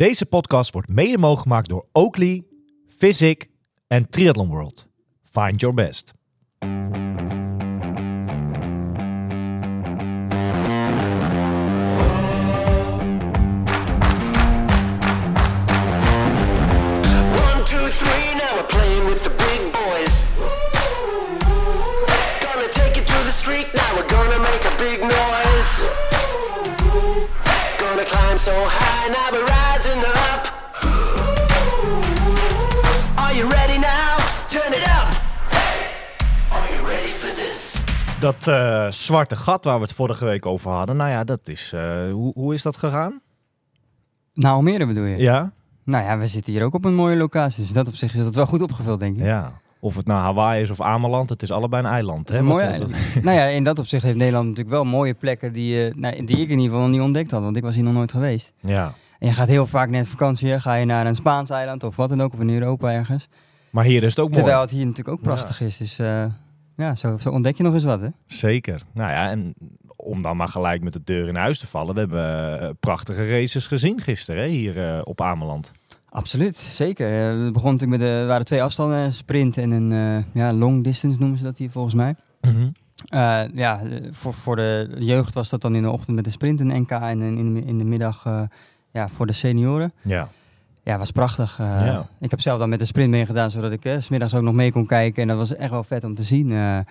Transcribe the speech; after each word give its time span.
Deze 0.00 0.26
podcast 0.26 0.72
wordt 0.72 0.88
mede 0.88 1.18
mogelijk 1.18 1.42
gemaakt 1.42 1.68
door 1.68 1.86
Oakley, 1.92 2.44
Physic 2.98 3.48
en 3.86 4.08
Triathlon 4.08 4.48
World. 4.48 4.86
Find 5.30 5.60
your 5.60 5.74
best. 5.74 6.12
So 28.36 28.64
high, 28.64 29.08
now 29.12 29.30
we're 29.32 29.59
rising 29.82 30.02
up. 30.02 30.52
Are 33.16 33.34
you 33.34 33.48
ready 33.48 33.78
now? 33.78 34.18
Turn 34.48 34.72
it 34.72 34.86
up. 34.98 35.08
Are 36.50 36.74
you 36.74 36.86
ready 36.86 37.12
for 37.12 37.34
this? 37.34 37.82
Dat 38.20 38.48
eh, 38.48 38.90
zwarte 38.90 39.36
gat 39.36 39.64
waar 39.64 39.76
we 39.76 39.82
het 39.82 39.92
vorige 39.92 40.24
week 40.24 40.46
over 40.46 40.70
hadden, 40.70 40.96
nou 40.96 41.10
ja, 41.10 41.24
dat 41.24 41.48
is. 41.48 41.72
eh, 41.72 42.12
hoe, 42.12 42.32
hoe 42.34 42.54
is 42.54 42.62
dat 42.62 42.76
gegaan? 42.76 43.20
Nou, 44.34 44.54
Almere 44.54 44.86
bedoel 44.86 45.04
je? 45.04 45.16
Ja? 45.16 45.52
Nou 45.84 46.04
ja, 46.04 46.18
we 46.18 46.26
zitten 46.26 46.52
hier 46.52 46.64
ook 46.64 46.74
op 46.74 46.84
een 46.84 46.94
mooie 46.94 47.16
locatie. 47.16 47.62
Dus 47.62 47.72
dat 47.72 47.88
op 47.88 47.94
zich 47.94 48.14
is 48.14 48.24
dat 48.24 48.34
wel 48.34 48.46
goed 48.46 48.62
opgevuld, 48.62 49.00
denk 49.00 49.16
ik. 49.16 49.24
Ja. 49.24 49.52
Of 49.80 49.96
het 49.96 50.06
nou 50.06 50.20
Hawaii 50.20 50.62
is 50.62 50.70
of 50.70 50.80
Ameland, 50.80 51.28
het 51.28 51.42
is 51.42 51.50
allebei 51.52 51.82
een 51.82 51.90
eiland. 51.90 52.18
Het 52.18 52.28
is 52.28 52.34
hè, 52.34 52.40
een 52.40 52.46
mooi 52.48 52.64
eiland. 52.64 52.92
nou 53.22 53.36
ja, 53.38 53.44
in 53.44 53.64
dat 53.64 53.78
opzicht 53.78 54.02
heeft 54.02 54.16
Nederland 54.16 54.48
natuurlijk 54.48 54.74
wel 54.74 54.84
mooie 54.84 55.14
plekken 55.14 55.52
die, 55.52 55.86
eh, 55.88 55.94
nou, 55.94 56.24
die 56.24 56.36
ik 56.36 56.48
in 56.48 56.58
ieder 56.58 56.64
geval 56.64 56.80
nog 56.80 56.90
niet 56.90 57.00
ontdekt 57.00 57.30
had. 57.30 57.42
Want 57.42 57.56
ik 57.56 57.62
was 57.62 57.74
hier 57.74 57.84
nog 57.84 57.94
nooit 57.94 58.10
geweest. 58.10 58.52
Ja. 58.60 58.94
En 59.20 59.26
je 59.26 59.32
gaat 59.32 59.48
heel 59.48 59.66
vaak 59.66 59.88
net 59.88 60.08
vakantie, 60.08 60.60
ga 60.60 60.74
je 60.74 60.84
naar 60.84 61.06
een 61.06 61.14
Spaans 61.14 61.50
eiland 61.50 61.82
of 61.84 61.96
wat 61.96 62.08
dan 62.08 62.22
ook. 62.22 62.32
Of 62.32 62.40
in 62.40 62.50
Europa 62.50 62.92
ergens. 62.92 63.28
Maar 63.70 63.84
hier 63.84 64.02
is 64.02 64.10
het 64.10 64.18
ook 64.18 64.28
mooi. 64.28 64.42
Terwijl 64.42 64.60
het 64.60 64.70
hier 64.70 64.86
natuurlijk 64.86 65.08
ook 65.16 65.22
prachtig 65.22 65.60
is. 65.60 65.76
Dus 65.76 65.98
eh, 65.98 66.24
ja, 66.76 66.94
zo, 66.94 67.18
zo 67.18 67.30
ontdek 67.30 67.56
je 67.56 67.62
nog 67.62 67.74
eens 67.74 67.84
wat, 67.84 68.00
hè? 68.00 68.08
Zeker. 68.26 68.82
Nou 68.94 69.10
ja, 69.10 69.30
en 69.30 69.54
om 69.96 70.22
dan 70.22 70.36
maar 70.36 70.48
gelijk 70.48 70.82
met 70.82 70.92
de 70.92 71.00
deur 71.04 71.28
in 71.28 71.36
huis 71.36 71.58
te 71.58 71.66
vallen. 71.66 71.94
We 71.94 72.00
hebben 72.00 72.60
eh, 72.60 72.68
prachtige 72.80 73.28
races 73.28 73.66
gezien 73.66 74.00
gisteren 74.00 74.42
hè, 74.42 74.48
hier 74.48 74.94
eh, 74.94 75.00
op 75.04 75.20
Ameland. 75.20 75.72
Absoluut, 76.08 76.56
zeker. 76.56 77.08
Het 77.44 77.52
begon 77.52 77.72
natuurlijk 77.72 78.00
met 78.00 78.10
de, 78.10 78.24
waren 78.26 78.44
twee 78.44 78.62
afstanden, 78.62 78.98
een 78.98 79.12
sprint 79.12 79.56
en 79.56 79.70
een 79.70 80.24
ja, 80.32 80.52
long 80.52 80.84
distance 80.84 81.20
noemen 81.20 81.38
ze 81.38 81.44
dat 81.44 81.58
hier 81.58 81.70
volgens 81.70 81.94
mij. 81.94 82.14
Eh, 83.08 83.42
ja, 83.54 83.82
voor, 84.10 84.34
voor 84.34 84.56
de 84.56 84.96
jeugd 84.98 85.34
was 85.34 85.48
dat 85.48 85.60
dan 85.60 85.74
in 85.74 85.82
de 85.82 85.90
ochtend 85.90 86.16
met 86.16 86.24
de 86.24 86.30
sprint 86.30 86.60
een 86.60 86.80
NK 86.80 86.90
en 86.90 87.22
in, 87.22 87.38
in, 87.38 87.54
de, 87.54 87.64
in 87.64 87.78
de 87.78 87.84
middag 87.84 88.48
ja, 88.92 89.08
voor 89.08 89.26
de 89.26 89.32
senioren. 89.32 89.92
Ja. 90.02 90.28
Ja, 90.84 90.98
was 90.98 91.10
prachtig. 91.10 91.56
Eh, 91.60 91.74
Ja. 91.78 92.08
Ik 92.20 92.30
heb 92.30 92.40
zelf 92.40 92.58
dan 92.58 92.68
met 92.68 92.78
de 92.78 92.84
sprint 92.84 93.10
meegedaan, 93.10 93.50
zodat 93.50 93.72
ik 93.72 93.84
eh, 93.84 93.98
's 94.00 94.04
smiddags 94.04 94.34
ook 94.34 94.42
nog 94.42 94.54
mee 94.54 94.72
kon 94.72 94.86
kijken. 94.86 95.22
En 95.22 95.28
dat 95.28 95.36
was 95.36 95.54
echt 95.54 95.70
wel 95.70 95.82
vet 95.84 96.04
om 96.04 96.14
te 96.14 96.22
zien. 96.22 96.50
Eh, 96.52 96.78
eh, 96.78 96.84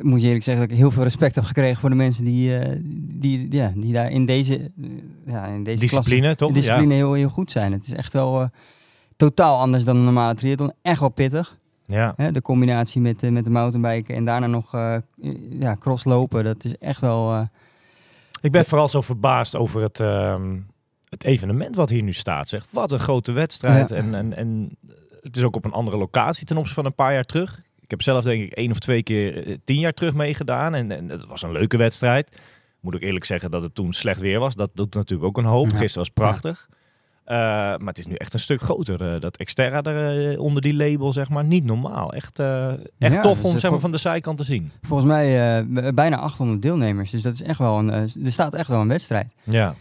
moet 0.00 0.20
je 0.20 0.26
eerlijk 0.26 0.44
zeggen 0.44 0.62
dat 0.62 0.72
ik 0.72 0.78
heel 0.78 0.90
veel 0.90 1.02
respect 1.02 1.34
heb 1.34 1.44
gekregen 1.44 1.80
voor 1.80 1.88
de 1.90 1.94
mensen 1.96 2.24
die, 2.24 2.58
eh, 2.58 2.76
die, 3.20 3.52
ja, 3.54 3.72
die 3.76 3.92
daar 3.92 4.10
in 4.10 4.24
deze, 4.26 4.54
eh, 4.56 4.88
ja, 5.26 5.46
in 5.46 5.64
deze 5.64 5.80
Discipline, 5.80 6.20
klasse, 6.20 6.36
toch? 6.36 6.48
in 6.48 6.54
discipline 6.54 6.94
heel, 6.94 7.12
heel 7.12 7.28
goed 7.28 7.50
zijn. 7.50 7.72
Het 7.72 7.86
is 7.86 7.94
echt 7.94 8.12
wel 8.12 8.40
eh, 8.40 8.48
totaal 9.16 9.58
anders 9.58 9.84
dan 9.84 9.96
een 9.96 10.04
normale 10.04 10.34
triathlon. 10.34 10.72
Echt 10.82 11.00
wel 11.00 11.08
pittig. 11.08 11.58
Ja. 11.86 12.12
Hè? 12.16 12.30
De 12.30 12.42
combinatie 12.42 13.00
met, 13.00 13.22
eh, 13.22 13.30
met 13.30 13.44
de 13.44 13.50
mountainbiken 13.50 14.14
en 14.14 14.24
daarna 14.24 14.46
nog 14.46 14.74
eh 14.74 14.96
ja, 15.50 15.74
crosslopen. 15.78 16.44
Dat 16.44 16.64
is 16.64 16.78
echt 16.78 17.00
wel... 17.00 17.32
eh, 17.32 17.40
Ik 18.40 18.52
ben 18.52 18.64
vooral 18.64 18.88
zo 18.88 19.00
verbaasd 19.00 19.56
over 19.56 19.82
het, 19.82 20.00
ehm, 20.00 20.56
het 21.12 21.24
evenement 21.24 21.76
wat 21.76 21.88
hier 21.90 22.02
nu 22.02 22.12
staat. 22.12 22.48
Zeg. 22.48 22.66
Wat 22.70 22.92
een 22.92 22.98
grote 22.98 23.32
wedstrijd. 23.32 23.88
Ja. 23.88 23.96
En, 23.96 24.14
en, 24.14 24.36
en 24.36 24.76
het 25.20 25.36
is 25.36 25.42
ook 25.42 25.56
op 25.56 25.64
een 25.64 25.72
andere 25.72 25.96
locatie 25.96 26.46
ten 26.46 26.56
opzichte 26.56 26.80
van 26.80 26.90
een 26.90 26.96
paar 26.96 27.12
jaar 27.12 27.24
terug. 27.24 27.60
Ik 27.80 27.90
heb 27.90 28.02
zelf 28.02 28.24
denk 28.24 28.42
ik 28.42 28.52
één 28.52 28.70
of 28.70 28.78
twee 28.78 29.02
keer 29.02 29.46
eh, 29.46 29.56
tien 29.64 29.78
jaar 29.78 29.92
terug 29.92 30.14
meegedaan. 30.14 30.74
En, 30.74 30.90
en 30.90 31.08
het 31.08 31.26
was 31.26 31.42
een 31.42 31.52
leuke 31.52 31.76
wedstrijd. 31.76 32.36
Moet 32.80 32.94
ik 32.94 33.02
eerlijk 33.02 33.24
zeggen 33.24 33.50
dat 33.50 33.62
het 33.62 33.74
toen 33.74 33.92
slecht 33.92 34.20
weer 34.20 34.38
was. 34.38 34.54
Dat 34.54 34.70
doet 34.74 34.94
natuurlijk 34.94 35.28
ook 35.28 35.38
een 35.44 35.50
hoop. 35.50 35.70
Ja. 35.70 35.76
Gisteren 35.76 35.98
was 35.98 36.08
prachtig. 36.14 36.68
Eh, 37.24 37.36
maar 37.36 37.78
het 37.84 37.98
is 37.98 38.06
nu 38.06 38.14
echt 38.14 38.34
een 38.34 38.40
stuk 38.40 38.60
groter. 38.60 39.14
eh, 39.14 39.20
dat 39.20 39.36
Xterra 39.36 39.82
er 39.82 40.32
eh, 40.32 40.40
onder 40.40 40.62
die 40.62 40.74
label, 40.74 41.12
zeg 41.12 41.28
maar, 41.28 41.44
niet 41.44 41.64
normaal. 41.64 42.12
Echt, 42.12 42.38
eh, 42.38 42.68
echt 42.98 43.14
Ja, 43.14 43.20
tof 43.20 43.40
dus 43.42 43.52
om 43.52 43.58
zeg 43.58 43.70
maar, 43.70 43.80
van 43.80 43.90
de 43.92 43.98
zijkant 43.98 44.38
te 44.38 44.44
zien. 44.44 44.70
volgens 44.82 45.08
mij 45.08 45.58
eh, 45.58 45.92
bijna 45.94 46.16
800 46.16 46.62
deelnemers. 46.62 47.10
Dus 47.10 47.22
dat 47.22 47.32
is 47.32 47.42
echt 47.42 47.58
wel 47.58 47.78
een... 47.78 47.90
eh, 47.90 48.24
er 48.24 48.32
staat 48.32 48.54
echt 48.54 48.68
wel 48.68 48.80
een 48.80 48.88
wedstrijd. 48.88 49.26
Ja. 49.44 49.74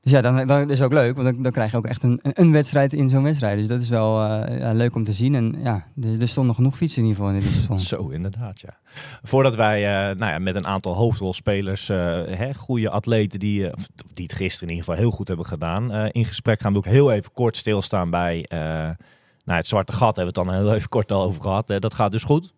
Dus 0.00 0.12
ja, 0.12 0.20
dan, 0.20 0.46
dan 0.46 0.70
is 0.70 0.78
het 0.78 0.88
ook 0.88 0.94
leuk. 0.94 1.16
Want 1.16 1.42
dan, 1.42 1.52
krijg 1.52 1.70
je 1.70 1.76
ook 1.76 1.86
echt 1.86 2.02
een, 2.02 2.20
een, 2.22 2.52
wedstrijd 2.52 2.92
in 2.92 3.08
zo'n 3.08 3.22
wedstrijd. 3.22 3.58
Dus 3.58 3.66
dat 3.66 3.80
is 3.80 3.88
wel 3.88 4.22
eh, 4.22 4.58
ja, 4.58 4.72
leuk 4.72 4.94
om 4.94 5.04
te 5.04 5.12
zien. 5.12 5.34
En 5.34 5.54
ja, 5.62 5.86
er, 6.02 6.20
er 6.20 6.28
stonden 6.28 6.54
genoeg 6.54 6.76
fietsen 6.76 7.02
in 7.02 7.08
ieder 7.08 7.22
geval 7.22 7.36
in 7.36 7.42
dit 7.44 7.52
seizoen. 7.52 7.80
Zo, 7.80 8.08
inderdaad, 8.08 8.60
ja. 8.60 8.78
Voordat 9.22 9.54
wij 9.54 9.84
eh, 9.86 10.16
nou 10.16 10.32
ja, 10.32 10.38
met 10.38 10.54
een 10.54 10.66
aantal 10.66 10.94
hoofdrolspelers, 10.94 11.88
eh, 11.88 11.96
hè, 12.26 12.54
goede 12.54 12.90
atleten 12.90 13.38
die, 13.38 13.70
die 14.14 14.24
het 14.24 14.32
gisteren 14.32 14.68
in 14.68 14.74
ieder 14.74 14.84
geval 14.84 15.00
heel 15.00 15.10
goed 15.10 15.28
hebben 15.28 15.46
gedaan, 15.46 15.92
in 15.92 16.24
gesprek 16.24 16.60
gaan, 16.60 16.72
wil 16.72 16.82
ik 16.84 16.90
heel 16.90 17.12
even 17.12 17.32
kort 17.32 17.56
stilstaan 17.56 18.10
bij 18.10 18.46
nou, 18.48 19.58
het 19.58 19.66
zwarte 19.66 19.92
gat. 19.92 20.16
Hebben 20.16 20.34
we 20.34 20.40
het 20.40 20.48
dan 20.48 20.64
heel 20.64 20.74
even 20.74 20.88
kort 20.88 21.12
al 21.12 21.22
over 21.22 21.42
gehad. 21.42 21.66
dat 21.66 21.94
gaat 21.94 22.10
dus 22.10 22.24
goed? 22.24 22.54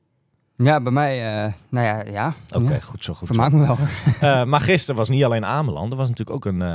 Ja, 0.62 0.81
bij 0.81 0.93
mij... 0.93 1.44
eh, 1.44 1.53
nou 1.69 1.87
ja, 1.87 2.04
ja. 2.10 2.34
Oké, 2.53 2.72
ja. 2.72 2.81
goed 2.81 3.04
zo, 3.04 3.15
goed 3.15 3.28
zo. 3.28 3.34
Vermaak 3.34 3.53
me 3.53 3.66
wel. 3.66 3.76
Eh, 4.21 4.44
maar 4.44 4.60
gisteren 4.60 4.97
was 4.97 5.09
niet 5.09 5.25
alleen 5.25 5.44
Ameland, 5.44 5.93
er 5.93 5.98
was 5.98 6.09
natuurlijk 6.09 6.37
ook 6.37 6.53
een, 6.53 6.62
eh, 6.62 6.69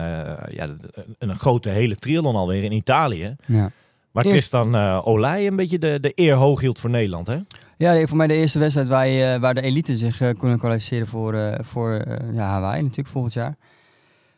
ja, 0.48 0.64
een, 0.64 1.16
een 1.18 1.36
grote 1.36 1.70
hele 1.70 1.96
triathlon 1.96 2.36
alweer 2.36 2.64
in 2.64 2.72
Italië. 2.72 3.36
ja. 3.46 3.72
Waar 4.12 4.24
Tristan 4.24 4.76
uh, 4.76 5.02
Olij 5.04 5.48
een 5.48 5.56
beetje 5.56 5.80
de, 5.80 5.98
de 6.02 6.12
eer 6.16 6.36
hoog 6.36 6.62
hield 6.62 6.80
voor 6.80 6.90
Nederland, 6.90 7.28
hè? 7.28 7.38
Ja, 7.78 8.08
voor 8.08 8.18
mij 8.18 8.28
de 8.28 8.34
eerste 8.34 8.60
wedstrijd 8.60 8.88
waar, 8.88 9.08
je, 9.08 9.40
waar 9.40 9.54
de 9.54 9.62
elite 9.62 9.96
zich 9.96 10.18
kunnen 10.18 10.58
kwalificeren 10.58 11.08
voor, 11.08 11.58
voor 11.62 12.06
ja, 12.34 12.50
Hawaii 12.50 12.82
natuurlijk 12.82 13.10
volgend 13.10 13.34
jaar. 13.34 13.56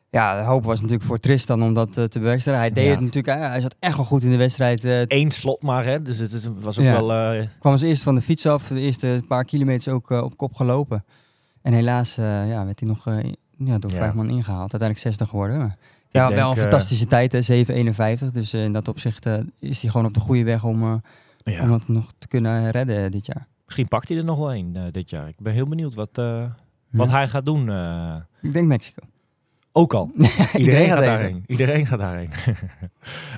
Ja, 0.09 0.38
de 0.40 0.44
hoop 0.45 0.63
was 0.63 0.78
natuurlijk 0.79 1.07
voor 1.07 1.18
Tristan 1.18 1.63
om 1.63 1.73
dat 1.73 1.97
eh, 1.97 2.03
te 2.03 2.19
bewerkstelligen. 2.19 2.66
Hij 2.66 2.73
deed 2.75 2.85
Ja. 2.85 2.91
het 2.91 3.00
natuurlijk, 3.00 3.38
hij, 3.40 3.47
hij 3.50 3.62
zat 3.62 3.75
echt 3.79 3.95
wel 3.95 4.06
goed 4.06 4.23
in 4.23 4.29
de 4.29 4.38
wedstrijd. 4.38 4.85
eh, 4.85 5.01
Eén 5.07 5.31
slot 5.31 5.63
maar, 5.63 5.85
hè? 5.85 6.01
Dus 6.01 6.18
het, 6.18 6.31
het 6.31 6.50
was 6.59 6.78
ook 6.79 6.85
Ja. 6.85 6.91
wel... 7.03 7.13
eh, 7.40 7.47
kwam 7.59 7.72
als 7.72 7.81
eerste 7.81 8.03
van 8.03 8.16
de 8.16 8.22
fiets 8.22 8.46
af, 8.46 8.67
de 8.67 8.79
eerste 8.79 9.23
paar 9.28 9.44
kilometers 9.46 9.88
ook 9.88 10.09
op 10.09 10.38
kop 10.38 10.53
gelopen. 10.53 11.06
En 11.62 11.73
helaas 11.73 12.16
ja, 12.16 12.66
werd 12.66 12.79
hij 12.79 12.90
nog 12.90 13.06
ja, 13.57 13.78
door 13.78 13.91
Ja. 13.91 13.97
vijf 13.97 14.13
man 14.13 14.29
ingehaald. 14.29 14.59
Uiteindelijk 14.72 15.00
60 15.00 15.29
geworden. 15.29 15.57
Maar, 15.57 15.78
ja, 16.09 16.28
denk, 16.28 16.40
wel 16.40 16.50
een 16.51 16.57
fantastische 16.57 17.06
tijd, 17.06 17.31
hè, 17.31 17.41
7,51. 17.41 18.31
Dus 18.31 18.53
in 18.53 18.72
dat 18.72 18.88
opzicht 18.88 19.25
is 19.59 19.81
hij 19.81 19.91
gewoon 19.91 20.07
op 20.07 20.13
de 20.13 20.19
goede 20.19 20.44
weg 20.44 20.63
om, 20.63 20.84
om 21.62 21.67
dat 21.69 21.88
nog 21.88 22.12
te 22.19 22.28
kunnen 22.28 22.69
redden 22.69 23.12
dit 23.12 23.25
jaar. 23.25 23.47
Misschien 23.66 23.88
pakt 23.88 24.07
hij 24.09 24.17
er 24.17 24.23
nog 24.23 24.38
wel 24.38 24.53
een 24.53 24.78
dit 24.91 25.09
jaar. 25.09 25.28
Ik 25.28 25.35
ben 25.40 25.53
heel 25.53 25.67
benieuwd 25.67 25.94
wat, 25.94 26.22
wat 26.91 27.09
hij 27.09 27.28
gaat 27.28 27.46
doen. 27.46 27.69
Ik 28.41 28.53
denk 28.53 28.67
Mexico. 28.67 29.01
Ook 29.77 29.93
al. 29.93 30.11
Iedereen, 30.17 30.57
Iedereen 30.57 30.85
gaat 30.88 30.97
gaat 30.97 31.05
daarheen. 31.05 31.43
Iedereen 31.47 31.85
gaat 31.85 31.99
daarheen. 31.99 32.29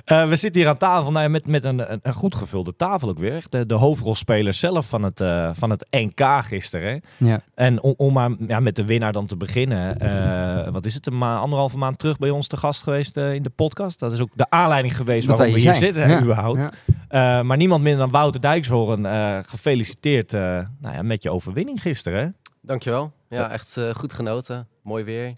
Eh, 0.04 0.28
we 0.28 0.36
zitten 0.36 0.60
hier 0.60 0.70
aan 0.70 0.76
tafel 0.76 1.10
nou 1.12 1.28
met, 1.28 1.46
met 1.46 1.64
een, 1.64 1.92
een, 2.02 2.12
goed 2.14 2.34
gevulde 2.34 2.76
tafel 2.76 3.08
ook 3.08 3.18
weer. 3.18 3.34
Echt 3.34 3.52
De, 3.52 3.66
de 3.66 3.74
hoofdrolspeler 3.74 4.52
zelf 4.52 4.88
van 4.88 5.02
het, 5.02 5.20
eh, 5.20 5.50
van 5.52 5.70
het 5.70 5.86
NK 5.90 6.20
gisteren. 6.44 6.92
hè. 7.18 7.26
Ja. 7.26 7.40
En 7.54 7.82
om, 7.82 7.94
om 7.96 8.12
maar 8.12 8.30
ja, 8.46 8.60
met 8.60 8.76
de 8.76 8.84
winnaar 8.84 9.12
dan 9.12 9.26
te 9.26 9.36
beginnen. 9.36 9.98
eh, 9.98 10.72
wat 10.72 10.84
is 10.84 10.94
het, 10.94 11.06
een 11.06 11.18
ma 11.18 11.36
anderhalve 11.38 11.78
maand 11.78 11.98
terug 11.98 12.18
bij 12.18 12.30
ons 12.30 12.46
te 12.46 12.56
gast 12.56 12.82
geweest 12.82 13.16
in 13.16 13.42
de 13.42 13.50
podcast. 13.50 13.98
Dat 13.98 14.12
is 14.12 14.20
ook 14.20 14.30
de 14.34 14.46
aanleiding 14.50 14.96
geweest 14.96 15.26
Dat 15.28 15.36
waarom 15.38 15.54
we 15.56 15.60
hier 15.62 15.74
zijn. 15.74 15.92
zitten, 15.92 16.08
Ja. 16.10 16.20
überhaupt. 16.22 16.58
Ja. 16.58 17.38
Eh, 17.38 17.44
maar 17.44 17.56
niemand 17.56 17.82
minder 17.82 18.00
dan 18.00 18.10
Wouter 18.10 18.40
Dijkshoorn. 18.40 19.06
eh 19.06 19.38
gefeliciteerd 19.42 20.32
eh, 20.32 20.40
nou 20.80 20.94
ja, 20.94 21.02
met 21.02 21.22
je 21.22 21.30
overwinning 21.30 21.80
gisteren. 21.82 22.36
Dankjewel. 22.60 23.12
Ja, 23.28 23.50
echt 23.50 23.80
goed 23.92 24.12
genoten. 24.12 24.68
Mooi 24.82 25.04
weer. 25.04 25.34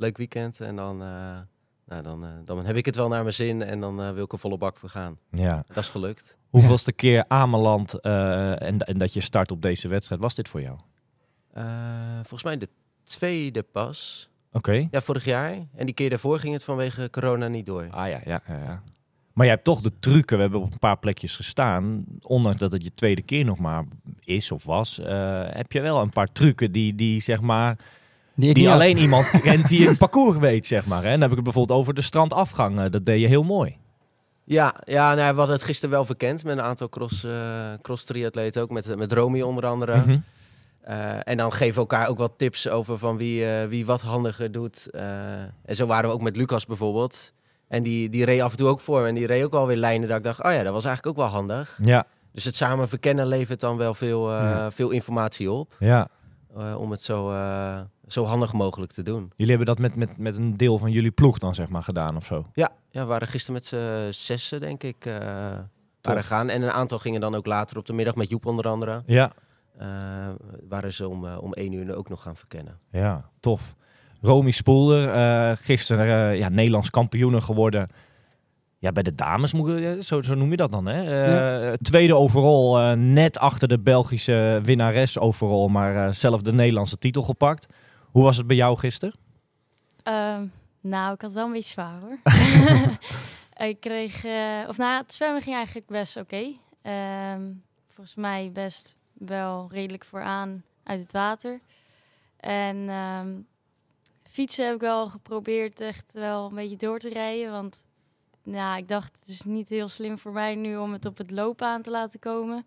Leuk 0.00 0.16
weekend. 0.16 0.60
En 0.60 0.76
dan, 0.76 1.02
eh, 1.02 1.38
nou, 1.86 2.02
dan, 2.02 2.24
eh, 2.24 2.30
dan 2.44 2.64
heb 2.64 2.76
ik 2.76 2.86
het 2.86 2.96
wel 2.96 3.08
naar 3.08 3.22
mijn 3.22 3.34
zin 3.34 3.62
en 3.62 3.80
dan 3.80 4.02
eh, 4.02 4.10
wil 4.10 4.24
ik 4.24 4.32
er 4.32 4.38
volle 4.38 4.58
bak 4.58 4.76
voor 4.76 4.88
gaan. 4.88 5.18
Ja. 5.30 5.64
Dat 5.66 5.76
is 5.76 5.88
gelukt. 5.88 6.36
Hoeveelste 6.50 6.92
keer 6.92 7.24
Ameland 7.28 8.00
en, 8.00 8.78
en 8.78 8.98
dat 8.98 9.12
je 9.12 9.20
start 9.20 9.50
op 9.50 9.62
deze 9.62 9.88
wedstrijd 9.88 10.22
was 10.22 10.34
dit 10.34 10.48
voor 10.48 10.60
jou? 10.60 10.78
Volgens 12.14 12.42
mij 12.42 12.58
de 12.58 12.68
tweede 13.02 13.62
pas. 13.62 14.28
Oké. 14.52 14.88
Ja, 14.90 15.00
vorig 15.00 15.24
jaar. 15.24 15.52
En 15.74 15.86
die 15.86 15.94
keer 15.94 16.10
daarvoor 16.10 16.38
ging 16.38 16.52
het 16.52 16.64
vanwege 16.64 17.10
corona 17.10 17.48
niet 17.48 17.66
door. 17.66 17.88
Ah 17.90 18.08
ja, 18.08 18.20
ja, 18.24 18.42
ja, 18.46 18.58
ja. 18.58 18.82
Maar 19.32 19.46
jij 19.46 19.54
hebt 19.54 19.64
toch 19.64 19.80
de 19.80 19.92
trucken. 20.00 20.36
We 20.36 20.42
hebben 20.42 20.60
op 20.60 20.72
een 20.72 20.78
paar 20.78 20.98
plekjes 20.98 21.36
gestaan. 21.36 22.04
Ondanks 22.20 22.58
dat 22.58 22.72
het 22.72 22.82
je 22.82 22.94
tweede 22.94 23.22
keer 23.22 23.44
nog 23.44 23.58
maar 23.58 23.84
is 24.20 24.50
of 24.50 24.64
was. 24.64 24.96
heb 25.50 25.72
je 25.72 25.80
wel 25.80 26.00
een 26.00 26.10
paar 26.10 26.32
trucken 26.32 26.72
die, 26.72 26.94
die 26.94 27.20
zeg 27.20 27.40
maar... 27.40 27.78
Die, 28.40 28.70
alleen 28.70 28.96
iemand 28.98 29.30
kent 29.42 29.68
die 29.68 29.88
een 29.88 29.96
parcours 29.96 30.38
weet, 30.38 30.66
zeg 30.66 30.86
maar. 30.86 31.02
Hè? 31.02 31.08
En 31.08 31.12
dan 31.12 31.20
heb 31.20 31.30
ik 31.30 31.36
het 31.36 31.44
bijvoorbeeld 31.44 31.78
over 31.78 31.94
de 31.94 32.02
strandafgang. 32.02 32.80
eh, 32.80 32.90
Dat 32.90 33.04
deed 33.06 33.20
je 33.20 33.26
heel 33.26 33.42
mooi. 33.42 33.76
Ja, 34.44 34.74
ja 34.84 35.06
nou, 35.08 35.20
ja, 35.20 35.30
we 35.32 35.38
hadden 35.38 35.56
het 35.56 35.64
gisteren 35.64 35.90
wel 35.94 36.04
verkend 36.04 36.44
met 36.44 36.58
een 36.58 36.64
aantal 36.64 36.88
cross, 36.88 37.24
eh 37.24 37.30
cross 37.82 38.04
triatleten. 38.04 38.62
Ook 38.62 38.70
met, 38.70 38.96
met 38.96 39.12
Romy 39.12 39.40
onder 39.40 39.66
andere. 39.66 39.96
Mhm. 39.96 40.18
Eh, 40.82 41.28
en 41.28 41.36
dan 41.36 41.52
geven 41.52 41.74
we 41.74 41.80
elkaar 41.80 42.08
ook 42.08 42.18
wat 42.18 42.32
tips 42.36 42.68
over 42.68 42.98
van 42.98 43.16
wie, 43.16 43.44
eh, 43.46 43.68
wie 43.68 43.86
wat 43.86 44.00
handiger 44.00 44.52
doet. 44.52 44.90
Eh, 44.90 45.02
en 45.64 45.76
zo 45.76 45.86
waren 45.86 46.08
we 46.08 46.14
ook 46.14 46.22
met 46.22 46.36
Lucas 46.36 46.66
bijvoorbeeld. 46.66 47.32
En 47.68 47.82
die, 47.82 48.08
die 48.10 48.24
reed 48.24 48.40
af 48.40 48.50
en 48.50 48.56
toe 48.56 48.68
ook 48.68 48.80
voor 48.80 49.00
me. 49.00 49.08
En 49.08 49.14
die 49.14 49.26
reed 49.26 49.44
ook 49.44 49.52
wel 49.52 49.66
weer 49.66 49.76
lijnen 49.76 50.08
dat 50.08 50.16
ik 50.16 50.22
dacht, 50.24 50.44
oh 50.44 50.52
ja, 50.52 50.62
dat 50.62 50.72
was 50.72 50.84
eigenlijk 50.84 51.18
ook 51.18 51.24
wel 51.24 51.32
handig. 51.34 51.78
Ja, 51.82 52.06
Dus 52.32 52.44
het 52.44 52.54
samen 52.54 52.88
verkennen 52.88 53.26
levert 53.26 53.60
dan 53.60 53.76
wel 53.76 53.94
veel, 53.94 54.30
eh, 54.30 54.40
Ja. 54.40 54.70
veel 54.70 54.90
informatie 54.90 55.50
op. 55.50 55.74
ja. 55.78 56.08
eh, 56.56 56.74
om 56.80 56.90
het 56.90 57.02
zo, 57.02 57.30
eh, 57.30 57.80
zo 58.12 58.24
handig 58.24 58.52
mogelijk 58.52 58.92
te 58.92 59.02
doen. 59.02 59.32
Jullie 59.36 59.56
hebben 59.56 59.76
dat 59.76 59.78
met, 59.78 59.96
met, 59.96 60.18
met 60.18 60.36
een 60.36 60.56
deel 60.56 60.78
van 60.78 60.90
jullie 60.90 61.10
ploeg 61.10 61.38
dan 61.38 61.54
zeg 61.54 61.68
maar 61.68 61.82
gedaan 61.82 62.16
of 62.16 62.24
zo? 62.24 62.46
Ja, 62.52 62.70
ja 62.90 63.00
we 63.00 63.06
waren 63.06 63.28
gisteren 63.28 63.54
met 63.54 63.66
z'n 63.66 64.08
zessen, 64.10 64.60
denk 64.60 64.82
ik, 64.82 65.06
eh 65.06 65.58
waren 66.02 66.24
gaan. 66.24 66.48
En 66.48 66.62
een 66.62 66.70
aantal 66.70 66.98
gingen 66.98 67.20
dan 67.20 67.34
ook 67.34 67.46
later 67.46 67.78
op 67.78 67.86
de 67.86 67.92
middag 67.92 68.14
met 68.14 68.30
Joep 68.30 68.46
onder 68.46 68.68
andere. 68.68 69.02
Ja, 69.06 69.32
eh, 69.78 69.88
waren 70.68 70.92
ze 70.92 71.08
om, 71.08 71.26
eh, 71.26 71.42
om 71.42 71.52
één 71.52 71.72
uur 71.72 71.96
ook 71.96 72.08
nog 72.08 72.22
gaan 72.22 72.36
verkennen. 72.36 72.78
ja, 72.90 73.24
tof. 73.40 73.74
Romy 74.22 74.50
Spoelder, 74.50 75.56
gisteren 75.56 76.36
ja, 76.36 76.48
Nederlands 76.48 76.90
kampioene 76.90 77.40
geworden. 77.40 77.88
Ja, 78.78 78.92
bij 78.92 79.02
de 79.02 79.14
dames, 79.14 79.52
moet 79.52 79.68
ik, 79.68 80.02
zo, 80.02 80.22
zo 80.22 80.34
noem 80.34 80.50
je 80.50 80.56
dat 80.56 80.70
dan, 80.70 80.86
hè? 80.86 81.78
Tweede 81.78 82.14
overal, 82.14 82.96
net 82.96 83.38
achter 83.38 83.68
de 83.68 83.78
Belgische 83.78 84.60
winnares 84.62 85.18
overal, 85.18 85.68
maar 85.68 86.14
zelf 86.14 86.42
de 86.42 86.52
Nederlandse 86.52 86.98
titel 86.98 87.22
gepakt. 87.22 87.66
Hoe 88.10 88.22
was 88.22 88.36
het 88.36 88.46
bij 88.46 88.56
jou 88.56 88.78
gisteren? 88.78 89.14
Ehm, 90.02 90.46
nou, 90.80 91.14
ik 91.14 91.20
had 91.20 91.30
het 91.30 91.32
wel 91.32 91.46
een 91.46 91.52
beetje 91.52 91.70
zwaar 91.70 92.00
hoor. 92.00 92.18
ik 93.68 93.80
kreeg, 93.80 94.24
eh, 94.24 94.68
of 94.68 94.76
nou, 94.76 95.02
het 95.02 95.14
zwemmen 95.14 95.42
ging 95.42 95.56
eigenlijk 95.56 95.86
best 95.86 96.16
oké. 96.16 96.52
Ehm, 96.82 97.52
volgens 97.88 98.16
mij 98.16 98.50
best 98.52 98.96
wel 99.12 99.68
redelijk 99.72 100.04
vooraan 100.04 100.62
uit 100.82 101.00
het 101.00 101.12
water. 101.12 101.60
En 102.36 102.88
ehm, 102.88 103.28
fietsen 104.22 104.64
heb 104.64 104.74
ik 104.74 104.80
wel 104.80 105.08
geprobeerd 105.08 105.80
echt 105.80 106.12
wel 106.12 106.46
een 106.46 106.54
beetje 106.54 106.76
door 106.76 106.98
te 106.98 107.08
rijden. 107.08 107.50
Want 107.50 107.84
nou, 108.42 108.78
ik 108.78 108.88
dacht, 108.88 109.18
het 109.20 109.28
is 109.28 109.42
niet 109.42 109.68
heel 109.68 109.88
slim 109.88 110.18
voor 110.18 110.32
mij 110.32 110.54
nu 110.54 110.76
om 110.76 110.92
het 110.92 111.06
op 111.06 111.18
het 111.18 111.30
lopen 111.30 111.66
aan 111.66 111.82
te 111.82 111.90
laten 111.90 112.20
komen. 112.20 112.66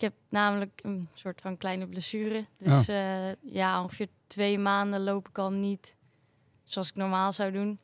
Ik 0.00 0.06
heb 0.06 0.14
namelijk 0.28 0.80
een 0.82 1.08
soort 1.14 1.40
van 1.40 1.56
kleine 1.56 1.86
blessure. 1.86 2.46
Dus 2.58 2.88
eh, 2.88 3.32
ja, 3.42 3.82
ongeveer 3.82 4.08
twee 4.26 4.58
maanden 4.58 5.02
loop 5.02 5.28
ik 5.28 5.38
al 5.38 5.50
niet 5.50 5.96
zoals 6.64 6.88
ik 6.88 6.94
normaal 6.94 7.32
zou 7.32 7.52
doen. 7.52 7.78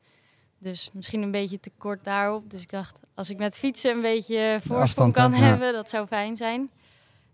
Dus 0.59 0.91
misschien 0.93 1.23
een 1.23 1.31
beetje 1.31 1.61
te 1.61 1.71
kort 1.79 2.05
daarop. 2.05 2.51
Dus 2.51 2.63
ik 2.63 2.71
dacht, 2.71 3.01
als 3.15 3.31
ik 3.31 3.39
met 3.39 3.59
fietsen 3.59 3.91
een 3.91 4.01
beetje 4.01 4.61
voorsprong 4.67 5.13
kan 5.13 5.33
heb, 5.33 5.41
ja. 5.41 5.47
hebben, 5.47 5.73
dat 5.73 5.91
zou 5.91 6.07
fijn 6.07 6.37
zijn. 6.37 6.71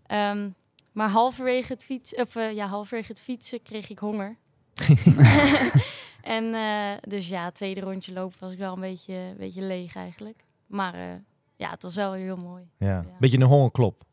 Ehm, 0.05 0.49
maar 0.91 1.09
halverwege 1.09 1.73
het, 1.73 1.83
fiets, 1.83 2.15
of, 2.15 2.35
eh, 2.35 2.51
ja, 2.51 2.67
halverwege 2.67 3.11
het 3.11 3.21
fietsen 3.21 3.61
kreeg 3.61 3.89
ik 3.89 3.99
honger. 3.99 4.37
en 6.37 6.53
eh, 6.53 6.91
dus 7.01 7.27
ja, 7.27 7.45
het 7.45 7.55
tweede 7.55 7.81
rondje 7.81 8.13
lopen 8.13 8.37
was 8.39 8.51
ik 8.51 8.57
wel 8.57 8.73
een 8.73 8.79
beetje, 8.79 9.13
een 9.13 9.37
beetje 9.37 9.61
leeg 9.61 9.95
eigenlijk. 9.95 10.43
Maar 10.67 10.93
eh, 10.93 11.15
ja, 11.55 11.69
het 11.69 11.83
was 11.83 11.95
wel 11.95 12.13
heel 12.13 12.37
mooi. 12.37 12.63
Ja. 12.77 13.05
Beetje 13.19 13.37
een 13.37 13.47
hongerklop. 13.47 14.03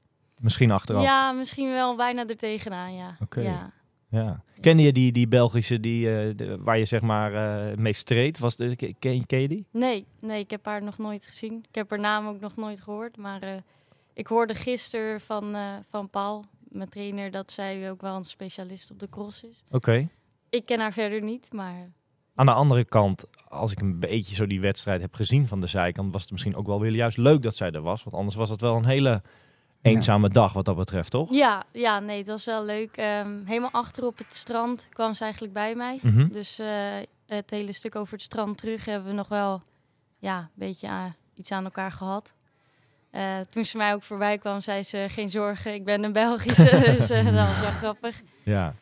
Misschien 0.40 0.70
achteraf. 0.70 1.02
Ja, 1.02 1.32
misschien 1.32 1.72
wel 1.72 1.96
bijna 1.96 2.26
er 2.26 2.36
tegenaan, 2.36 2.94
ja. 2.94 3.16
Oké. 3.20 3.40
ja. 3.40 3.72
Ja. 4.08 4.42
Kende 4.60 4.82
je 4.82 4.92
die, 4.92 5.12
die 5.12 5.28
Belgische 5.28 5.80
die, 5.80 6.18
eh, 6.18 6.36
de- 6.36 6.58
waar 6.60 6.78
je 6.78 6.84
zeg 6.84 7.00
maar 7.00 7.34
eh 7.70 7.76
mee 7.76 7.92
streed? 7.92 8.38
Was 8.38 8.56
de, 8.56 8.76
ken, 8.98 9.24
je 9.40 9.48
die? 9.48 9.66
Nee, 9.70 10.06
nee, 10.20 10.40
ik 10.40 10.50
heb 10.50 10.64
haar 10.66 10.82
nog 10.82 10.98
nooit 10.98 11.26
gezien. 11.26 11.64
Ik 11.68 11.74
heb 11.74 11.90
haar 11.90 11.98
naam 11.98 12.26
ook 12.26 12.40
nog 12.40 12.56
nooit 12.56 12.80
gehoord. 12.80 13.16
Maar 13.16 13.42
eh, 13.42 13.52
ik 14.14 14.26
hoorde 14.26 14.54
gisteren 14.54 15.20
van, 15.20 15.56
van 15.90 16.08
Paul, 16.10 16.44
mijn 16.68 16.88
trainer, 16.88 17.30
dat 17.30 17.50
zij 17.50 17.90
ook 17.90 18.00
wel 18.00 18.16
een 18.16 18.24
specialist 18.24 18.90
op 18.90 18.98
de 18.98 19.08
cross 19.08 19.42
is. 19.42 19.64
Oké. 19.70 20.08
Ik 20.50 20.66
ken 20.66 20.80
haar 20.80 20.92
verder 20.92 21.22
niet, 21.22 21.52
maar 21.52 21.90
Aan 22.34 22.46
de 22.46 22.52
andere 22.52 22.84
kant, 22.84 23.24
als 23.48 23.72
ik 23.72 23.80
een 23.80 24.00
beetje 24.00 24.34
zo 24.34 24.46
die 24.46 24.60
wedstrijd 24.60 25.00
heb 25.00 25.14
gezien 25.14 25.48
van 25.48 25.60
de 25.60 25.66
zijkant, 25.66 26.12
was 26.12 26.22
het 26.22 26.30
misschien 26.30 26.56
ook 26.56 26.66
wel 26.66 26.80
weer 26.80 26.94
juist 26.94 27.16
leuk 27.16 27.42
dat 27.42 27.56
zij 27.56 27.70
er 27.70 27.82
was. 27.82 28.02
Want 28.04 28.16
anders 28.16 28.36
was 28.36 28.50
het 28.50 28.60
wel 28.60 28.76
een 28.76 28.84
hele 28.84 29.22
eenzame 29.82 30.28
dag 30.28 30.52
wat 30.52 30.64
dat 30.64 30.76
betreft, 30.76 31.10
toch? 31.10 31.32
ja, 31.32 31.64
ja 31.72 32.00
nee, 32.00 32.18
het 32.18 32.26
was 32.26 32.44
wel 32.44 32.64
leuk. 32.64 32.96
Ehm, 32.96 33.44
helemaal 33.44 33.70
achter 33.70 34.04
op 34.04 34.18
het 34.18 34.34
strand 34.34 34.88
kwam 34.90 35.14
ze 35.14 35.22
eigenlijk 35.22 35.52
bij 35.52 35.74
mij. 35.74 35.98
Mhm. 36.02 36.28
Dus 36.28 36.58
eh, 36.58 36.68
het 37.26 37.50
hele 37.50 37.72
stuk 37.72 37.96
over 37.96 38.12
het 38.12 38.22
strand 38.22 38.58
terug 38.58 38.84
hebben 38.84 39.08
we 39.08 39.14
nog 39.14 39.28
wel 39.28 39.62
ja, 40.18 40.38
een 40.38 40.48
beetje 40.54 40.88
iets 41.34 41.52
aan 41.52 41.64
elkaar 41.64 41.92
gehad. 41.92 42.34
Eh, 43.10 43.38
toen 43.50 43.64
ze 43.64 43.76
mij 43.76 43.94
ook 43.94 44.02
voorbij 44.02 44.38
kwam, 44.38 44.60
zei 44.60 44.82
ze: 44.82 45.06
Geen 45.08 45.28
zorgen, 45.28 45.74
ik 45.74 45.84
ben 45.84 46.04
een 46.04 46.12
Belgische. 46.12 46.80
dus 46.96 47.10
eh, 47.10 47.24
dat 47.24 47.34
was 47.34 47.60
wel 47.60 47.70
grappig. 47.70 48.22
Ja. 48.42 48.74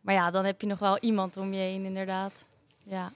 Maar 0.00 0.14
ja, 0.14 0.30
dan 0.30 0.44
heb 0.44 0.60
je 0.60 0.66
nog 0.66 0.78
wel 0.78 0.98
iemand 0.98 1.36
om 1.36 1.52
je 1.52 1.60
heen, 1.60 1.84
inderdaad. 1.84 2.44
Ja, 2.84 3.12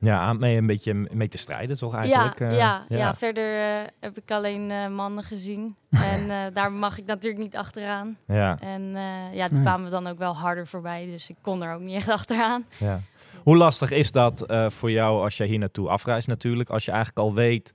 Ja, 0.00 0.18
aan 0.20 0.38
mee 0.38 0.56
een 0.56 0.66
beetje 0.66 0.94
mee 0.94 1.28
te 1.28 1.38
strijden, 1.38 1.78
toch 1.78 1.94
eigenlijk? 1.94 2.38
ja, 2.38 2.48
eh, 2.48 2.58
ja, 2.58 2.84
ja. 2.88 3.14
verder 3.14 3.54
eh, 3.60 3.86
heb 4.00 4.16
ik 4.16 4.30
alleen 4.30 4.70
eh, 4.70 4.88
mannen 4.88 5.24
gezien. 5.24 5.76
en 6.12 6.30
eh, 6.30 6.38
daar 6.52 6.72
mag 6.72 6.98
ik 6.98 7.06
natuurlijk 7.06 7.42
niet 7.42 7.56
achteraan. 7.56 8.16
ja, 8.26 8.58
En 8.60 8.96
eh, 8.96 9.34
ja, 9.34 9.44
die 9.46 9.54
Nee. 9.54 9.62
kwamen 9.62 9.90
dan 9.90 10.06
ook 10.06 10.18
wel 10.18 10.36
harder 10.36 10.66
voorbij. 10.66 11.06
Dus 11.06 11.28
ik 11.30 11.36
kon 11.42 11.62
er 11.62 11.74
ook 11.74 11.80
niet 11.80 11.94
echt 11.94 12.08
achteraan. 12.18 12.64
ja. 12.78 13.00
Hoe 13.42 13.56
lastig 13.56 13.90
is 13.90 14.12
dat 14.12 14.40
eh, 14.46 14.70
voor 14.70 14.90
jou 14.90 15.22
als 15.22 15.36
je 15.36 15.44
hier 15.44 15.58
naartoe 15.58 15.88
afreist 15.88 16.28
natuurlijk? 16.28 16.68
Als 16.70 16.84
je 16.84 16.90
eigenlijk 16.90 17.20
al 17.28 17.34
weet 17.34 17.74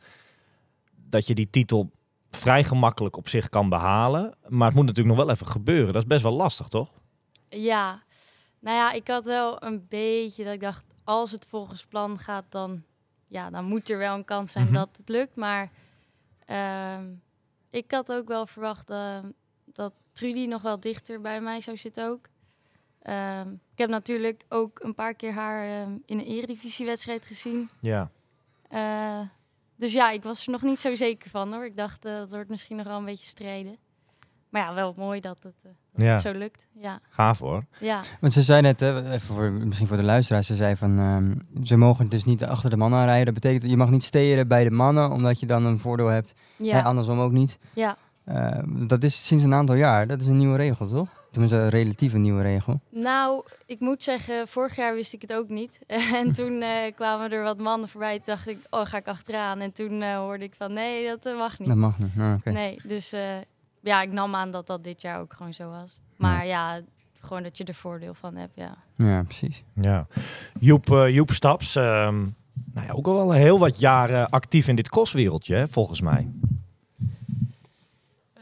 dat 1.09 1.27
je 1.27 1.33
die 1.35 1.49
titel 1.49 1.91
vrij 2.31 2.63
gemakkelijk 2.63 3.17
op 3.17 3.29
zich 3.29 3.49
kan 3.49 3.69
behalen. 3.69 4.33
Maar 4.47 4.67
het 4.67 4.75
moet 4.75 4.85
natuurlijk 4.85 5.15
nog 5.15 5.25
wel 5.25 5.35
even 5.35 5.47
gebeuren. 5.47 5.93
Dat 5.93 6.01
is 6.01 6.07
best 6.07 6.23
wel 6.23 6.31
lastig, 6.33 6.67
toch? 6.67 6.89
Ja, 7.49 8.01
nou 8.59 8.77
ja, 8.77 8.91
ik 8.91 9.07
had 9.07 9.25
wel 9.25 9.63
een 9.63 9.85
beetje 9.89 10.43
dat 10.43 10.53
ik 10.53 10.59
dacht, 10.61 10.85
als 11.03 11.31
het 11.31 11.45
volgens 11.45 11.85
plan 11.85 12.19
gaat, 12.19 12.45
dan, 12.49 12.83
ja, 13.27 13.49
dan 13.49 13.65
moet 13.65 13.89
er 13.89 13.97
wel 13.97 14.15
een 14.15 14.25
kans 14.25 14.51
zijn 14.51 14.65
Mhm. 14.65 14.73
dat 14.73 14.89
het 14.97 15.09
lukt. 15.09 15.35
Maar 15.35 15.69
ehm, 16.45 17.05
ik 17.69 17.91
had 17.91 18.11
ook 18.11 18.27
wel 18.27 18.47
verwacht 18.47 18.89
eh, 18.89 19.19
dat 19.65 19.93
Trudy 20.13 20.45
nog 20.45 20.61
wel 20.61 20.79
dichter 20.79 21.21
bij 21.21 21.41
mij 21.41 21.61
zou 21.61 21.77
zitten 21.77 22.07
ook. 22.07 22.27
Ehm, 23.01 23.49
ik 23.51 23.77
heb 23.77 23.89
natuurlijk 23.89 24.43
ook 24.49 24.79
een 24.83 24.95
paar 24.95 25.13
keer 25.13 25.33
haar 25.33 25.81
ehm, 25.81 25.97
in 26.05 26.19
een 26.19 26.25
eredivisiewedstrijd 26.25 27.25
gezien. 27.25 27.69
Ja. 27.79 28.11
Eh, 28.67 29.21
dus 29.75 29.93
ja, 29.93 30.11
ik 30.11 30.23
was 30.23 30.45
er 30.45 30.51
nog 30.51 30.61
niet 30.61 30.79
zo 30.79 30.95
zeker 30.95 31.29
van 31.29 31.53
hoor. 31.53 31.65
Ik 31.65 31.75
dacht, 31.75 32.05
eh, 32.05 32.13
dat 32.17 32.29
wordt 32.29 32.49
misschien 32.49 32.75
nog 32.77 32.85
wel 32.85 32.97
een 32.97 33.05
beetje 33.05 33.25
strijden. 33.25 33.77
Maar 34.51 34.61
ja, 34.61 34.73
wel 34.73 34.93
mooi 34.97 35.19
dat 35.19 35.37
het, 35.43 35.53
eh, 35.63 35.71
dat 35.93 36.05
Ja. 36.05 36.11
het 36.11 36.21
zo 36.21 36.31
lukt. 36.31 36.67
Ja, 36.73 36.99
Gaaf 37.09 37.39
hoor. 37.39 37.65
ja. 37.79 38.01
Want 38.19 38.33
ze 38.33 38.41
zei 38.41 38.61
net, 38.61 38.79
hè, 38.79 39.11
even 39.11 39.35
voor, 39.35 39.51
misschien 39.51 39.87
voor 39.87 39.97
de 39.97 40.03
luisteraars, 40.03 40.47
ze 40.47 40.55
zei 40.55 40.75
van, 40.75 40.99
ehm, 40.99 41.35
ze 41.65 41.75
mogen 41.77 42.09
dus 42.09 42.25
niet 42.25 42.43
achter 42.43 42.69
de 42.69 42.77
mannen 42.77 43.05
rijden. 43.05 43.25
Dat 43.25 43.33
betekent, 43.33 43.69
je 43.71 43.77
mag 43.77 43.89
niet 43.89 44.03
steren 44.03 44.47
bij 44.47 44.63
de 44.63 44.71
mannen, 44.71 45.11
omdat 45.11 45.39
je 45.39 45.45
dan 45.45 45.65
een 45.65 45.77
voordeel 45.77 46.07
hebt. 46.07 46.33
ja. 46.57 46.75
Hè, 46.75 46.83
andersom 46.83 47.19
ook 47.19 47.31
niet. 47.31 47.57
Ja. 47.73 47.97
Eh, 48.23 48.59
dat 48.87 49.03
is 49.03 49.25
sinds 49.25 49.43
een 49.43 49.53
aantal 49.53 49.75
jaar, 49.75 50.07
dat 50.07 50.21
is 50.21 50.27
een 50.27 50.37
nieuwe 50.37 50.57
regel, 50.57 50.87
toch? 50.87 51.09
Tenminste, 51.31 51.57
een 51.57 51.69
relatief 51.69 52.13
een 52.13 52.21
nieuwe 52.21 52.41
regel. 52.41 52.79
Nou, 52.89 53.43
ik 53.65 53.79
moet 53.79 54.03
zeggen, 54.03 54.47
vorig 54.47 54.75
jaar 54.75 54.93
wist 54.93 55.13
ik 55.13 55.21
het 55.21 55.33
ook 55.33 55.49
niet. 55.49 55.79
en 56.21 56.31
toen 56.33 56.61
eh, 56.61 56.69
kwamen 56.95 57.31
er 57.31 57.43
wat 57.43 57.57
mannen 57.57 57.89
voorbij. 57.89 58.15
Toen 58.15 58.23
dacht 58.25 58.47
ik, 58.47 58.57
oh, 58.69 58.85
ga 58.85 58.97
ik 58.97 59.07
achteraan. 59.07 59.59
En 59.59 59.71
toen 59.71 60.01
eh, 60.01 60.15
hoorde 60.15 60.43
ik 60.43 60.53
van, 60.57 60.73
nee, 60.73 61.07
dat 61.19 61.37
mag 61.37 61.59
niet. 61.59 61.67
Dat 61.67 61.77
mag 61.77 61.97
niet. 61.99 62.15
Nou, 62.15 62.35
oké. 62.37 62.49
Nee, 62.51 62.79
dus 62.83 63.11
eh, 63.13 63.21
ja, 63.81 64.01
ik 64.01 64.11
nam 64.11 64.35
aan 64.35 64.51
dat 64.51 64.67
dat 64.67 64.83
dit 64.83 65.01
jaar 65.01 65.19
ook 65.19 65.33
gewoon 65.33 65.53
zo 65.53 65.69
was. 65.69 65.99
Maar 66.17 66.45
ja, 66.45 66.81
gewoon 67.21 67.43
dat 67.43 67.57
je 67.57 67.63
er 67.63 67.73
voordeel 67.73 68.13
van 68.13 68.35
hebt, 68.35 68.55
ja. 68.55 68.77
Ja, 68.95 69.23
precies. 69.23 69.63
Ja. 69.73 70.07
Joep, 70.59 70.91
eh, 70.91 71.09
Joep 71.09 71.31
Staps, 71.31 71.75
ehm, 71.75 72.19
nou 72.73 72.87
ja, 72.87 72.93
ook 72.93 73.07
al 73.07 73.13
wel 73.13 73.31
heel 73.31 73.59
wat 73.59 73.79
jaren 73.79 74.29
actief 74.29 74.67
in 74.67 74.75
dit 74.75 74.89
crosswereldje, 74.89 75.55
hè, 75.55 75.67
volgens 75.67 76.01
mij. 76.01 76.31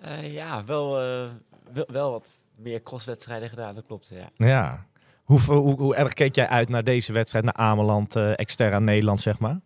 Eh, 0.01 0.33
ja, 0.33 0.65
wel, 0.65 1.01
eh, 1.01 1.29
wel, 1.73 1.85
wel 1.87 2.11
wat 2.11 2.29
meer 2.55 2.83
crosswedstrijden 2.83 3.49
gedaan, 3.49 3.75
dat 3.75 3.85
klopt. 3.85 4.11
Ja. 4.15 4.47
Ja. 4.47 4.85
Hoe, 5.23 5.39
hoe, 5.39 5.75
hoe 5.75 5.95
erg 5.95 6.13
keek 6.13 6.35
jij 6.35 6.47
uit 6.47 6.69
naar 6.69 6.83
deze 6.83 7.13
wedstrijd, 7.13 7.45
naar 7.45 7.53
Ameland, 7.53 8.15
eh 8.15 8.39
Exterra 8.39 8.79
Nederland, 8.79 9.21
zeg 9.21 9.39
maar? 9.39 9.59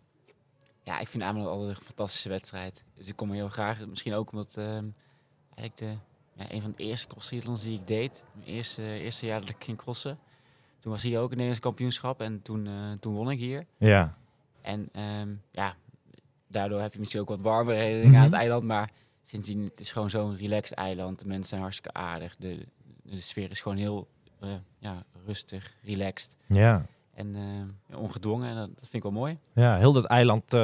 ja, 0.84 0.98
ik 0.98 1.08
vind 1.08 1.22
Ameland 1.22 1.50
altijd 1.50 1.70
een 1.70 1.84
fantastische 1.84 2.28
wedstrijd. 2.28 2.84
Dus 2.96 3.08
ik 3.08 3.16
kom 3.16 3.28
er 3.28 3.34
heel 3.34 3.48
graag. 3.48 3.86
Misschien 3.86 4.14
ook 4.14 4.32
omdat 4.32 4.54
ehm, 4.56 4.84
eigenlijk 5.56 5.76
de, 5.76 6.42
ja, 6.42 6.52
een 6.52 6.62
van 6.62 6.72
de 6.76 6.82
eerste 6.82 7.06
cross 7.06 7.28
die 7.62 7.74
ik 7.78 7.86
deed. 7.86 8.24
Mijn 8.32 8.48
eerste, 8.48 8.82
eerste 8.98 9.26
jaar 9.26 9.40
dat 9.40 9.48
ik 9.48 9.64
ging 9.64 9.78
crossen. 9.78 10.18
Toen 10.78 10.92
was 10.92 11.02
hier 11.02 11.16
ook 11.18 11.24
een 11.24 11.30
Nederlands 11.30 11.60
kampioenschap 11.60 12.20
en 12.20 12.42
toen, 12.42 12.66
eh, 12.66 12.72
toen 13.00 13.14
won 13.14 13.30
ik 13.30 13.38
hier. 13.38 13.66
Ja. 13.78 14.16
En 14.62 14.88
ehm, 14.92 15.28
ja, 15.50 15.74
daardoor 16.48 16.80
heb 16.80 16.92
je 16.92 16.98
misschien 16.98 17.20
ook 17.20 17.28
wat 17.28 17.40
warmere 17.40 17.78
herinneringen 17.78 18.16
aan 18.16 18.22
het 18.22 18.32
Mhm. 18.32 18.40
eiland. 18.40 18.64
Maar 18.64 18.90
sindsdien, 19.22 19.62
het 19.64 19.80
is 19.80 19.92
gewoon 19.92 20.10
zo'n 20.10 20.36
relaxed 20.36 20.76
eiland. 20.78 21.18
De 21.18 21.26
mensen 21.26 21.46
zijn 21.48 21.60
hartstikke 21.60 21.98
aardig. 21.98 22.36
De, 22.36 22.66
de 23.02 23.20
sfeer 23.20 23.50
is 23.50 23.60
gewoon 23.60 23.78
heel 23.78 24.08
eh, 24.40 24.50
ja, 24.78 25.04
rustig, 25.26 25.74
relaxed. 25.82 26.36
Ja. 26.46 26.86
En 27.14 27.34
ja, 27.88 27.96
ongedwongen. 27.96 28.48
En 28.48 28.56
dat, 28.56 28.68
dat 28.68 28.78
vind 28.80 28.94
ik 28.94 29.02
wel 29.02 29.12
mooi. 29.12 29.38
Ja, 29.54 29.78
heel 29.78 29.92
dat 29.92 30.04
eiland 30.04 30.54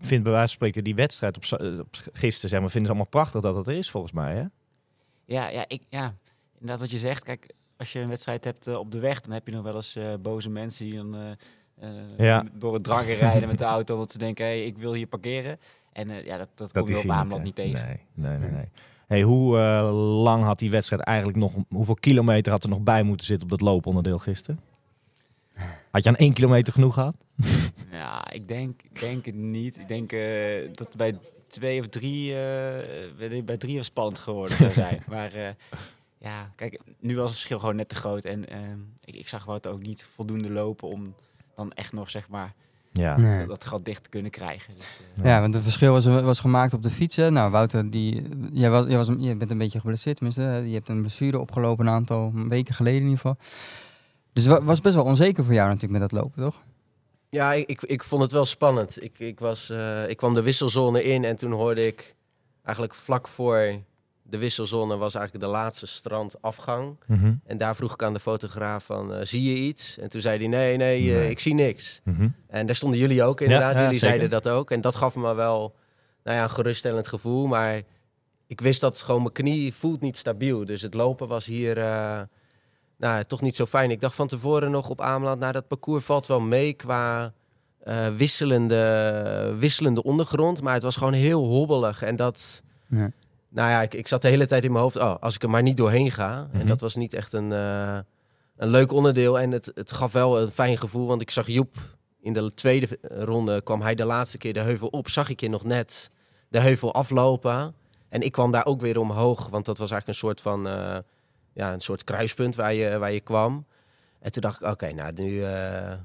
vindt 0.00 0.24
bij 0.24 0.32
wijze 0.32 0.46
van 0.46 0.48
spreken 0.48 0.84
die 0.84 0.94
wedstrijd 0.94 1.36
op, 1.36 1.60
eh, 1.60 1.78
op 1.78 1.96
gisteren, 2.12 2.50
zeg 2.50 2.60
maar, 2.60 2.70
vinden 2.70 2.90
ze 2.90 2.96
allemaal 2.96 3.06
prachtig 3.10 3.40
dat 3.40 3.54
dat 3.54 3.66
er 3.66 3.74
is, 3.74 3.90
volgens 3.90 4.12
mij, 4.12 4.34
hè? 4.34 4.44
Ja, 5.24 5.48
ja, 5.48 5.64
ik, 5.68 5.82
ja, 5.88 6.14
inderdaad 6.52 6.80
wat 6.80 6.90
je 6.90 6.98
zegt. 6.98 7.22
Kijk, 7.22 7.52
als 7.76 7.92
je 7.92 8.00
een 8.00 8.08
wedstrijd 8.08 8.44
hebt 8.44 8.66
eh, 8.66 8.78
op 8.78 8.90
de 8.92 8.98
weg, 8.98 9.20
dan 9.20 9.32
heb 9.32 9.46
je 9.46 9.54
nog 9.54 9.62
wel 9.62 9.74
eens 9.74 9.96
eh, 9.96 10.04
boze 10.20 10.50
mensen 10.50 10.84
die 10.90 10.94
dan 10.94 11.16
Ja. 12.16 12.44
door 12.52 12.74
het 12.74 12.84
drangen 12.84 13.14
rijden 13.26 13.48
met 13.48 13.58
de 13.58 13.64
auto, 13.64 13.96
want 13.96 14.10
ze 14.10 14.18
denken, 14.18 14.44
hey, 14.44 14.64
ik 14.64 14.78
wil 14.78 14.92
hier 14.92 15.06
parkeren. 15.06 15.58
En 15.92 16.08
ja, 16.24 16.36
dat, 16.36 16.48
dat, 16.54 16.72
Dat 16.72 16.84
kom 16.84 16.92
je 16.92 16.98
is 16.98 17.10
op 17.10 17.30
hè? 17.30 17.38
niet 17.38 17.54
tegen. 17.54 17.86
Nee, 17.86 18.00
nee, 18.14 18.38
nee. 18.38 18.50
nee. 18.50 18.68
Hey, 19.06 19.22
hoe 19.22 19.56
lang 20.22 20.42
had 20.44 20.58
die 20.58 20.70
wedstrijd 20.70 21.02
eigenlijk 21.02 21.38
nog... 21.38 21.54
Hoeveel 21.68 21.94
kilometer 21.94 22.52
had 22.52 22.62
er 22.62 22.68
nog 22.68 22.80
bij 22.80 23.02
moeten 23.02 23.26
zitten 23.26 23.44
op 23.44 23.58
dat 23.58 23.68
looponderdeel 23.68 24.18
gisteren? 24.18 24.60
Had 25.90 26.02
je 26.04 26.08
aan 26.08 26.16
één 26.16 26.32
kilometer 26.32 26.72
genoeg 26.72 26.94
gehad? 26.94 27.14
Ja, 27.90 28.30
ik 28.30 28.48
denk, 28.48 28.82
ik 28.82 29.00
denk 29.00 29.24
het 29.26 29.34
niet. 29.34 29.78
Ik 29.78 29.88
denk 29.88 30.12
eh, 30.12 30.20
dat 30.72 30.96
bij 30.96 31.18
twee 31.48 31.80
of 31.80 31.86
drie, 31.88 32.32
eh, 32.32 32.38
bij- 33.18 33.44
bij 33.44 33.56
drie 33.56 33.76
was 33.76 33.86
spannend 33.86 34.18
geworden 34.18 34.56
zou 34.56 34.72
zijn. 34.82 35.02
maar 35.08 35.32
eh, 35.32 35.48
ja, 36.18 36.50
kijk, 36.56 36.80
nu 37.00 37.14
was 37.16 37.24
het 37.24 37.34
verschil 37.34 37.58
gewoon 37.58 37.76
net 37.76 37.88
te 37.88 37.94
groot. 37.94 38.24
En 38.24 38.48
eh, 38.48 38.58
ik, 39.04 39.14
ik 39.14 39.28
zag 39.28 39.44
Wout 39.44 39.66
ook 39.66 39.82
niet 39.82 40.08
voldoende 40.14 40.50
lopen 40.50 40.88
om 40.88 41.14
dan 41.54 41.72
echt 41.72 41.92
nog, 41.92 42.10
zeg 42.10 42.28
maar, 42.28 42.54
Ja. 42.92 43.16
Nee. 43.16 43.38
dat, 43.38 43.48
dat 43.48 43.64
gat 43.64 43.84
dicht 43.84 44.02
te 44.02 44.08
kunnen 44.08 44.30
krijgen. 44.30 44.74
Dus, 44.74 44.84
eh, 45.16 45.24
Ja, 45.24 45.40
want 45.40 45.54
het 45.54 45.62
verschil 45.62 45.92
was, 45.92 46.04
was 46.04 46.40
gemaakt 46.40 46.72
op 46.74 46.82
de 46.82 46.90
fietsen. 46.90 47.32
Nou, 47.32 47.50
Wouter, 47.50 47.90
die, 47.90 48.28
jij, 48.52 48.70
was, 48.70 48.86
jij, 48.86 48.96
was, 48.96 49.06
je 49.18 49.34
bent 49.34 49.50
een 49.50 49.58
beetje 49.58 49.80
geblesseerd, 49.80 50.16
tenminste. 50.16 50.42
Je 50.42 50.74
hebt 50.74 50.88
een 50.88 51.00
blessure 51.00 51.38
opgelopen 51.38 51.86
een 51.86 51.92
aantal 51.92 52.32
weken 52.34 52.74
geleden 52.74 53.00
in 53.02 53.08
ieder 53.08 53.18
geval. 53.20 53.36
Dus 54.38 54.46
het 54.46 54.58
wa- 54.58 54.64
was 54.64 54.80
best 54.80 54.94
wel 54.94 55.04
onzeker 55.04 55.44
voor 55.44 55.54
jou 55.54 55.66
natuurlijk 55.68 56.00
met 56.00 56.10
dat 56.10 56.20
lopen, 56.22 56.42
toch? 56.42 56.62
Ja, 57.30 57.52
ik, 57.52 57.68
ik, 57.68 57.82
ik 57.82 58.02
vond 58.04 58.22
het 58.22 58.32
wel 58.32 58.44
spannend. 58.44 59.02
Ik, 59.02 59.18
ik, 59.18 59.38
was, 59.40 59.70
eh, 59.70 60.08
ik 60.08 60.16
kwam 60.16 60.34
de 60.34 60.42
wisselzone 60.42 61.02
in 61.04 61.24
en 61.24 61.36
toen 61.36 61.52
hoorde 61.52 61.86
ik 61.86 62.14
eigenlijk 62.62 62.94
vlak 62.96 63.28
voor 63.28 63.80
de 64.22 64.38
wisselzone 64.38 64.96
was 64.96 65.14
eigenlijk 65.14 65.44
de 65.44 65.50
laatste 65.50 65.86
strandafgang. 65.86 66.96
Mhm, 67.06 67.32
En 67.46 67.58
daar 67.58 67.76
vroeg 67.76 67.92
ik 67.92 68.02
aan 68.02 68.12
de 68.14 68.20
fotograaf 68.20 68.84
van, 68.84 69.14
eh, 69.14 69.24
zie 69.24 69.42
je 69.52 69.56
iets? 69.58 69.98
En 69.98 70.08
toen 70.08 70.20
zei 70.20 70.38
hij, 70.38 70.46
nee, 70.48 70.76
nee, 70.76 71.10
eh, 71.12 71.18
Nee. 71.18 71.30
ik 71.30 71.38
zie 71.38 71.54
niks. 71.54 72.00
mhm. 72.04 72.28
En 72.48 72.66
daar 72.66 72.76
stonden 72.76 72.98
jullie 72.98 73.22
ook 73.22 73.40
inderdaad. 73.40 73.72
ja, 73.74 73.78
jullie 73.82 73.98
zeker. 73.98 74.08
zeiden 74.08 74.30
dat 74.30 74.48
ook. 74.48 74.70
En 74.70 74.80
dat 74.80 74.94
gaf 74.94 75.14
me 75.14 75.34
wel 75.34 75.74
nou 76.24 76.36
ja, 76.36 76.42
een 76.42 76.50
geruststellend 76.50 77.08
gevoel. 77.08 77.46
Maar 77.46 77.82
ik 78.46 78.60
wist 78.60 78.80
dat 78.80 79.02
gewoon 79.02 79.22
mijn 79.22 79.32
knie 79.34 79.74
voelt 79.74 80.00
niet 80.00 80.16
stabiel. 80.16 80.64
Dus 80.64 80.82
het 80.82 80.94
lopen 80.94 81.28
was 81.28 81.46
hier 81.46 81.78
eh, 81.78 82.20
nou, 82.98 83.24
toch 83.24 83.40
niet 83.40 83.56
zo 83.56 83.66
fijn. 83.66 83.90
Ik 83.90 84.00
dacht 84.00 84.14
van 84.14 84.26
tevoren 84.26 84.70
nog 84.70 84.88
op 84.88 85.00
Ameland, 85.00 85.40
nou 85.40 85.52
dat 85.52 85.68
parcours 85.68 86.04
valt 86.04 86.26
wel 86.26 86.40
mee 86.40 86.72
qua 86.72 87.32
eh, 87.78 88.06
wisselende, 88.16 89.54
wisselende 89.58 90.02
ondergrond. 90.02 90.62
Maar 90.62 90.74
het 90.74 90.82
was 90.82 90.96
gewoon 90.96 91.12
heel 91.12 91.44
hobbelig. 91.44 92.02
En 92.02 92.16
dat, 92.16 92.62
Ja. 92.88 93.10
nou 93.48 93.70
ja, 93.70 93.82
ik, 93.82 93.94
ik 93.94 94.08
zat 94.08 94.22
de 94.22 94.28
hele 94.28 94.46
tijd 94.46 94.64
in 94.64 94.70
mijn 94.72 94.82
hoofd, 94.82 94.96
oh, 94.96 95.14
als 95.20 95.34
ik 95.34 95.42
er 95.42 95.50
maar 95.50 95.62
niet 95.62 95.76
doorheen 95.76 96.10
ga. 96.10 96.48
Mhm. 96.50 96.60
En 96.60 96.66
dat 96.66 96.80
was 96.80 96.94
niet 96.94 97.14
echt 97.14 97.32
een, 97.32 97.52
eh, 97.52 97.98
een 98.56 98.68
leuk 98.68 98.92
onderdeel. 98.92 99.38
En 99.38 99.50
het, 99.50 99.70
het 99.74 99.92
gaf 99.92 100.12
wel 100.12 100.40
een 100.40 100.50
fijn 100.50 100.76
gevoel, 100.78 101.06
want 101.06 101.20
ik 101.20 101.30
zag 101.30 101.46
Joep 101.46 101.76
in 102.20 102.32
de 102.32 102.54
tweede 102.54 102.98
ronde, 103.02 103.62
kwam 103.62 103.82
hij 103.82 103.94
de 103.94 104.04
laatste 104.04 104.38
keer 104.38 104.52
de 104.52 104.60
heuvel 104.60 104.88
op. 104.88 105.08
Zag 105.08 105.28
ik 105.28 105.40
je 105.40 105.48
nog 105.48 105.64
net 105.64 106.10
de 106.48 106.60
heuvel 106.60 106.94
aflopen. 106.94 107.74
En 108.08 108.20
ik 108.20 108.32
kwam 108.32 108.52
daar 108.52 108.66
ook 108.66 108.80
weer 108.80 108.98
omhoog, 108.98 109.48
want 109.48 109.64
dat 109.64 109.78
was 109.78 109.90
eigenlijk 109.90 110.08
een 110.08 110.26
soort 110.28 110.40
van, 110.40 110.66
eh, 110.68 110.96
ja, 111.58 111.72
een 111.72 111.80
soort 111.80 112.04
kruispunt 112.04 112.54
waar 112.56 112.74
je, 112.74 112.98
waar 112.98 113.12
je 113.12 113.20
kwam. 113.20 113.66
En 114.20 114.32
toen 114.32 114.42
dacht 114.42 114.60
ik, 114.60 114.66
oké, 114.66 114.92
nou, 114.92 115.12
nu, 115.14 115.42
eh, 115.42 115.92
eh, 115.92 115.98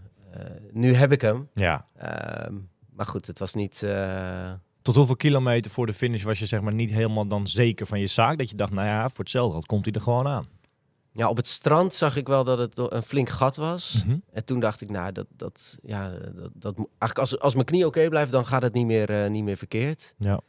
nu 0.71 0.93
heb 0.93 1.11
ik 1.11 1.21
hem. 1.21 1.49
Ja. 1.53 1.85
Ehm, 1.97 2.53
maar 2.89 3.05
goed, 3.05 3.27
het 3.27 3.39
was 3.39 3.53
niet... 3.53 3.83
eh, 3.83 4.51
Tot 4.81 4.95
hoeveel 4.95 5.15
kilometer 5.15 5.71
voor 5.71 5.85
de 5.85 5.93
finish 5.93 6.23
was 6.23 6.39
je 6.39 6.45
zeg 6.45 6.61
maar 6.61 6.73
niet 6.73 6.89
helemaal 6.89 7.27
dan 7.27 7.47
zeker 7.47 7.85
van 7.85 7.99
je 7.99 8.07
zaak? 8.07 8.37
Dat 8.37 8.49
je 8.49 8.55
dacht, 8.55 8.71
nou 8.71 8.87
ja, 8.87 9.09
voor 9.09 9.19
hetzelfde 9.19 9.51
geld 9.51 9.65
komt 9.65 9.85
hij 9.85 9.93
er 9.93 10.01
gewoon 10.01 10.27
aan. 10.27 10.45
Ja, 11.11 11.29
op 11.29 11.37
het 11.37 11.47
strand 11.47 11.93
zag 11.93 12.15
ik 12.15 12.27
wel 12.27 12.43
dat 12.43 12.57
het 12.57 12.77
een 12.93 13.03
flink 13.03 13.29
gat 13.29 13.55
was. 13.55 14.03
Mhm. 14.05 14.17
En 14.31 14.45
toen 14.45 14.59
dacht 14.59 14.81
ik, 14.81 14.89
nou, 14.89 15.11
dat, 15.11 15.27
dat, 15.35 15.77
ja, 15.83 16.09
dat, 16.09 16.49
dat 16.53 16.75
eigenlijk 16.77 17.19
als, 17.19 17.39
als 17.39 17.53
mijn 17.53 17.65
knie 17.65 17.85
oké 17.85 18.09
blijft, 18.09 18.31
dan 18.31 18.45
gaat 18.45 18.61
het 18.61 18.73
niet 18.73 18.85
meer, 18.85 19.29
niet 19.29 19.43
meer 19.43 19.57
verkeerd. 19.57 20.13
Ja. 20.17 20.39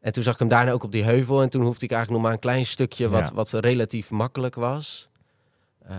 En 0.00 0.12
toen 0.12 0.22
zag 0.22 0.32
ik 0.32 0.38
hem 0.38 0.48
daarna 0.48 0.72
ook 0.72 0.82
op 0.84 0.92
die 0.92 1.02
heuvel. 1.04 1.42
En 1.42 1.48
toen 1.50 1.62
hoefde 1.62 1.84
ik 1.84 1.90
eigenlijk 1.92 2.10
nog 2.22 2.30
maar 2.30 2.38
een 2.38 2.44
klein 2.50 2.66
stukje 2.66 3.08
wat, 3.08 3.28
Ja. 3.28 3.34
wat 3.34 3.50
relatief 3.50 4.10
makkelijk 4.10 4.54
was. 4.54 5.08
Eh, 5.78 5.98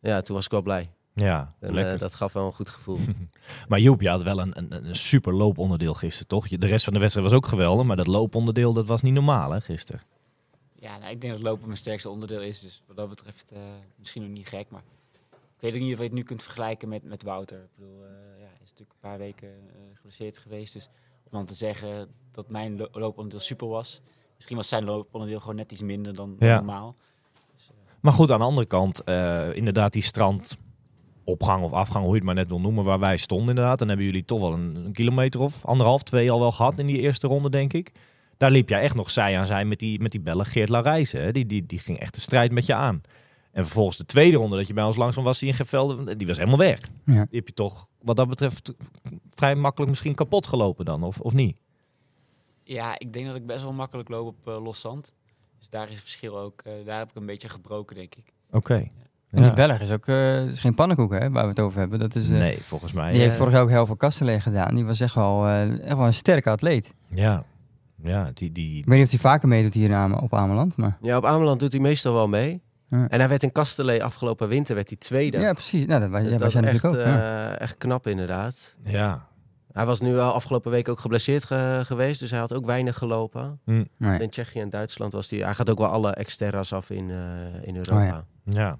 ja, 0.00 0.20
toen 0.20 0.34
was 0.36 0.44
ik 0.44 0.50
wel 0.50 0.62
blij. 0.62 0.90
Ja, 1.14 1.54
En, 1.60 1.74
lekker. 1.74 1.92
eh, 1.94 1.98
dat 1.98 2.14
gaf 2.14 2.32
wel 2.32 2.46
een 2.46 2.52
goed 2.52 2.68
gevoel. 2.68 2.98
Maar 3.68 3.80
Joep, 3.80 4.00
je 4.00 4.08
had 4.08 4.22
wel 4.22 4.38
een, 4.40 4.58
een, 4.58 4.86
een 4.88 4.94
super 4.96 5.34
looponderdeel 5.34 5.94
gisteren, 5.94 6.28
toch? 6.28 6.46
Je- 6.46 6.58
De 6.58 6.66
rest 6.66 6.84
van 6.84 6.92
de 6.92 6.98
wedstrijd 6.98 7.28
was 7.28 7.36
ook 7.36 7.46
geweldig, 7.46 7.86
maar 7.86 7.96
dat 7.96 8.06
looponderdeel 8.06 8.72
dat 8.72 8.86
was 8.86 9.02
niet 9.02 9.12
normaal, 9.14 9.50
hè, 9.50 9.60
gisteren. 9.60 10.00
Ja, 10.78 10.98
nou, 10.98 11.10
ik 11.12 11.20
denk 11.20 11.32
dat 11.32 11.42
lopen 11.42 11.66
mijn 11.66 11.78
sterkste 11.78 12.08
onderdeel 12.08 12.40
is. 12.42 12.60
Dus 12.60 12.82
wat 12.86 12.96
dat 12.96 13.08
betreft 13.08 13.50
eh, 13.52 13.58
misschien 13.98 14.22
nog 14.22 14.30
niet 14.30 14.48
gek. 14.48 14.70
Maar 14.70 14.82
ik 15.32 15.60
weet 15.60 15.74
ook 15.74 15.80
niet 15.80 15.92
of 15.92 15.98
je 15.98 16.04
het 16.04 16.12
nu 16.12 16.22
kunt 16.22 16.42
vergelijken 16.42 16.88
met, 16.88 17.04
met 17.04 17.22
Wouter. 17.22 17.58
Ik 17.58 17.68
bedoel, 17.76 17.94
eh, 18.04 18.10
ja, 18.40 18.44
hij 18.46 18.58
is 18.64 18.70
natuurlijk 18.70 18.90
een 18.90 19.08
paar 19.10 19.18
weken 19.18 19.48
eh 19.48 19.74
geblesseerd 19.94 20.38
geweest. 20.38 20.72
Dus 20.72 20.88
dan 21.34 21.44
te 21.46 21.54
zeggen 21.54 22.08
dat 22.32 22.48
mijn 22.48 22.76
lo- 22.76 22.88
looponderdeel 22.92 23.40
super 23.40 23.68
was. 23.68 24.00
Misschien 24.34 24.56
was 24.56 24.68
zijn 24.68 24.84
looponderdeel 24.84 25.40
gewoon 25.40 25.56
net 25.56 25.72
iets 25.72 25.82
minder 25.82 26.14
dan 26.14 26.36
Ja. 26.38 26.54
normaal. 26.54 26.96
Maar 28.00 28.12
goed, 28.12 28.30
aan 28.30 28.38
de 28.38 28.44
andere 28.44 28.66
kant, 28.66 29.04
eh, 29.04 29.54
inderdaad 29.54 29.92
die 29.92 30.02
strandopgang 30.02 31.62
of 31.64 31.72
afgang, 31.72 32.02
hoe 32.04 32.12
je 32.12 32.16
het 32.18 32.24
maar 32.26 32.34
net 32.34 32.48
wil 32.48 32.60
noemen, 32.60 32.84
waar 32.84 32.98
wij 32.98 33.16
stonden 33.16 33.48
inderdaad. 33.48 33.78
Dan 33.78 33.88
hebben 33.88 34.06
jullie 34.06 34.24
toch 34.24 34.40
wel 34.40 34.52
een, 34.52 34.76
een 34.76 34.92
kilometer 34.92 35.40
of 35.40 35.64
anderhalf, 35.64 36.02
twee 36.02 36.30
al 36.30 36.40
wel 36.40 36.52
gehad 36.52 36.78
in 36.78 36.86
die 36.86 37.00
eerste 37.00 37.26
ronde, 37.26 37.50
denk 37.50 37.72
ik. 37.72 37.92
Daar 38.36 38.50
liep 38.50 38.68
jij 38.68 38.80
echt 38.80 38.94
nog 38.94 39.10
zij 39.10 39.38
aan 39.38 39.46
zij 39.46 39.64
met 39.64 39.78
die, 39.78 40.00
met 40.00 40.10
die 40.10 40.20
bellen 40.20 40.46
Geert 40.46 40.68
Larijzen. 40.68 41.32
Die, 41.32 41.46
die, 41.46 41.66
die 41.66 41.78
ging 41.78 41.98
echt 41.98 42.14
de 42.14 42.20
strijd 42.20 42.52
met 42.52 42.66
je 42.66 42.74
aan. 42.74 43.00
En 43.54 43.64
vervolgens 43.64 43.96
de 43.96 44.06
tweede 44.06 44.36
ronde 44.36 44.56
dat 44.56 44.66
je 44.66 44.74
bij 44.74 44.84
ons 44.84 44.96
langs 44.96 45.12
kwam, 45.12 45.24
was 45.24 45.38
die 45.38 45.48
in 45.48 45.54
Gevelde, 45.54 46.16
die 46.16 46.26
was 46.26 46.36
helemaal 46.36 46.58
weg. 46.58 46.80
Ja. 47.04 47.12
Die 47.30 47.38
heb 47.38 47.46
je 47.48 47.54
toch, 47.54 47.86
wat 48.02 48.16
dat 48.16 48.28
betreft, 48.28 48.72
vrij 49.34 49.54
makkelijk 49.54 49.90
misschien 49.90 50.14
kapot 50.14 50.46
gelopen 50.46 50.84
dan, 50.84 51.02
of, 51.02 51.20
of 51.20 51.32
niet? 51.32 51.56
Ja, 52.62 52.98
ik 52.98 53.12
denk 53.12 53.26
dat 53.26 53.34
ik 53.36 53.46
best 53.46 53.62
wel 53.62 53.72
makkelijk 53.72 54.08
loop 54.08 54.26
op 54.26 54.48
eh, 54.48 54.62
los 54.64 54.80
zand. 54.80 55.12
Dus 55.58 55.68
daar 55.68 55.84
is 55.88 55.90
het 55.94 56.00
verschil 56.02 56.38
ook. 56.38 56.60
eh, 56.64 56.72
daar 56.84 56.98
heb 56.98 57.10
ik 57.10 57.16
een 57.16 57.26
beetje 57.26 57.48
gebroken, 57.48 57.96
denk 57.96 58.14
ik. 58.14 58.32
Oké. 58.50 58.88
En 59.30 59.42
die. 59.42 59.52
Belg 59.54 59.80
is 59.80 59.90
ook 59.90 60.06
eh, 60.06 60.46
is 60.46 60.60
geen 60.60 60.74
pannenkoek, 60.74 61.12
hè, 61.12 61.30
waar 61.30 61.42
we 61.42 61.48
het 61.48 61.60
over 61.60 61.78
hebben. 61.78 61.98
Dat 61.98 62.14
is, 62.14 62.30
eh, 62.30 62.38
Nee, 62.38 62.58
volgens 62.62 62.92
mij. 62.92 63.12
die 63.12 63.20
heeft 63.20 63.36
vorig 63.36 63.52
jaar 63.52 63.62
ook 63.62 63.68
heel 63.68 63.86
veel 63.86 63.96
kastenlee 63.96 64.40
gedaan. 64.40 64.74
Die 64.74 64.84
was 64.84 65.00
echt 65.00 65.14
wel, 65.14 65.46
eh, 65.46 65.70
echt 65.84 65.96
wel 65.96 66.06
een 66.06 66.12
sterke 66.12 66.50
atleet. 66.50 66.94
Ja, 67.08 67.44
ja 68.02 68.30
die, 68.34 68.52
die, 68.52 68.78
Ik 68.78 68.84
weet 68.86 68.96
niet 68.96 69.04
of 69.06 69.10
hij 69.10 69.20
vaker 69.20 69.48
meedoet 69.48 69.74
hier 69.74 69.84
in 69.88 69.94
Ame- 69.94 70.20
op 70.20 70.34
Ameland, 70.34 70.76
maar... 70.76 70.98
ja, 71.00 71.16
op 71.16 71.24
Ameland 71.24 71.60
doet 71.60 71.72
hij 71.72 71.80
meestal 71.80 72.12
wel 72.14 72.28
mee. 72.28 72.62
Ja. 72.90 73.08
En 73.08 73.18
hij 73.18 73.28
werd 73.28 73.42
in 73.42 73.52
Kastelee 73.52 74.04
afgelopen 74.04 74.48
winter 74.48 74.74
werd 74.74 74.88
hij 74.88 74.96
tweede. 74.96 75.38
Ja, 75.38 75.52
precies. 75.52 75.84
Nou, 75.86 76.00
dat 76.00 76.10
was, 76.10 76.22
Dus 76.22 76.32
ja, 76.32 76.38
dat 76.38 76.52
was 76.52 76.62
echt, 76.62 76.72
natuurlijk 76.72 76.94
ook. 77.06 77.06
ja. 77.14 77.50
eh, 77.52 77.60
echt 77.60 77.76
knap 77.78 78.06
inderdaad. 78.06 78.74
ja. 78.84 79.26
Hij 79.72 79.86
was 79.86 80.00
nu 80.00 80.12
wel 80.12 80.32
afgelopen 80.32 80.70
week 80.70 80.88
ook 80.88 81.00
geblesseerd 81.00 81.44
ge- 81.44 81.80
geweest, 81.84 82.20
dus 82.20 82.30
hij 82.30 82.38
had 82.40 82.52
ook 82.54 82.66
weinig 82.66 82.98
gelopen. 82.98 83.60
Nee. 83.96 84.20
In 84.20 84.30
Tsjechië 84.30 84.60
en 84.60 84.70
Duitsland 84.70 85.12
was 85.12 85.30
hij. 85.30 85.38
Hij 85.38 85.54
gaat 85.54 85.70
ook 85.70 85.78
wel 85.78 85.86
alle 85.88 86.10
exterras 86.10 86.72
af 86.72 86.90
in, 86.90 87.10
eh, 87.10 87.16
in 87.62 87.76
Europa. 87.76 88.00
Oh 88.00 88.06
ja. 88.06 88.24
Ja. 88.44 88.78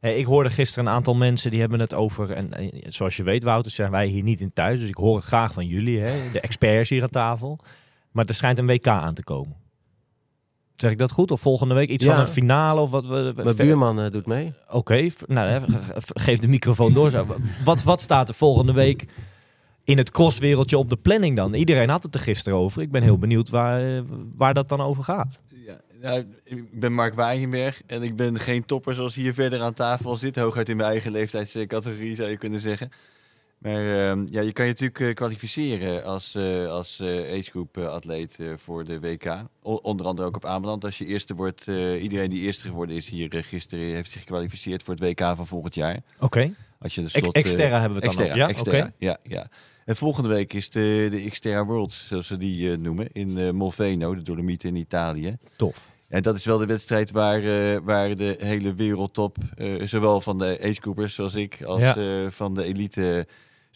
Hey, 0.00 0.16
ik 0.16 0.24
hoorde 0.24 0.50
gisteren 0.50 0.86
een 0.88 0.92
aantal 0.94 1.14
mensen 1.14 1.50
die 1.50 1.60
hebben 1.60 1.80
het 1.80 1.94
over, 1.94 2.30
en 2.30 2.50
zoals 2.88 3.16
je 3.16 3.22
weet 3.22 3.42
Wouter, 3.44 3.72
zijn 3.72 3.90
wij 3.90 4.06
hier 4.06 4.22
niet 4.22 4.40
in 4.40 4.52
thuis, 4.52 4.78
dus 4.80 4.88
ik 4.88 4.94
hoor 4.96 5.16
het 5.16 5.24
graag 5.24 5.52
van 5.52 5.66
jullie, 5.66 6.00
hè, 6.00 6.30
de 6.32 6.40
experts 6.40 6.88
hier 6.88 7.02
aan 7.02 7.08
tafel. 7.08 7.58
Maar 8.10 8.24
er 8.24 8.34
schijnt 8.34 8.58
een 8.58 8.66
WK 8.66 8.86
aan 8.86 9.14
te 9.14 9.24
komen. 9.24 9.56
Zeg 10.74 10.90
ik 10.90 10.98
dat 10.98 11.10
goed? 11.12 11.30
Of 11.30 11.40
volgende 11.40 11.74
week 11.74 11.88
iets 11.88 12.04
Ja. 12.04 12.10
van 12.12 12.20
een 12.20 12.26
finale? 12.32 12.80
Of 12.80 12.90
wat? 12.90 13.06
we- 13.06 13.32
Mijn 13.36 13.54
ver- 13.56 13.66
buurman 13.66 14.00
eh, 14.00 14.10
doet 14.10 14.26
mee. 14.26 14.52
Oké, 14.70 15.08
nou, 15.26 15.62
geef 15.96 16.38
de 16.38 16.48
microfoon 16.48 16.92
door. 16.92 17.10
Zo. 17.10 17.26
Wat, 17.64 17.82
wat 17.82 18.00
staat 18.00 18.28
er 18.28 18.34
volgende 18.34 18.72
week 18.72 19.04
in 19.84 19.98
het 19.98 20.10
crosswereldje 20.10 20.78
op 20.78 20.90
de 20.90 20.96
planning 20.96 21.36
dan? 21.36 21.54
Iedereen 21.54 21.88
had 21.88 22.02
het 22.02 22.14
er 22.14 22.20
gisteren 22.20 22.58
over. 22.58 22.82
Ik 22.82 22.90
ben 22.90 23.02
heel 23.02 23.18
benieuwd 23.18 23.48
waar, 23.48 23.96
eh, 23.96 24.02
waar 24.36 24.54
dat 24.54 24.68
dan 24.68 24.80
over 24.80 25.04
gaat. 25.04 25.40
Ja, 25.66 25.80
nou, 26.02 26.24
ik 26.44 26.80
ben 26.80 26.92
Mark 26.92 27.14
Waaienberg 27.14 27.82
en 27.86 28.02
ik 28.02 28.16
ben 28.16 28.38
geen 28.40 28.64
topper 28.66 28.94
zoals 28.94 29.14
hier 29.14 29.34
verder 29.34 29.60
aan 29.60 29.74
tafel 29.74 30.16
zit. 30.16 30.36
Hooguit 30.36 30.68
in 30.68 30.76
mijn 30.76 30.88
eigen 30.90 31.10
leeftijdscategorie 31.12 32.14
zou 32.14 32.28
je 32.30 32.36
kunnen 32.36 32.60
zeggen. 32.60 32.90
Maar 33.64 34.08
ehm, 34.10 34.24
ja, 34.30 34.40
je 34.40 34.52
kan 34.52 34.64
je 34.64 34.70
natuurlijk 34.70 35.00
eh, 35.00 35.14
kwalificeren 35.14 36.04
als, 36.04 36.34
eh 36.34 36.66
als 36.66 37.00
eh 37.00 37.38
agegroep 37.38 37.78
atleet 37.78 38.38
voor 38.56 38.84
de 38.84 39.00
WK. 39.00 39.26
O- 39.62 39.74
onder 39.74 40.06
andere 40.06 40.28
ook 40.28 40.36
op 40.36 40.44
Ameland. 40.44 40.84
Als 40.84 40.98
je 40.98 41.06
eerste 41.06 41.34
wordt, 41.34 41.66
iedereen 42.00 42.30
die 42.30 42.42
eerste 42.42 42.66
geworden 42.68 42.96
is 42.96 43.08
hier 43.08 43.28
gisteren 43.44 43.84
heeft 43.94 44.10
zich 44.12 44.20
gekwalificeerd 44.20 44.82
voor 44.82 44.94
het 44.94 45.02
WK 45.02 45.20
van 45.36 45.46
volgend 45.46 45.74
jaar. 45.74 45.98
Oké, 46.20 46.54
Als 46.78 46.94
je 46.94 47.02
de 47.02 47.08
slot, 47.08 47.34
eh, 47.34 47.42
Xterra 47.42 47.80
hebben 47.80 48.00
we 48.00 48.06
het 48.06 48.16
dan 48.16 48.24
Xterra, 48.24 48.44
ook. 48.44 48.50
Ja, 48.50 48.56
Xterra, 48.56 48.78
oké. 48.78 48.92
ja, 48.98 49.16
ja. 49.22 49.48
En 49.84 49.96
volgende 49.96 50.28
week 50.28 50.52
is 50.52 50.70
de, 50.70 51.06
de 51.10 51.30
Xterra 51.30 51.64
World, 51.64 51.92
zoals 51.92 52.26
ze 52.26 52.36
die 52.36 52.76
noemen, 52.78 53.08
in 53.12 53.56
Molfeno, 53.56 54.14
de 54.14 54.22
Dolomieten 54.22 54.68
in 54.68 54.76
Italië. 54.76 55.36
Tof. 55.56 55.90
En 56.08 56.22
dat 56.22 56.34
is 56.34 56.44
wel 56.44 56.58
de 56.58 56.66
wedstrijd 56.66 57.10
waar, 57.10 57.42
waar 57.84 58.16
de 58.16 58.36
hele 58.38 58.74
wereldtop, 58.74 59.36
eh, 59.56 59.86
zowel 59.86 60.20
van 60.20 60.38
de 60.38 60.58
agegroepers 60.62 61.14
zoals 61.14 61.34
ik, 61.34 61.62
als 61.62 61.82
Ja. 61.82 62.30
van 62.30 62.54
de 62.54 62.64
elite, 62.64 63.26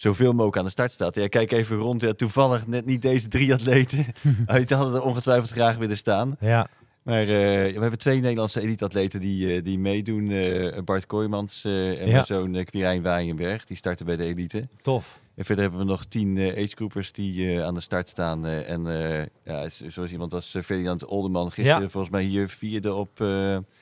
zoveel 0.01 0.33
mogelijk 0.33 0.57
aan 0.57 0.65
de 0.65 0.71
start 0.71 0.93
staat. 0.93 1.15
Ja, 1.15 1.29
kijk 1.29 1.53
even 1.53 1.77
rond. 1.77 2.01
Ja, 2.01 2.13
toevallig 2.13 2.67
net 2.67 2.85
niet 2.87 3.03
deze 3.03 3.29
drie 3.29 3.53
atleten. 3.55 4.07
Die 4.67 4.77
hadden 4.77 4.95
er 4.95 5.03
ongetwijfeld 5.03 5.51
graag 5.51 5.77
willen 5.77 5.97
staan. 5.97 6.37
Ja, 6.41 6.69
Maar 7.03 7.21
eh, 7.23 7.29
we 7.75 7.79
hebben 7.81 7.99
twee 7.99 8.21
Nederlandse 8.21 8.61
elite-atleten 8.61 9.21
die, 9.21 9.55
eh, 9.55 9.65
die 9.65 9.79
meedoen. 9.79 10.31
eh, 10.31 10.83
Bart 10.85 11.07
Kooijmans 11.07 11.65
en 11.65 12.07
Ja. 12.07 12.07
mijn 12.13 12.25
zoon 12.25 12.65
Quirijn 12.65 13.03
Waaienberg. 13.03 13.65
Die 13.65 13.77
starten 13.77 14.07
bij 14.07 14.17
de 14.17 14.25
elite. 14.25 14.69
Tof. 14.83 15.21
En 15.35 15.45
verder 15.45 15.65
hebben 15.65 15.81
we 15.83 15.91
nog 15.91 16.05
tien 16.05 16.39
agegroupers 16.39 17.13
die 17.13 17.63
aan 17.63 17.75
de 17.75 17.81
start 17.81 18.09
staan. 18.09 18.47
en 18.47 18.83
ja, 19.45 19.69
zoals 19.69 20.11
iemand 20.11 20.35
als 20.35 20.57
Ferdinand 20.65 21.05
Olderman 21.05 21.53
gisteren 21.53 21.83
Ja. 21.83 21.89
volgens 21.89 22.13
mij 22.13 22.23
hier 22.23 22.49
vierde 22.49 22.95
op 22.95 23.21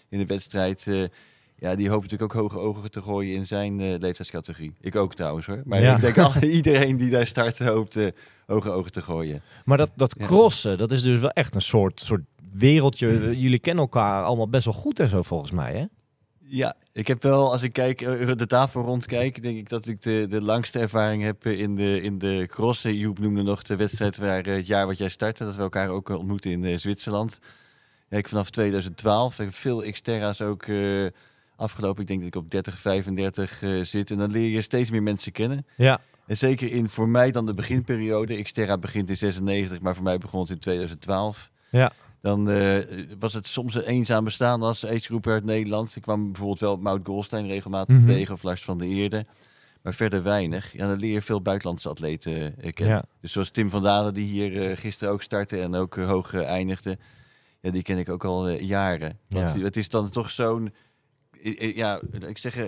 in 0.09 0.19
de 0.19 0.27
wedstrijd. 0.27 0.87
Ja, 1.59 1.75
die 1.75 1.89
hoopt 1.89 2.03
natuurlijk 2.11 2.35
ook 2.35 2.41
hoge 2.43 2.59
ogen 2.59 2.91
te 2.91 3.03
gooien 3.03 3.35
in 3.35 3.47
zijn 3.47 3.81
eh, 3.81 3.87
leeftijdscategorie. 3.99 4.73
Ik 4.81 4.97
ook 4.97 5.15
trouwens 5.15 5.47
hoor. 5.47 5.63
Maar 5.65 5.81
Ja. 5.81 5.95
ik 5.95 6.01
denk 6.01 6.19
al, 6.35 6.37
iedereen 6.43 6.97
die 6.97 7.11
daar 7.11 7.27
start 7.27 7.59
hoopt 7.59 7.97
eh, 7.97 8.07
hoge 8.47 8.71
ogen 8.71 8.93
te 8.93 9.03
gooien. 9.03 9.43
Maar 9.65 9.77
dat, 9.79 9.91
dat 9.97 10.17
Ja. 10.19 10.27
crossen, 10.27 10.79
dat 10.79 10.91
is 10.91 11.03
dus 11.03 11.21
wel 11.21 11.31
echt 11.31 11.55
een 11.55 11.61
soort, 11.61 12.01
soort 12.01 12.23
wereldje. 12.53 13.09
Jullie 13.45 13.59
kennen 13.59 13.83
elkaar 13.85 14.25
allemaal 14.25 14.49
best 14.49 14.65
wel 14.65 14.75
goed 14.75 15.01
en 15.01 15.09
zo 15.09 15.23
volgens 15.23 15.51
mij, 15.51 15.73
hè? 15.75 15.85
Ja, 16.49 16.75
ik 16.93 17.07
heb 17.07 17.23
wel, 17.23 17.53
als 17.53 17.63
ik 17.63 17.73
kijk, 17.73 18.01
eh, 18.01 18.31
de 18.37 18.47
tafel 18.47 18.83
rondkijk, 18.83 19.43
denk 19.43 19.57
ik 19.57 19.69
dat 19.69 19.87
ik 19.87 20.03
de, 20.03 20.27
de 20.29 20.43
langste 20.43 20.79
ervaring 20.79 21.23
heb 21.23 21.47
in 21.47 21.77
de, 21.77 22.01
in 22.03 22.19
de 22.19 22.45
crossen. 22.51 22.95
Joep 22.97 23.19
noemde 23.19 23.43
nog 23.43 23.63
de 23.63 23.77
wedstrijd 23.77 24.17
waar 24.17 24.45
het 24.45 24.67
jaar 24.67 24.87
wat 24.87 24.99
jij 24.99 25.09
startte, 25.09 25.45
dat 25.45 25.57
we 25.57 25.63
elkaar 25.63 25.89
ook 25.89 26.09
ontmoeten 26.09 26.51
in 26.65 26.81
Zwitserland. 26.81 27.39
Ja, 28.09 28.17
ik 28.19 28.29
vanaf 28.29 28.51
2012, 28.51 29.39
ik 29.39 29.45
heb 29.45 29.55
veel 29.55 29.91
Xterra's 29.91 30.41
ook 30.41 30.67
afgelopen. 31.57 32.03
Ik 32.03 32.09
denk 32.09 32.19
dat 32.21 32.29
ik 32.29 32.35
op 32.37 32.51
30, 32.51 32.79
35 32.79 33.63
eh, 33.63 33.81
zit 33.85 34.11
en 34.11 34.19
dan 34.19 34.31
leer 34.31 34.49
je 34.49 34.63
steeds 34.63 34.91
meer 34.91 35.03
mensen 35.03 35.33
kennen. 35.33 35.67
Ja. 35.77 36.01
En 36.27 36.37
zeker 36.37 36.73
in 36.73 36.89
voor 36.89 37.09
mij 37.09 37.31
dan 37.31 37.47
de 37.47 37.55
beginperiode. 37.55 38.43
Xterra 38.43 38.79
begint 38.79 39.09
in 39.09 39.17
96, 39.17 39.81
maar 39.81 39.95
voor 39.95 40.05
mij 40.05 40.19
begon 40.19 40.41
het 40.41 40.51
in 40.51 40.59
2012. 40.59 41.51
Ja. 41.71 41.93
Dan 42.21 42.51
eh, 42.51 42.77
was 43.19 43.33
het 43.33 43.47
soms 43.49 43.75
een 43.75 43.83
eenzaam 43.83 44.25
bestaan 44.25 44.63
als 44.63 44.87
agegroeper 44.87 45.33
uit 45.33 45.45
Nederland. 45.45 45.97
Ik 45.97 46.03
kwam 46.03 46.25
bijvoorbeeld 46.27 46.61
wel 46.61 46.77
Mout 46.77 47.01
Goldstein 47.07 47.47
regelmatig 47.47 47.97
Mhm. 47.97 48.07
tegen 48.07 48.35
of 48.35 48.43
Lars 48.43 48.65
van 48.65 48.79
der 48.79 48.89
Eerde. 48.89 49.27
Maar 49.83 49.95
verder 49.95 50.23
weinig. 50.23 50.73
Ja, 50.73 50.87
dan 50.89 50.97
leer 50.99 51.13
je 51.13 51.23
veel 51.23 51.43
buitenlandse 51.43 51.89
atleten 51.89 52.59
eh, 52.61 52.73
kennen. 52.73 52.95
Ja. 52.97 53.05
Dus 53.21 53.33
zoals 53.33 53.51
Tim 53.51 53.71
van 53.71 53.83
Dalen, 53.83 54.15
die 54.15 54.27
hier 54.27 54.71
eh, 54.71 54.77
gisteren 54.77 55.13
ook 55.13 55.23
startte 55.23 55.61
en 55.61 55.75
ook 55.75 55.97
hoog 55.97 56.35
eindigde. 56.35 56.99
Ja, 57.61 57.71
die 57.71 57.83
ken 57.83 57.99
ik 57.99 58.09
ook 58.09 58.25
al 58.25 58.49
jaren. 58.51 59.19
Want 59.29 59.53
Ja. 59.55 59.59
het 59.65 59.77
is 59.77 59.89
dan 59.89 60.11
toch 60.11 60.31
zo'n... 60.31 60.73
Ja, 61.75 62.01
ik 62.29 62.39
zeg... 62.39 62.57
eh, 62.57 62.65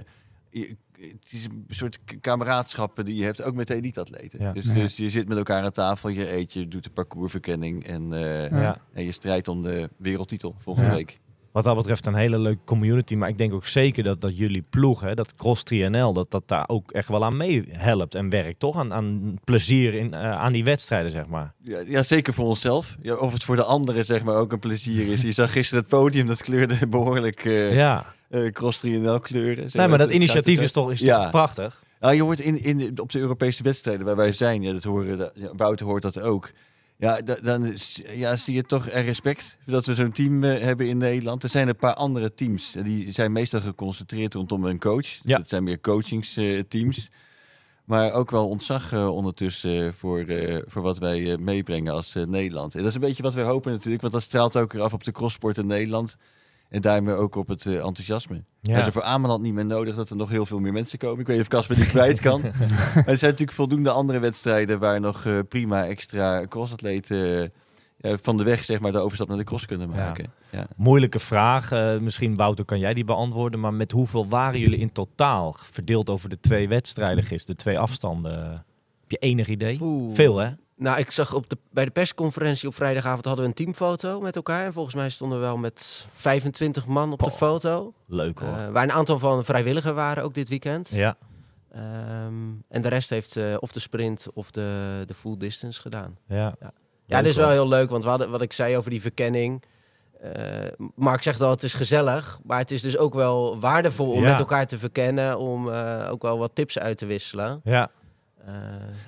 het 1.00 1.30
is 1.32 1.44
een 1.44 1.64
soort 1.68 1.98
k- 2.04 2.16
kameraadschap 2.20 3.00
die 3.04 3.16
je 3.16 3.24
hebt, 3.24 3.42
ook 3.42 3.54
met 3.54 3.66
de 3.66 3.74
elite-atleten. 3.74 4.40
Ja. 4.42 4.52
Dus, 4.52 4.66
Ja. 4.66 4.74
dus 4.74 4.96
je 4.96 5.10
zit 5.10 5.28
met 5.28 5.38
elkaar 5.38 5.62
aan 5.64 5.72
tafel, 5.72 6.08
je 6.08 6.32
eet, 6.32 6.52
je 6.52 6.68
doet 6.68 6.84
de 6.84 6.90
parcoursverkenning 6.90 7.84
en, 7.86 8.12
eh, 8.12 8.50
Ja. 8.50 8.80
en 8.92 9.04
je 9.04 9.12
strijdt 9.12 9.48
om 9.48 9.62
de 9.62 9.88
wereldtitel 9.96 10.54
volgende 10.58 10.88
Ja. 10.90 10.94
week. 10.96 11.18
Wat 11.52 11.64
dat 11.64 11.76
betreft 11.76 12.06
een 12.06 12.14
hele 12.14 12.38
leuke 12.38 12.64
community. 12.64 13.14
Maar 13.14 13.28
ik 13.28 13.38
denk 13.38 13.52
ook 13.52 13.66
zeker 13.66 14.02
dat, 14.02 14.20
dat 14.20 14.36
jullie 14.36 14.64
ploeg, 14.70 15.00
hè, 15.00 15.14
dat 15.14 15.34
Cross 15.34 15.62
3NL, 15.64 16.12
dat 16.12 16.30
dat 16.30 16.48
daar 16.48 16.68
ook 16.68 16.90
echt 16.92 17.08
wel 17.08 17.24
aan 17.24 17.36
meehelpt 17.36 18.14
en 18.14 18.28
werkt. 18.30 18.58
Toch? 18.60 18.76
Aan, 18.76 18.92
aan 18.92 19.38
plezier 19.44 19.94
in, 19.94 20.14
eh, 20.14 20.30
aan 20.32 20.52
die 20.52 20.64
wedstrijden, 20.64 21.10
zeg 21.10 21.26
maar. 21.26 21.52
Ja, 21.62 21.78
ja, 21.86 22.02
zeker 22.02 22.32
voor 22.34 22.46
onszelf. 22.46 22.96
Ja, 23.02 23.14
of 23.14 23.32
het 23.32 23.44
voor 23.44 23.56
de 23.56 23.62
anderen 23.64 24.04
zeg 24.04 24.24
maar 24.24 24.34
ook 24.34 24.52
een 24.52 24.58
plezier 24.58 25.12
is. 25.12 25.22
Je 25.22 25.32
zag 25.32 25.52
gisteren 25.52 25.82
het 25.84 25.92
podium, 25.92 26.26
dat 26.26 26.42
kleurde 26.42 26.86
behoorlijk 26.86 27.44
eh 27.44 27.74
ja. 27.74 28.04
Eh, 28.28 28.50
cross 28.52 28.78
3NL 28.86 29.20
kleuren. 29.20 29.68
Nee, 29.72 29.88
maar 29.88 29.98
dat 29.98 30.10
initiatief 30.10 30.54
gaat 30.54 30.64
is 30.64 30.72
toch, 30.72 30.90
is 30.92 31.00
Ja. 31.00 31.20
toch 31.22 31.30
prachtig? 31.30 31.82
Ja, 32.00 32.10
je 32.10 32.22
hoort 32.22 32.40
in, 32.40 32.62
in, 32.62 33.00
op 33.00 33.12
de 33.12 33.18
Europese 33.18 33.62
wedstrijden 33.62 34.06
waar 34.06 34.16
wij 34.16 34.32
zijn, 34.32 34.62
ja, 34.62 34.72
dat 34.72 34.82
horen, 34.84 35.18
dat- 35.18 35.32
ja, 35.34 35.48
Wouter 35.56 35.86
hoort 35.86 36.02
dat 36.02 36.20
ook. 36.20 36.50
Ja, 36.96 37.20
da- 37.20 37.36
dan 37.42 37.74
ja, 38.14 38.36
zie 38.36 38.54
je 38.54 38.62
toch 38.62 38.88
er 38.88 39.04
respect 39.04 39.56
dat 39.66 39.86
we 39.86 39.94
zo'n 39.94 40.12
team 40.12 40.44
eh, 40.44 40.60
hebben 40.62 40.88
in 40.88 40.98
Nederland. 40.98 41.42
Er 41.42 41.48
zijn 41.48 41.68
een 41.68 41.76
paar 41.76 41.94
andere 41.94 42.34
teams. 42.34 42.74
Die 42.82 43.10
zijn 43.10 43.32
meestal 43.32 43.60
geconcentreerd 43.60 44.34
rondom 44.34 44.64
een 44.64 44.78
coach. 44.78 45.00
Dus 45.02 45.20
Ja. 45.24 45.38
Het 45.38 45.48
zijn 45.48 45.64
meer 45.64 45.80
coachingsteams. 45.80 47.08
maar 47.84 48.12
ook 48.12 48.30
wel 48.30 48.48
ontzag 48.48 48.92
eh, 48.92 49.08
ondertussen 49.14 49.86
eh, 49.86 49.92
voor, 49.92 50.18
eh, 50.20 50.62
voor 50.66 50.82
wat 50.82 50.98
wij 50.98 51.32
eh, 51.32 51.38
meebrengen 51.38 51.92
als 51.92 52.14
eh, 52.14 52.24
Nederland. 52.24 52.72
En 52.74 52.78
dat 52.78 52.88
is 52.88 52.94
een 52.94 53.00
beetje 53.00 53.22
wat 53.22 53.34
we 53.34 53.40
hopen 53.40 53.72
natuurlijk. 53.72 54.00
Want 54.02 54.12
dat 54.12 54.22
straalt 54.22 54.56
ook 54.56 54.72
weer 54.72 54.82
af 54.82 54.92
op 54.92 55.04
de 55.04 55.12
crosssport 55.12 55.56
in 55.58 55.66
Nederland. 55.66 56.16
En 56.68 56.80
daarmee 56.80 57.14
ook 57.14 57.34
op 57.34 57.48
het 57.48 57.66
eh, 57.66 57.74
enthousiasme. 57.74 58.42
Ja. 58.60 58.72
Er 58.72 58.78
is 58.78 58.86
er 58.86 58.92
voor 58.92 59.02
Ameland 59.02 59.42
niet 59.42 59.54
meer 59.54 59.66
nodig 59.66 59.96
dat 59.96 60.10
er 60.10 60.16
nog 60.16 60.28
heel 60.28 60.46
veel 60.46 60.58
meer 60.58 60.72
mensen 60.72 60.98
komen. 60.98 61.20
Ik 61.20 61.26
weet 61.26 61.36
niet 61.36 61.44
of 61.44 61.52
Casper 61.52 61.76
die 61.76 61.86
kwijt 61.86 62.20
kan. 62.20 62.40
maar 62.94 63.06
er 63.06 63.18
zijn 63.18 63.30
natuurlijk 63.30 63.52
voldoende 63.52 63.90
andere 63.90 64.18
wedstrijden 64.18 64.78
waar 64.78 65.00
nog 65.00 65.24
eh, 65.24 65.38
prima 65.48 65.86
extra 65.86 66.46
crossatleten 66.46 67.52
ja, 67.96 68.16
van 68.22 68.36
de 68.36 68.44
weg 68.44 68.64
zeg 68.64 68.80
maar 68.80 68.92
de 68.92 68.98
overstap 68.98 69.28
naar 69.28 69.36
de 69.36 69.44
cross 69.44 69.66
kunnen 69.66 69.88
maken. 69.90 70.32
Ja. 70.50 70.66
Moeilijke 70.76 71.18
vraag. 71.18 71.70
misschien, 72.00 72.34
Wouter, 72.34 72.64
kan 72.64 72.78
jij 72.78 72.92
die 72.92 73.04
beantwoorden. 73.04 73.60
Maar 73.60 73.74
met 73.74 73.90
hoeveel 73.90 74.28
waren 74.28 74.60
jullie 74.60 74.78
in 74.78 74.92
totaal? 74.92 75.54
Verdeeld 75.58 76.10
over 76.10 76.28
de 76.28 76.40
twee 76.40 76.68
wedstrijden 76.68 77.24
gisteren, 77.24 77.56
de 77.56 77.62
twee 77.62 77.78
afstanden. 77.78 78.50
Heb 79.00 79.10
je 79.10 79.16
enig 79.16 79.48
idee? 79.48 79.78
Oeh. 79.80 80.14
Veel, 80.14 80.36
hè? 80.36 80.50
Nou, 80.78 80.98
ik 80.98 81.10
zag 81.10 81.34
op 81.34 81.48
de, 81.50 81.58
bij 81.70 81.84
de 81.84 81.90
persconferentie 81.90 82.68
op 82.68 82.74
vrijdagavond 82.74 83.24
hadden 83.24 83.44
we 83.44 83.50
een 83.50 83.56
teamfoto 83.56 84.20
met 84.20 84.36
elkaar. 84.36 84.64
En 84.64 84.72
volgens 84.72 84.94
mij 84.94 85.08
stonden 85.08 85.38
we 85.38 85.44
wel 85.44 85.56
met 85.56 86.06
25 86.14 86.86
man 86.86 87.12
op 87.12 87.18
de 87.22 87.30
foto. 87.30 87.92
Leuk 88.06 88.38
hoor. 88.38 88.48
Eh, 88.56 88.68
waar 88.68 88.82
een 88.82 88.92
aantal 88.92 89.18
van 89.18 89.44
vrijwilliger 89.44 89.94
waren 89.94 90.22
ook 90.22 90.34
dit 90.34 90.48
weekend. 90.48 90.88
ja. 90.90 91.16
Ehm, 91.72 92.34
en 92.68 92.82
de 92.82 92.88
rest 92.88 93.10
heeft 93.10 93.36
eh, 93.36 93.54
of 93.60 93.72
de 93.72 93.80
sprint 93.80 94.26
of 94.34 94.50
de, 94.50 95.02
de 95.06 95.14
full 95.14 95.36
distance 95.36 95.80
gedaan. 95.80 96.18
ja. 96.28 96.54
Ja, 97.06 97.18
dit 97.18 97.26
is 97.30 97.36
wel 97.36 97.50
heel 97.50 97.68
leuk, 97.68 97.90
want 97.90 98.02
we 98.04 98.10
hadden, 98.10 98.30
wat 98.30 98.42
ik 98.42 98.52
zei 98.52 98.76
over 98.76 98.90
die 98.90 99.00
verkenning. 99.00 99.62
eh, 100.20 100.32
Mark 100.94 101.22
zegt 101.22 101.40
al, 101.40 101.50
het 101.50 101.62
is 101.62 101.74
gezellig, 101.74 102.38
maar 102.44 102.58
het 102.58 102.70
is 102.70 102.82
dus 102.82 102.96
ook 102.98 103.14
wel 103.14 103.60
waardevol 103.60 104.12
om 104.12 104.22
Ja. 104.22 104.28
met 104.30 104.38
elkaar 104.38 104.66
te 104.66 104.78
verkennen, 104.78 105.38
om 105.38 105.68
ook 106.08 106.22
wel 106.22 106.38
wat 106.38 106.50
tips 106.54 106.78
uit 106.78 106.98
te 106.98 107.06
wisselen. 107.06 107.60
Ja. 107.64 107.90
Eh, 108.46 108.54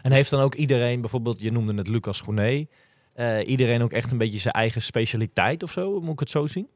En 0.03 0.13
heeft 0.13 0.31
dan 0.31 0.41
ook 0.41 0.55
iedereen, 0.55 1.01
bijvoorbeeld, 1.01 1.41
je 1.41 1.53
noemde 1.53 1.75
het 1.75 1.89
Lucas 1.89 2.21
Gournay, 2.21 2.69
eh, 3.15 3.49
iedereen 3.49 3.83
ook 3.83 3.93
echt 3.93 4.11
een 4.11 4.19
beetje 4.19 4.39
zijn 4.39 4.55
eigen 4.55 4.83
specialiteit 4.83 5.63
of 5.63 5.73
zo? 5.73 6.01
Moet 6.01 6.13
ik 6.13 6.21
het 6.21 6.31
zo 6.31 6.47
zien? 6.47 6.69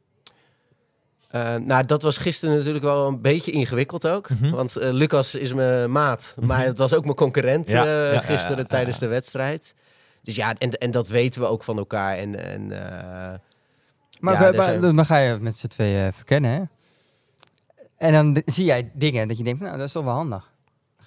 eh, 1.31 1.55
nou, 1.57 1.85
dat 1.87 2.03
was 2.03 2.19
gisteren 2.19 2.57
natuurlijk 2.57 2.85
wel 2.85 3.07
een 3.07 3.21
beetje 3.21 3.51
ingewikkeld 3.53 4.07
ook. 4.09 4.29
Mhm. 4.31 4.51
Want 4.51 4.75
Lucas 4.81 5.35
is 5.35 5.53
mijn 5.53 5.93
maat, 5.93 6.35
maar 6.41 6.65
het 6.65 6.79
was 6.79 6.95
ook 6.95 7.05
mijn 7.05 7.17
concurrent 7.17 7.69
Ja, 7.71 7.85
eh, 7.85 7.87
ja, 8.07 8.13
ja, 8.13 8.21
gisteren 8.21 8.57
ja, 8.57 8.65
tijdens 8.65 8.95
ja. 8.99 9.01
de 9.07 9.09
wedstrijd. 9.09 9.75
Dus 10.23 10.37
ja, 10.37 10.55
en, 10.59 10.71
en 10.71 10.91
dat 10.91 11.09
weten 11.09 11.41
we 11.41 11.47
ook 11.47 11.63
van 11.65 11.79
elkaar. 11.79 12.17
En, 12.17 12.45
en, 12.45 12.73
eh, 12.73 13.39
Maar 14.21 14.39
we- 14.51 14.57
maar 14.57 14.65
zijn- 14.65 14.81
dan 14.81 15.07
ga 15.07 15.19
je 15.19 15.39
met 15.39 15.57
z'n 15.57 15.67
tweeën 15.67 16.13
verkennen, 16.13 16.51
hè? 16.51 16.63
En 17.97 18.13
dan 18.13 18.43
zie 18.47 18.65
jij 18.65 18.91
dingen 18.95 19.29
dat 19.29 19.39
je 19.39 19.45
denkt, 19.45 19.61
nou, 19.61 19.77
dat 19.77 19.87
is 19.87 19.93
toch 19.93 20.05
wel 20.05 20.15
handig. 20.15 20.53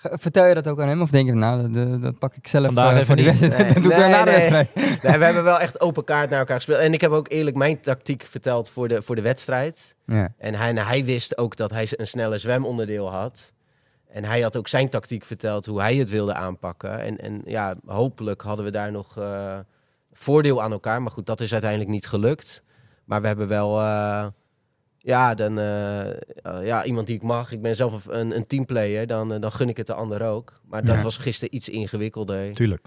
Vertel 0.01 0.45
je 0.45 0.53
dat 0.53 0.67
ook 0.67 0.81
aan 0.81 0.88
hem? 0.88 1.01
Of 1.01 1.10
denk 1.10 1.27
je, 1.27 1.33
nou, 1.33 1.71
dat, 1.71 2.01
dat- 2.01 2.19
pak 2.19 2.36
ik 2.36 2.47
zelf 2.47 2.65
Vandaag 2.65 2.89
eh, 2.89 2.93
even 2.93 3.05
voor 3.05 3.15
die 3.15 3.25
wedstrijd. 3.25 3.57
Nee, 3.57 3.65
dat 3.73 3.83
doe 3.83 3.91
ik 3.91 3.97
nee, 3.97 4.10
wel 4.10 4.17
na 4.17 4.25
de 4.25 4.31
wedstrijd. 4.31 4.75
nee, 4.75 5.17
we 5.17 5.25
hebben 5.25 5.43
wel 5.43 5.60
echt 5.60 5.79
open 5.81 6.03
kaart 6.03 6.29
naar 6.29 6.39
elkaar 6.39 6.55
gespeeld. 6.55 6.79
En 6.79 6.93
ik 6.93 7.01
heb 7.01 7.12
ook 7.12 7.29
eerlijk 7.29 7.55
mijn 7.55 7.79
tactiek 7.79 8.23
verteld 8.29 8.69
voor 8.69 8.88
de, 8.88 9.01
voor 9.01 9.15
de 9.15 9.21
wedstrijd. 9.21 9.95
Ja. 10.05 10.33
En 10.38 10.55
hij, 10.55 10.69
en 10.69 10.77
hij 10.77 11.05
wist 11.05 11.38
ook 11.38 11.55
dat 11.55 11.71
hij 11.71 11.88
een 11.91 12.07
snelle 12.07 12.38
zwemonderdeel 12.38 13.12
had. 13.12 13.53
En 14.07 14.23
hij 14.25 14.41
had 14.41 14.57
ook 14.57 14.67
zijn 14.67 14.89
tactiek 14.89 15.25
verteld 15.25 15.65
hoe 15.65 15.81
hij 15.81 15.95
het 15.95 16.10
wilde 16.10 16.33
aanpakken. 16.33 16.99
En, 17.01 17.17
en 17.17 17.41
ja, 17.45 17.75
hopelijk 17.86 18.41
hadden 18.41 18.65
we 18.65 18.71
daar 18.71 18.91
nog 18.91 19.17
eh, 19.17 19.57
voordeel 20.13 20.63
aan 20.63 20.71
elkaar. 20.71 21.01
Maar 21.01 21.12
goed, 21.12 21.25
dat 21.25 21.41
is 21.41 21.51
uiteindelijk 21.51 21.91
niet 21.91 22.07
gelukt. 22.07 22.63
Maar 23.05 23.21
we 23.21 23.27
hebben 23.27 23.47
wel, 23.47 23.79
eh, 23.79 24.25
ja, 24.97 25.33
dan, 25.33 25.57
eh, 25.60 26.10
eh, 26.10 26.17
ja, 26.63 26.86
iemand 26.86 27.07
die 27.07 27.15
ik 27.15 27.23
mag. 27.23 27.51
Ik 27.51 27.62
ben 27.62 27.75
zelf 27.75 28.05
een, 28.07 28.36
een 28.36 28.47
teamplayer, 28.47 29.07
dan, 29.07 29.33
eh, 29.33 29.41
dan 29.41 29.51
gun 29.51 29.69
ik 29.69 29.77
het 29.77 29.88
de 29.88 29.93
ander 29.93 30.21
ook. 30.21 30.53
Maar 30.69 30.86
dat 30.86 30.95
Ja. 30.95 31.01
was 31.01 31.17
gisteren 31.17 31.55
iets 31.55 31.69
ingewikkelder. 31.69 32.51
Tuurlijk. 32.51 32.86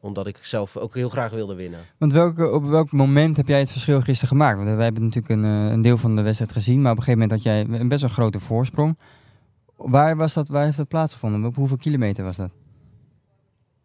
omdat 0.00 0.26
ik 0.26 0.38
zelf 0.40 0.76
ook 0.76 0.94
heel 0.94 1.08
graag 1.08 1.30
wilde 1.30 1.54
winnen. 1.54 1.80
Want 1.98 2.12
welke, 2.12 2.50
op 2.50 2.64
welk 2.64 2.92
moment 2.92 3.36
heb 3.36 3.48
jij 3.48 3.58
het 3.58 3.70
verschil 3.70 4.00
gisteren 4.00 4.28
gemaakt? 4.28 4.56
Want 4.56 4.74
wij 4.76 4.84
hebben 4.84 5.02
natuurlijk 5.02 5.34
een, 5.34 5.42
een 5.44 5.82
deel 5.82 5.98
van 5.98 6.16
de 6.16 6.22
wedstrijd 6.22 6.52
gezien, 6.52 6.82
maar 6.82 6.92
op 6.92 6.96
een 6.98 7.02
gegeven 7.04 7.28
moment 7.28 7.44
had 7.44 7.52
jij 7.52 7.80
een 7.80 7.88
best 7.88 8.00
wel 8.00 8.10
grote 8.10 8.40
voorsprong. 8.40 8.98
Waar, 9.76 10.16
was 10.16 10.32
dat, 10.34 10.48
waar 10.48 10.64
heeft 10.64 10.76
dat 10.76 10.88
plaatsgevonden? 10.88 11.44
Op 11.44 11.54
hoeveel 11.54 11.76
kilometer 11.76 12.24
was 12.24 12.36
dat? 12.36 12.50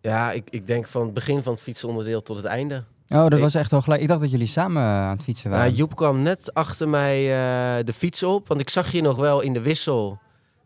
Ja, 0.01 0.31
ik, 0.31 0.49
ik 0.49 0.67
denk 0.67 0.87
van 0.87 1.01
het 1.01 1.13
begin 1.13 1.41
van 1.43 1.53
het 1.53 1.61
fietsonderdeel 1.61 2.21
tot 2.23 2.37
het 2.37 2.45
einde. 2.45 2.83
Oh, 3.09 3.21
dat 3.23 3.33
Ik- 3.33 3.39
was 3.39 3.55
echt 3.55 3.71
wel 3.71 3.81
gelijk. 3.81 4.01
Ik 4.01 4.07
dacht 4.07 4.21
dat 4.21 4.31
jullie 4.31 4.47
samen 4.47 4.83
aan 4.83 5.15
het 5.15 5.23
fietsen 5.23 5.49
waren. 5.49 5.69
Ja, 5.69 5.75
Joep 5.75 5.95
kwam 5.95 6.21
net 6.21 6.53
achter 6.53 6.89
mij 6.89 7.17
eh, 7.17 7.85
de 7.85 7.93
fiets 7.93 8.23
op, 8.23 8.47
want 8.47 8.59
ik 8.61 8.69
zag 8.69 8.91
je 8.91 9.01
nog 9.01 9.15
wel 9.17 9.41
in 9.41 9.53
de 9.53 9.61
wissel. 9.61 10.19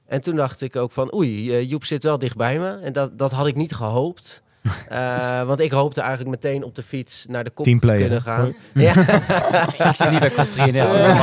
En 0.08 0.21
toen 0.21 0.36
dacht 0.36 0.62
ik 0.62 0.75
ook 0.75 0.91
van, 0.91 1.13
oei, 1.15 1.53
eh, 1.56 1.69
Joep 1.69 1.86
zit 1.86 2.03
wel 2.03 2.17
dicht 2.19 2.36
bij 2.38 2.60
me. 2.60 2.79
En 2.79 2.93
dat, 2.93 3.17
dat 3.17 3.32
had 3.32 3.47
ik 3.47 3.56
niet 3.56 3.73
gehoopt. 3.75 4.41
Eh, 4.89 5.41
want 5.43 5.60
ik 5.60 5.71
hoopte 5.71 6.01
eigenlijk 6.01 6.29
meteen 6.29 6.63
op 6.63 6.75
de 6.75 6.84
fiets 6.84 7.25
naar 7.29 7.43
de 7.43 7.49
kop 7.49 7.65
te 7.65 7.77
kunnen 7.77 8.21
gaan. 8.21 8.56
Ja. 8.73 8.93
ik 9.89 9.95
zit 9.95 10.10
niet 10.10 10.19
bij 10.19 10.29
Castriënel. 10.32 10.93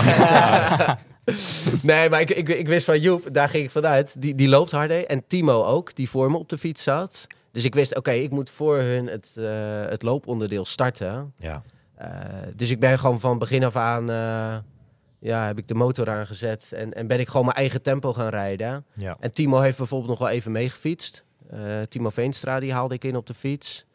nee, 1.82 2.10
maar 2.10 2.20
ik, 2.20 2.30
ik, 2.30 2.48
ik 2.48 2.68
wist 2.68 2.84
van 2.84 3.00
Joep, 3.00 3.28
daar 3.32 3.48
ging 3.48 3.64
ik 3.64 3.70
vanuit. 3.70 4.20
Die, 4.22 4.34
die 4.34 4.48
loopt 4.48 4.70
harder. 4.70 5.06
En 5.06 5.22
Timo 5.26 5.64
ook, 5.64 5.94
die 5.94 6.08
voor 6.10 6.30
me 6.30 6.38
op 6.38 6.48
de 6.48 6.58
fiets 6.58 6.82
zat. 6.82 7.26
Dus 7.52 7.64
ik 7.64 7.74
wist, 7.74 7.96
oké, 7.96 8.10
ik 8.10 8.30
moet 8.30 8.50
voor 8.50 8.76
hun 8.76 9.06
het, 9.06 9.32
eh, 9.36 9.44
het 9.88 10.02
looponderdeel 10.02 10.64
starten. 10.64 11.34
Ja. 11.36 11.62
Eh, 11.94 12.10
dus 12.54 12.70
ik 12.70 12.80
ben 12.80 12.98
gewoon 12.98 13.20
van 13.20 13.38
begin 13.38 13.64
af 13.64 13.76
aan, 13.76 14.10
eh, 14.10 14.56
ja, 15.18 15.46
heb 15.46 15.58
ik 15.58 15.68
de 15.68 15.74
motor 15.74 16.10
aangezet 16.10 16.72
en, 16.72 16.94
en 16.94 17.06
ben 17.06 17.20
ik 17.20 17.28
gewoon 17.28 17.44
mijn 17.44 17.56
eigen 17.56 17.82
tempo 17.82 18.12
gaan 18.12 18.28
rijden. 18.28 18.84
Ja. 18.94 19.16
En 19.20 19.32
Timo 19.32 19.60
heeft 19.60 19.76
bijvoorbeeld 19.76 20.10
nog 20.10 20.18
wel 20.18 20.28
even 20.28 20.52
meegefietst. 20.52 21.24
Timo 21.88 22.10
Veenstra, 22.10 22.60
die 22.60 22.72
haalde 22.72 22.94
ik 22.94 23.04
in 23.04 23.16
op 23.16 23.26
de 23.26 23.34
fiets. 23.34 23.86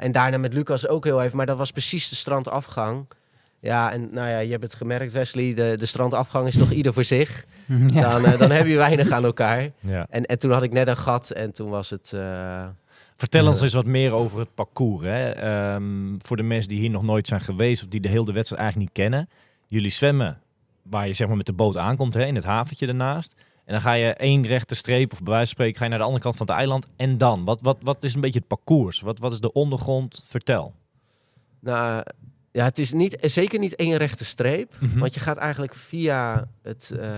En 0.00 0.12
daarna 0.12 0.38
met 0.38 0.52
Lucas 0.52 0.88
ook 0.88 1.04
heel 1.04 1.22
even, 1.22 1.36
maar 1.36 1.46
dat 1.46 1.56
was 1.58 1.70
precies 1.70 2.08
de 2.08 2.16
strandafgang. 2.16 3.06
Ja, 3.60 3.92
en 3.92 4.08
nou 4.12 4.28
ja, 4.28 4.38
je 4.38 4.50
hebt 4.50 4.62
het 4.62 4.74
gemerkt, 4.74 5.12
Wesley, 5.12 5.54
de, 5.54 5.76
de 5.78 5.86
strandafgang 5.86 6.46
is 6.46 6.58
toch 6.58 6.70
ieder 6.70 6.92
voor 6.92 7.04
zich. 7.04 7.44
Ja. 7.94 8.18
Dan, 8.18 8.38
dan 8.38 8.50
heb 8.50 8.66
je 8.66 8.76
weinig 8.76 9.10
aan 9.10 9.24
elkaar. 9.24 9.70
Ja. 9.80 10.06
En, 10.10 10.24
en 10.24 10.38
toen 10.38 10.50
had 10.50 10.62
ik 10.62 10.72
net 10.72 10.88
een 10.88 10.96
gat 10.96 11.30
en 11.30 11.52
toen 11.52 11.70
was 11.70 11.90
het... 11.90 12.12
eh, 12.12 12.66
Vertel 13.16 13.46
ons 13.48 13.62
eens 13.62 13.74
wat 13.74 13.84
meer 13.86 14.12
over 14.12 14.38
het 14.38 14.54
parcours. 14.54 15.04
Hè? 15.04 15.30
Ehm, 15.30 16.14
voor 16.18 16.36
de 16.36 16.42
mensen 16.42 16.68
die 16.68 16.78
hier 16.80 16.90
nog 16.90 17.02
nooit 17.02 17.26
zijn 17.28 17.40
geweest 17.40 17.82
of 17.82 17.88
die 17.88 18.00
de 18.00 18.08
hele 18.08 18.32
wedstrijd 18.32 18.62
eigenlijk 18.62 18.90
niet 18.96 19.04
kennen. 19.04 19.28
Jullie 19.68 19.90
zwemmen 19.90 20.40
waar 20.82 21.06
je 21.06 21.12
zeg 21.12 21.26
maar 21.28 21.36
met 21.36 21.46
de 21.46 21.52
boot 21.52 21.76
aankomt, 21.76 22.14
hè, 22.14 22.24
in 22.24 22.34
het 22.34 22.44
haventje 22.44 22.86
ernaast. 22.86 23.34
En 23.64 23.72
dan 23.72 23.80
ga 23.82 23.92
je 23.92 24.14
één 24.14 24.46
rechte 24.46 24.74
streep, 24.74 25.12
of 25.12 25.18
bij 25.22 25.32
wijze 25.32 25.46
van 25.46 25.54
spreken, 25.54 25.78
ga 25.78 25.84
je 25.84 25.90
naar 25.90 25.98
de 25.98 26.04
andere 26.04 26.22
kant 26.22 26.36
van 26.36 26.46
het 26.46 26.56
eiland. 26.56 26.86
En 26.96 27.18
dan? 27.18 27.44
Wat, 27.44 27.60
wat, 27.60 27.78
wat 27.82 28.02
is 28.02 28.14
een 28.14 28.20
beetje 28.20 28.38
het 28.38 28.48
parcours? 28.48 29.00
Wat, 29.00 29.18
wat 29.18 29.32
is 29.32 29.40
de 29.40 29.52
ondergrond? 29.52 30.24
Vertel. 30.26 30.74
nou, 31.60 32.02
ja, 32.54 32.64
het 32.64 32.78
is 32.78 32.92
niet, 32.92 33.16
zeker 33.20 33.58
niet 33.58 33.74
één 33.74 33.96
rechte 33.96 34.24
streep. 34.24 34.74
Mhm. 34.78 34.98
Want 34.98 35.14
je 35.14 35.20
gaat 35.20 35.36
eigenlijk 35.36 35.74
via, 35.74 36.48
het, 36.62 36.92
eh, 37.00 37.08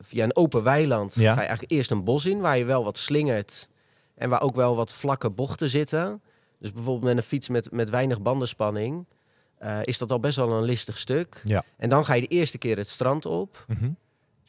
via 0.00 0.24
een 0.24 0.36
open 0.36 0.62
weiland... 0.62 1.14
Ja. 1.14 1.34
ga 1.34 1.40
je 1.40 1.46
eigenlijk 1.46 1.72
eerst 1.72 1.90
een 1.90 2.04
bos 2.04 2.26
in 2.26 2.40
waar 2.40 2.58
je 2.58 2.64
wel 2.64 2.84
wat 2.84 2.98
slingert... 2.98 3.68
en 4.14 4.28
waar 4.28 4.42
ook 4.42 4.54
wel 4.54 4.76
wat 4.76 4.92
vlakke 4.92 5.30
bochten 5.30 5.68
zitten. 5.68 6.22
Dus 6.58 6.72
bijvoorbeeld 6.72 7.04
met 7.04 7.16
een 7.16 7.28
fiets 7.28 7.48
met, 7.48 7.70
met 7.70 7.90
weinig 7.90 8.22
bandenspanning... 8.22 9.06
eh, 9.58 9.78
is 9.82 9.98
dat 9.98 10.10
al 10.10 10.20
best 10.20 10.36
wel 10.36 10.52
een 10.52 10.64
listig 10.64 10.98
stuk. 10.98 11.40
Ja. 11.44 11.64
En 11.76 11.88
dan 11.88 12.04
ga 12.04 12.14
je 12.14 12.20
de 12.20 12.26
eerste 12.26 12.58
keer 12.58 12.76
het 12.76 12.88
strand 12.88 13.26
op... 13.26 13.64
Mhm. 13.68 13.90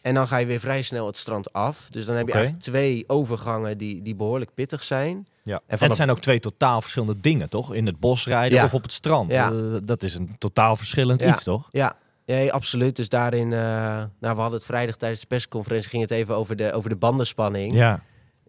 En 0.03 0.13
dan 0.13 0.27
ga 0.27 0.37
je 0.37 0.45
weer 0.45 0.59
vrij 0.59 0.81
snel 0.81 1.05
het 1.07 1.17
strand 1.17 1.53
af. 1.53 1.87
Dus 1.89 2.05
dan 2.05 2.15
heb 2.15 2.27
je 2.27 2.33
eigenlijk 2.33 2.63
twee 2.63 3.03
overgangen 3.07 3.77
die, 3.77 4.01
die 4.01 4.15
behoorlijk 4.15 4.53
pittig 4.53 4.83
zijn. 4.83 5.25
Ja. 5.43 5.61
En 5.67 5.77
het 5.79 5.95
zijn 5.95 6.09
ook 6.09 6.19
twee 6.19 6.39
totaal 6.39 6.81
verschillende 6.81 7.19
dingen, 7.21 7.49
toch? 7.49 7.73
In 7.73 7.85
het 7.85 7.99
bos 7.99 8.27
rijden 8.27 8.57
Ja. 8.57 8.63
of 8.65 8.73
op 8.73 8.81
het 8.83 8.93
strand. 8.93 9.31
Ja. 9.33 9.51
Eh, 9.51 9.57
dat 9.83 10.03
is 10.03 10.15
een 10.15 10.35
totaal 10.39 10.75
verschillend 10.75 11.21
Ja. 11.21 11.31
iets, 11.33 11.43
toch? 11.43 11.67
Ja, 11.71 11.95
ja 12.25 12.49
absoluut. 12.51 12.95
Dus 12.95 13.09
daarin, 13.09 13.53
eh, 13.53 13.59
nou, 13.59 14.09
we 14.19 14.27
hadden 14.41 14.51
het 14.51 14.65
vrijdag 14.65 14.95
tijdens 14.95 15.21
de 15.21 15.27
persconferentie, 15.27 15.89
ging 15.89 16.01
het 16.01 16.11
even 16.11 16.35
over 16.35 16.55
de, 16.55 16.73
over 16.73 16.89
de 16.89 16.95
bandenspanning. 16.95 17.73
Ja. 17.73 18.01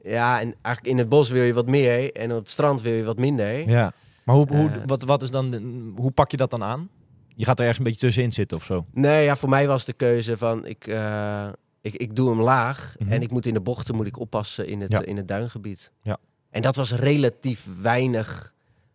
Ja. 0.02 0.40
en 0.40 0.54
eigenlijk 0.62 0.86
in 0.94 0.98
het 0.98 1.08
bos 1.08 1.28
wil 1.30 1.42
je 1.42 1.52
wat 1.54 1.66
meer 1.66 2.12
en 2.12 2.30
op 2.32 2.38
het 2.38 2.48
strand 2.48 2.82
wil 2.82 2.92
je 2.92 3.04
wat 3.04 3.18
minder. 3.18 3.68
ja. 3.68 3.92
Maar 4.24 4.34
hoe, 4.36 4.46
hoe, 4.56 4.68
Eh. 4.70 4.76
wat, 4.86 5.02
wat 5.04 5.22
is 5.22 5.30
dan, 5.30 5.54
hoe 5.96 6.10
pak 6.10 6.30
je 6.30 6.36
dat 6.36 6.50
dan 6.50 6.62
aan? 6.62 6.88
Je 7.34 7.44
gaat 7.44 7.56
er 7.58 7.66
ergens 7.66 7.78
een 7.78 7.84
beetje 7.84 8.06
tussenin 8.06 8.32
zitten 8.32 8.56
of 8.56 8.64
zo? 8.64 8.86
Nee, 8.92 9.24
ja, 9.24 9.36
voor 9.36 9.48
mij 9.48 9.66
was 9.66 9.84
de 9.84 9.92
keuze 9.92 10.36
van, 10.38 10.66
ik, 10.66 10.86
eh, 10.86 11.48
ik, 11.80 11.94
ik 11.94 12.16
doe 12.16 12.30
hem 12.30 12.40
laag 12.40 12.94
Mhm. 12.98 13.12
en 13.12 13.22
ik 13.22 13.30
moet 13.30 13.46
in 13.46 13.54
de 13.54 13.60
bochten 13.60 13.94
moet 13.94 14.06
ik 14.06 14.18
oppassen 14.18 14.66
in 14.66 14.80
het, 14.80 14.92
Ja. 14.92 15.00
eh, 15.02 15.08
in 15.08 15.16
het 15.16 15.28
duingebied. 15.28 15.90
Ja. 16.02 16.16
En 16.50 16.62
dat 16.62 16.76
was 16.76 16.92
relatief 16.92 17.68
weinig. 17.80 18.52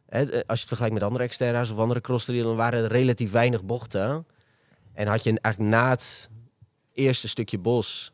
Hè, 0.08 0.20
eh, 0.22 0.26
als 0.32 0.42
je 0.42 0.44
het 0.60 0.68
vergelijkt 0.68 0.94
met 0.94 1.04
andere 1.04 1.24
exterra's 1.24 1.72
of 1.72 1.78
andere 1.78 2.02
crosstrielen, 2.02 2.46
dan 2.48 2.56
waren 2.56 2.84
er 2.84 2.92
relatief 2.92 3.32
weinig 3.32 3.66
bochten. 3.66 4.26
En 4.94 5.08
had 5.08 5.24
je 5.24 5.40
eigenlijk 5.42 5.76
na 5.76 5.90
het 5.90 6.30
eerste 6.94 7.28
stukje 7.28 7.58
bos, 7.58 8.14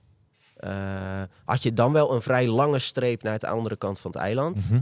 had 1.46 1.64
je 1.64 1.74
dan 1.74 1.92
wel 1.92 2.14
een 2.14 2.22
vrij 2.22 2.48
lange 2.48 2.80
streep 2.80 3.24
naar 3.24 3.40
de 3.40 3.48
andere 3.48 3.76
kant 3.76 4.00
van 4.00 4.12
het 4.12 4.20
eiland. 4.20 4.70
Mhm. 4.70 4.82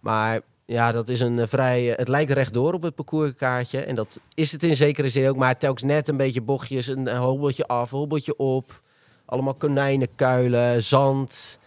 Maar 0.00 0.40
ja, 0.72 0.92
dat 0.92 1.08
is 1.08 1.20
een 1.20 1.38
eh, 1.38 1.46
vrij. 1.46 1.90
eh, 1.90 1.96
het 1.98 2.08
lijkt 2.08 2.30
rechtdoor 2.32 2.72
op 2.74 2.82
het 2.82 2.94
parcourskaartje. 2.94 3.80
En 3.80 3.94
dat 3.94 4.20
is 4.34 4.52
het 4.52 4.62
in 4.62 4.76
zekere 4.76 5.08
zin 5.08 5.28
ook. 5.28 5.36
Maar 5.36 5.58
telkens 5.58 5.82
net 5.82 6.08
een 6.08 6.16
beetje 6.16 6.40
bochtjes. 6.40 6.86
Een, 6.86 7.08
hobbeltje 7.16 7.66
af, 7.66 7.92
een 7.92 7.98
hobbeltje 7.98 8.36
op. 8.36 8.80
Allemaal 9.24 9.54
konijnenkuilen, 9.54 10.82
zand. 10.82 11.58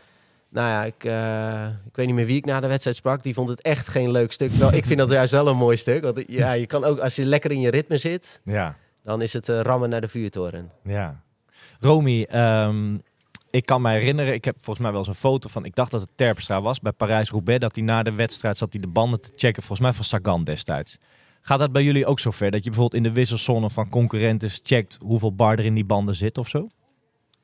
Nou 0.49 0.67
ja, 0.67 0.83
ik, 0.83 1.03
eh, 1.03 1.67
ik 1.87 1.95
weet 1.95 2.05
niet 2.05 2.15
meer 2.15 2.25
wie 2.25 2.37
ik 2.37 2.45
na 2.45 2.59
de 2.59 2.67
wedstrijd 2.67 2.95
sprak. 2.97 3.23
Die 3.23 3.33
vond 3.33 3.49
het 3.49 3.61
echt 3.61 3.87
geen 3.87 4.11
leuk 4.11 4.31
stuk. 4.31 4.49
Terwijl 4.49 4.73
ik 4.73 4.85
vind 4.85 4.99
dat 4.99 5.09
juist 5.11 5.31
wel 5.31 5.47
een 5.47 5.57
mooi 5.57 5.77
stuk. 5.77 6.03
Want 6.03 6.23
ja, 6.27 6.51
je 6.51 6.65
kan 6.65 6.83
ook, 6.83 6.99
als 6.99 7.15
je 7.15 7.25
lekker 7.25 7.51
in 7.51 7.59
je 7.61 7.69
ritme 7.69 7.97
zit, 7.97 8.39
Ja. 8.43 8.75
dan 9.03 9.21
is 9.21 9.33
het 9.33 9.47
rammen 9.47 9.89
naar 9.89 10.01
de 10.01 10.07
vuurtoren. 10.07 10.71
Ja. 10.83 11.21
Romy, 11.79 12.23
ehm, 12.29 12.97
ik 13.53 13.65
kan 13.65 13.81
me 13.81 13.89
herinneren, 13.91 14.33
ik 14.33 14.45
heb 14.45 14.55
volgens 14.55 14.79
mij 14.79 14.89
wel 14.89 14.99
eens 14.99 15.07
een 15.09 15.15
foto 15.15 15.49
van, 15.49 15.65
ik 15.65 15.75
dacht 15.75 15.91
dat 15.91 16.01
het 16.01 16.09
Terpstra 16.15 16.61
was, 16.61 16.79
bij 16.79 16.91
Parijs-Roubaix, 16.91 17.59
dat 17.61 17.75
hij 17.75 17.83
na 17.83 18.03
de 18.03 18.11
wedstrijd 18.13 18.57
zat 18.57 18.73
hij 18.73 18.81
de 18.81 18.87
banden 18.87 19.21
te 19.21 19.29
checken, 19.35 19.63
volgens 19.63 19.79
mij 19.79 19.93
van 19.93 20.03
Sagan 20.03 20.43
destijds. 20.43 20.97
Gaat 21.41 21.59
dat 21.59 21.71
bij 21.71 21.83
jullie 21.83 22.05
ook 22.05 22.19
zo 22.19 22.31
ver, 22.31 22.51
dat 22.51 22.63
je 22.63 22.69
bijvoorbeeld 22.69 23.03
in 23.05 23.09
de 23.09 23.15
wisselzone 23.19 23.69
van 23.69 23.89
concurrenten 23.89 24.49
checkt 24.63 24.97
hoeveel 25.01 25.33
bar 25.35 25.57
er 25.59 25.65
in 25.65 25.73
die 25.73 25.85
banden 25.85 26.15
zit 26.15 26.37
of 26.37 26.47
zo? 26.49 26.67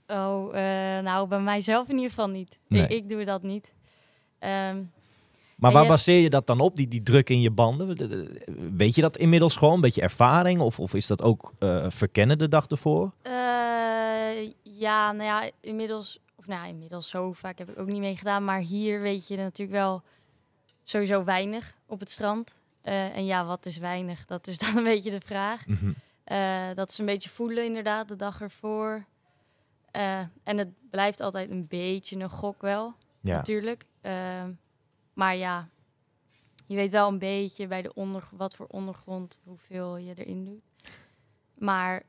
Oh, 0.07 0.47
eh, 0.55 1.03
nou, 1.03 1.27
bij 1.27 1.39
mijzelf 1.39 1.87
in 1.87 1.93
ieder 1.95 2.09
geval 2.09 2.27
niet. 2.29 2.59
Nee. 2.67 2.81
Ik, 2.83 2.89
ik 2.91 3.09
doe 3.09 3.23
dat 3.23 3.43
niet. 3.43 3.73
Ehm, 4.39 4.77
Maar 5.57 5.71
waar 5.71 5.81
je- 5.83 5.87
baseer 5.89 6.21
je 6.21 6.29
dat 6.29 6.47
dan 6.47 6.59
op, 6.59 6.75
die, 6.75 6.87
die 6.87 7.03
druk 7.03 7.29
in 7.29 7.41
je 7.41 7.51
banden? 7.51 7.97
Weet 8.77 8.95
je 8.95 9.01
dat 9.01 9.17
inmiddels 9.17 9.55
gewoon, 9.55 9.73
een 9.73 9.81
beetje 9.81 10.01
ervaring? 10.01 10.59
Of, 10.59 10.79
of 10.79 10.93
is 10.93 11.07
dat 11.07 11.21
ook 11.23 11.53
eh, 11.59 11.85
verkennen 11.87 12.37
de 12.37 12.47
dag 12.47 12.65
ervoor? 12.67 13.11
eh, 13.21 13.31
ja, 14.79 15.11
nou 15.11 15.23
ja, 15.23 15.51
inmiddels, 15.61 16.19
of 16.35 16.47
nou 16.47 16.61
ja, 16.61 16.67
inmiddels 16.67 17.09
zo 17.09 17.33
vaak 17.33 17.57
heb 17.57 17.69
ik 17.69 17.79
ook 17.79 17.87
niet 17.87 17.99
meegedaan. 17.99 18.43
Maar 18.45 18.59
hier 18.59 19.01
weet 19.01 19.27
je 19.27 19.37
natuurlijk 19.37 19.77
wel 19.77 20.03
sowieso 20.83 21.23
weinig 21.23 21.75
op 21.85 21.99
het 21.99 22.09
strand. 22.09 22.57
Eh, 22.81 23.15
en 23.17 23.25
ja, 23.25 23.45
wat 23.45 23.65
is 23.65 23.77
weinig? 23.77 24.25
Dat 24.25 24.47
is 24.47 24.57
dan 24.63 24.77
een 24.77 24.83
beetje 24.83 25.11
de 25.11 25.21
vraag. 25.21 25.67
Mhm. 25.67 25.91
Eh, 26.23 26.67
dat 26.75 26.89
is 26.91 26.97
een 26.97 27.05
beetje 27.05 27.29
voelen 27.29 27.65
inderdaad 27.65 28.07
de 28.07 28.15
dag 28.15 28.41
ervoor. 28.41 29.05
Eh, 29.91 30.19
en 30.43 30.57
het 30.57 30.69
blijft 30.89 31.21
altijd 31.21 31.49
een 31.49 31.67
beetje 31.67 32.19
een 32.19 32.29
gok 32.29 32.61
wel, 32.61 32.93
Ja. 33.21 33.33
natuurlijk. 33.35 33.85
Maar 35.13 35.35
ja, 35.35 35.69
je 36.65 36.75
weet 36.75 36.91
wel 36.91 37.07
een 37.07 37.19
beetje 37.19 37.67
bij 37.67 37.81
de 37.81 37.93
onder, 37.93 38.27
wat 38.31 38.55
voor 38.55 38.65
ondergrond, 38.69 39.39
hoeveel 39.43 39.97
je 39.97 40.13
erin 40.15 40.45
doet. 40.45 40.91
Maar 41.55 42.03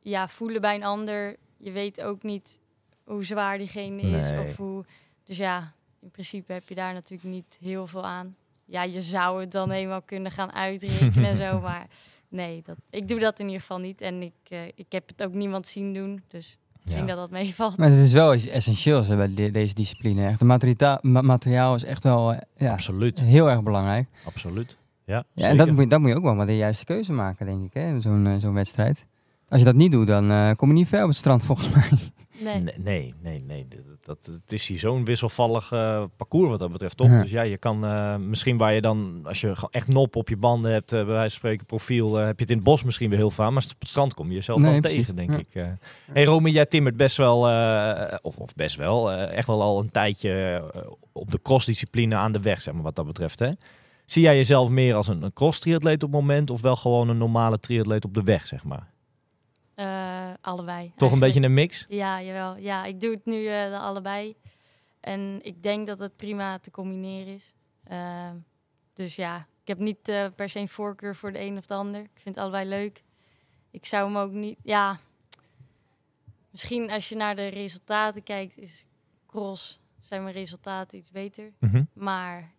ja, 0.00 0.28
voelen 0.28 0.60
bij 0.60 0.74
een 0.74 0.84
ander, 0.84 1.36
je 1.60 1.70
weet 1.70 2.02
ook 2.02 2.22
niet 2.22 2.58
hoe 3.04 3.24
zwaar 3.24 3.58
diegene 3.58 4.00
is. 4.02 4.30
Nee. 4.30 4.44
Of 4.48 4.56
hoe, 4.56 4.84
dus 5.24 5.36
ja, 5.36 5.72
in 6.00 6.10
principe 6.10 6.52
heb 6.52 6.68
je 6.68 6.74
daar 6.74 6.92
natuurlijk 6.92 7.30
niet 7.30 7.58
heel 7.60 7.86
veel 7.86 8.06
aan. 8.06 8.36
Ja, 8.64 8.82
je 8.82 9.00
zou 9.00 9.40
het 9.40 9.52
dan 9.52 9.70
eenmaal 9.70 10.02
kunnen 10.02 10.32
gaan 10.32 10.52
uitrekenen 10.52 11.24
en 11.24 11.36
zo, 11.36 11.60
maar 11.70 11.86
nee, 12.28 12.62
dat, 12.66 12.76
ik 12.90 13.08
doe 13.08 13.18
dat 13.18 13.38
in 13.38 13.44
ieder 13.46 13.60
geval 13.60 13.78
niet. 13.78 14.00
En 14.00 14.22
ik, 14.22 14.32
eh, 14.48 14.58
ik 14.74 14.86
heb 14.92 15.08
het 15.08 15.22
ook 15.22 15.32
niemand 15.32 15.66
zien 15.66 15.94
doen, 15.94 16.22
dus 16.28 16.58
ik 16.84 16.88
Ja. 16.90 16.94
denk 16.94 17.08
dat 17.08 17.16
dat 17.16 17.30
meevalt. 17.30 17.76
Maar 17.76 17.90
het 17.90 17.98
is 17.98 18.12
wel 18.12 18.34
iets 18.34 18.46
essentieels 18.46 19.08
hè, 19.08 19.16
bij 19.16 19.34
de- 19.34 19.50
deze 19.50 19.74
discipline. 19.74 20.26
Echt. 20.28 20.38
Het 20.38 20.48
materiaal, 20.48 20.98
ma- 21.02 21.20
materiaal 21.22 21.74
is 21.74 21.84
echt 21.84 22.02
wel 22.02 22.32
eh, 22.32 22.38
ja, 22.56 22.72
Absoluut, 22.72 23.20
heel 23.20 23.50
erg 23.50 23.62
belangrijk. 23.62 24.08
absoluut. 24.24 24.76
Ja, 25.04 25.24
Ja, 25.34 25.48
en 25.48 25.56
dat 25.56 25.66
moet, 25.70 25.78
je- 25.78 25.86
dat 25.86 26.00
moet 26.00 26.08
je 26.08 26.16
ook 26.16 26.22
wel 26.22 26.34
maar 26.34 26.46
de 26.46 26.56
juiste 26.56 26.84
keuze 26.84 27.12
maken, 27.12 27.46
denk 27.46 27.62
ik, 27.62 27.72
hè, 27.74 27.86
in 27.88 28.00
zo'n 28.00 28.26
eh, 28.26 28.36
zo'n 28.36 28.54
wedstrijd. 28.54 29.06
Als 29.50 29.58
je 29.58 29.64
dat 29.66 29.74
niet 29.74 29.92
doet, 29.92 30.06
dan 30.06 30.30
eh, 30.30 30.50
kom 30.56 30.68
je 30.68 30.74
niet 30.74 30.88
ver 30.88 31.02
op 31.02 31.08
het 31.08 31.16
strand, 31.16 31.44
volgens 31.44 31.74
mij. 31.74 31.88
Nee. 32.44 32.62
Nee, 32.62 32.74
nee, 32.78 33.14
nee. 33.22 33.40
nee. 33.46 33.66
Dat, 33.68 34.24
dat, 34.24 34.34
het 34.34 34.52
is 34.52 34.66
hier 34.68 34.78
zo'n 34.78 35.04
wisselvallig 35.04 35.72
eh, 35.72 36.04
parcours 36.16 36.48
wat 36.50 36.58
dat 36.58 36.72
betreft, 36.72 36.96
toch? 36.96 37.08
Ja. 37.08 37.22
Dus 37.22 37.30
ja, 37.30 37.42
je 37.42 37.56
kan 37.58 37.84
eh, 37.84 38.16
misschien 38.16 38.56
waar 38.56 38.72
je 38.72 38.80
dan, 38.80 39.20
als 39.24 39.40
je 39.40 39.54
gewoon 39.54 39.70
echt 39.70 39.88
nop 39.88 40.16
op 40.16 40.28
je 40.28 40.36
banden 40.36 40.72
hebt, 40.72 40.92
eh, 40.92 40.98
bij 40.98 41.06
wijze 41.14 41.20
van 41.30 41.38
spreken 41.38 41.66
profiel, 41.66 42.18
eh, 42.20 42.26
heb 42.26 42.36
je 42.36 42.42
het 42.42 42.50
in 42.50 42.56
het 42.56 42.64
bos 42.66 42.82
misschien 42.82 43.08
weer 43.08 43.18
heel 43.18 43.30
vaak, 43.30 43.50
maar 43.50 43.62
op 43.74 43.80
het 43.80 43.88
strand 43.88 44.14
kom 44.14 44.28
je 44.28 44.34
jezelf 44.34 44.60
Nee, 44.60 44.70
wel 44.70 44.80
precies. 44.80 44.98
tegen, 44.98 45.16
denk 45.16 45.30
Ja. 45.30 45.38
ik. 45.38 45.46
eh. 45.54 45.66
Hey 46.12 46.24
Romy, 46.24 46.50
jij 46.50 46.66
timmert 46.66 46.96
best 46.96 47.16
wel, 47.16 47.48
eh, 47.48 48.14
of, 48.22 48.36
of 48.36 48.54
best 48.54 48.76
wel, 48.76 49.12
eh, 49.12 49.36
echt 49.36 49.46
wel 49.46 49.62
al 49.62 49.80
een 49.80 49.90
tijdje 49.90 50.62
op 51.12 51.30
de 51.30 51.38
crossdiscipline 51.42 52.14
aan 52.16 52.32
de 52.32 52.40
weg, 52.40 52.60
zeg 52.60 52.74
maar, 52.74 52.82
wat 52.82 52.96
dat 52.96 53.06
betreft, 53.06 53.38
hè? 53.38 53.48
Zie 54.06 54.22
jij 54.22 54.36
jezelf 54.36 54.68
meer 54.68 54.94
als 54.94 55.08
een, 55.08 55.22
een 55.22 55.32
cross-triatleet 55.32 56.02
op 56.02 56.12
het 56.12 56.20
moment, 56.20 56.50
of 56.50 56.60
wel 56.60 56.76
gewoon 56.76 57.08
een 57.08 57.18
normale 57.18 57.58
triatleet 57.58 58.04
op 58.04 58.14
de 58.14 58.22
weg, 58.22 58.46
zeg 58.46 58.64
maar? 58.64 58.88
Eh, 59.80 60.30
allebei. 60.40 60.92
Toch 60.96 61.12
een 61.12 61.18
beetje 61.18 61.40
een 61.40 61.54
mix? 61.54 61.86
Ja, 61.88 62.22
jawel. 62.22 62.56
Ja, 62.56 62.84
ik 62.84 63.00
doe 63.00 63.10
het 63.10 63.24
nu 63.24 63.46
eh, 63.46 63.70
de 63.70 63.78
allebei. 63.78 64.36
En 65.00 65.38
ik 65.42 65.62
denk 65.62 65.86
dat 65.86 65.98
het 65.98 66.16
prima 66.16 66.58
te 66.58 66.70
combineren 66.70 67.34
is. 67.34 67.54
Ehm, 67.84 68.36
dus 68.94 69.16
ja, 69.16 69.36
ik 69.36 69.68
heb 69.68 69.78
niet 69.78 70.08
eh, 70.08 70.26
per 70.36 70.48
se 70.48 70.58
een 70.58 70.68
voorkeur 70.68 71.16
voor 71.16 71.32
de 71.32 71.40
een 71.40 71.56
of 71.56 71.66
de 71.66 71.74
ander. 71.74 72.00
Ik 72.00 72.10
vind 72.14 72.34
het 72.34 72.44
allebei 72.44 72.68
leuk. 72.68 73.02
Ik 73.70 73.86
zou 73.86 74.06
hem 74.06 74.16
ook 74.16 74.32
niet... 74.32 74.58
Ja, 74.62 74.98
misschien 76.50 76.90
als 76.90 77.08
je 77.08 77.16
naar 77.16 77.36
de 77.36 77.46
resultaten 77.46 78.22
kijkt, 78.22 78.58
is 78.58 78.84
cross, 79.26 79.80
zijn 79.98 80.22
mijn 80.22 80.34
resultaten 80.34 80.98
iets 80.98 81.10
beter. 81.10 81.52
Mhm. 81.58 81.84
Maar 81.92 82.52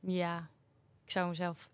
ja, 0.00 0.48
ik 1.04 1.10
zou 1.10 1.28
mezelf... 1.28 1.68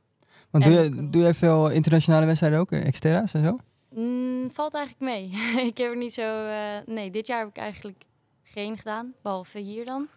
Want 0.50 0.64
doe 0.64 0.72
je, 0.72 0.90
cross. 0.90 1.11
doe 1.11 1.22
je 1.22 1.35
veel 1.35 1.70
internationale 1.70 2.26
wedstrijden 2.26 2.59
ook, 2.59 2.72
exterra's 2.72 3.35
en 3.35 3.42
zo? 3.42 3.59
Mm, 3.94 4.50
valt 4.50 4.74
eigenlijk 4.74 5.05
mee. 5.12 5.31
ik 5.70 5.78
heb 5.78 5.90
er 5.90 5.96
niet 5.96 6.12
zo... 6.12 6.46
eh, 6.46 6.76
nee, 6.87 7.11
dit 7.11 7.26
jaar 7.26 7.38
heb 7.38 7.48
ik 7.48 7.57
eigenlijk 7.57 8.05
geen 8.42 8.76
gedaan, 8.78 9.14
behalve 9.22 9.59
hier 9.59 9.85
dan. 9.85 10.09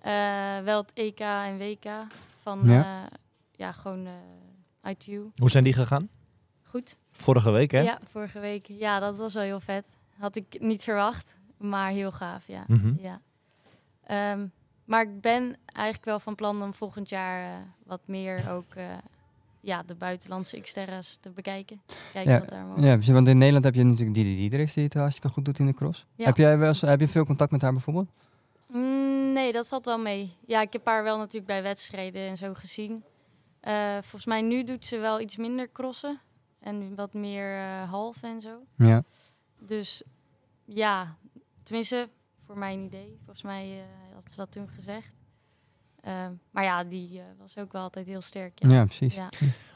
Eh, 0.00 0.58
wel 0.58 0.80
het 0.80 0.92
EK 0.92 1.20
en 1.20 1.58
WK 1.58 1.84
van 2.38 2.60
Ja. 2.64 2.72
ja, 2.72 3.08
ja 3.56 3.72
gewoon 3.72 4.06
eh, 4.06 4.90
ITU. 4.90 5.30
Hoe 5.36 5.50
zijn 5.50 5.64
die 5.64 5.72
gegaan? 5.72 6.08
Goed. 6.62 6.96
Vorige 7.10 7.50
week, 7.50 7.70
hè? 7.70 7.80
Ja, 7.80 7.98
vorige 8.04 8.38
week. 8.40 8.66
Ja, 8.66 8.98
dat 8.98 9.16
was 9.18 9.34
wel 9.34 9.42
heel 9.42 9.60
vet. 9.60 9.86
Had 10.18 10.36
ik 10.36 10.60
niet 10.60 10.84
verwacht, 10.84 11.36
maar 11.56 11.90
heel 11.90 12.12
gaaf, 12.12 12.46
ja. 12.46 12.64
Mhm. 12.66 12.92
ja. 12.98 13.20
Ehm, 14.04 14.46
maar 14.84 15.02
ik 15.02 15.20
ben 15.20 15.56
eigenlijk 15.64 16.04
wel 16.04 16.20
van 16.20 16.34
plan 16.34 16.62
om 16.62 16.74
volgend 16.74 17.08
jaar 17.08 17.52
eh, 17.54 17.66
wat 17.84 18.00
meer 18.06 18.50
ook 18.50 18.74
eh, 18.74 18.84
ja, 19.60 19.82
de 19.82 19.94
buitenlandse 19.94 20.60
Xterra's 20.60 21.16
te 21.20 21.30
bekijken. 21.30 21.82
Kijken 22.12 22.32
Ja, 22.32 22.38
wat 22.38 22.48
daar 22.48 22.80
Ja, 22.80 22.94
precies, 22.94 23.12
want 23.12 23.26
in 23.26 23.38
Nederland 23.38 23.64
heb 23.64 23.74
je 23.74 23.84
natuurlijk 23.84 24.14
Didi 24.14 24.36
Diedericks 24.36 24.74
die 24.74 24.84
het 24.84 24.94
hartstikke 24.94 25.28
goed 25.28 25.44
doet 25.44 25.58
in 25.58 25.66
de 25.66 25.74
cross. 25.74 26.06
Ja. 26.14 26.24
Heb, 26.24 26.36
jij 26.36 26.58
wel 26.58 26.68
eens, 26.68 26.80
heb 26.80 27.00
je 27.00 27.08
veel 27.08 27.24
contact 27.24 27.50
met 27.50 27.62
haar 27.62 27.72
bijvoorbeeld? 27.72 28.08
Mm, 28.66 29.32
nee, 29.32 29.52
dat 29.52 29.68
valt 29.68 29.84
wel 29.84 29.98
mee. 29.98 30.36
Ja, 30.46 30.60
ik 30.60 30.72
heb 30.72 30.86
haar 30.86 31.02
wel 31.02 31.18
natuurlijk 31.18 31.46
bij 31.46 31.62
wedstrijden 31.62 32.28
en 32.28 32.36
zo 32.36 32.54
gezien. 32.54 33.04
Eh, 33.60 33.92
volgens 33.92 34.26
mij 34.26 34.42
nu 34.42 34.64
doet 34.64 34.86
ze 34.86 34.98
wel 34.98 35.20
iets 35.20 35.36
minder 35.36 35.70
crossen. 35.72 36.20
En 36.60 36.94
wat 36.94 37.14
meer 37.14 37.58
eh 37.58 37.90
half 37.90 38.22
en 38.22 38.40
zo. 38.40 38.62
Ja. 38.76 39.02
Dus 39.58 40.02
ja, 40.64 41.16
tenminste, 41.62 42.08
voor 42.46 42.58
mijn 42.58 42.80
idee. 42.80 43.16
Volgens 43.16 43.42
mij 43.42 43.78
eh, 43.78 44.14
had 44.14 44.30
ze 44.30 44.36
dat 44.36 44.52
toen 44.52 44.68
gezegd. 44.68 45.19
Ehm, 46.02 46.32
maar 46.50 46.64
ja, 46.64 46.84
die 46.84 47.18
eh, 47.18 47.24
was 47.38 47.58
ook 47.58 47.72
wel 47.72 47.82
altijd 47.82 48.06
heel 48.06 48.20
sterk. 48.20 48.52
Ja, 48.54 48.68
Ja, 48.68 48.84
precies. 48.84 49.14
Ja. 49.14 49.28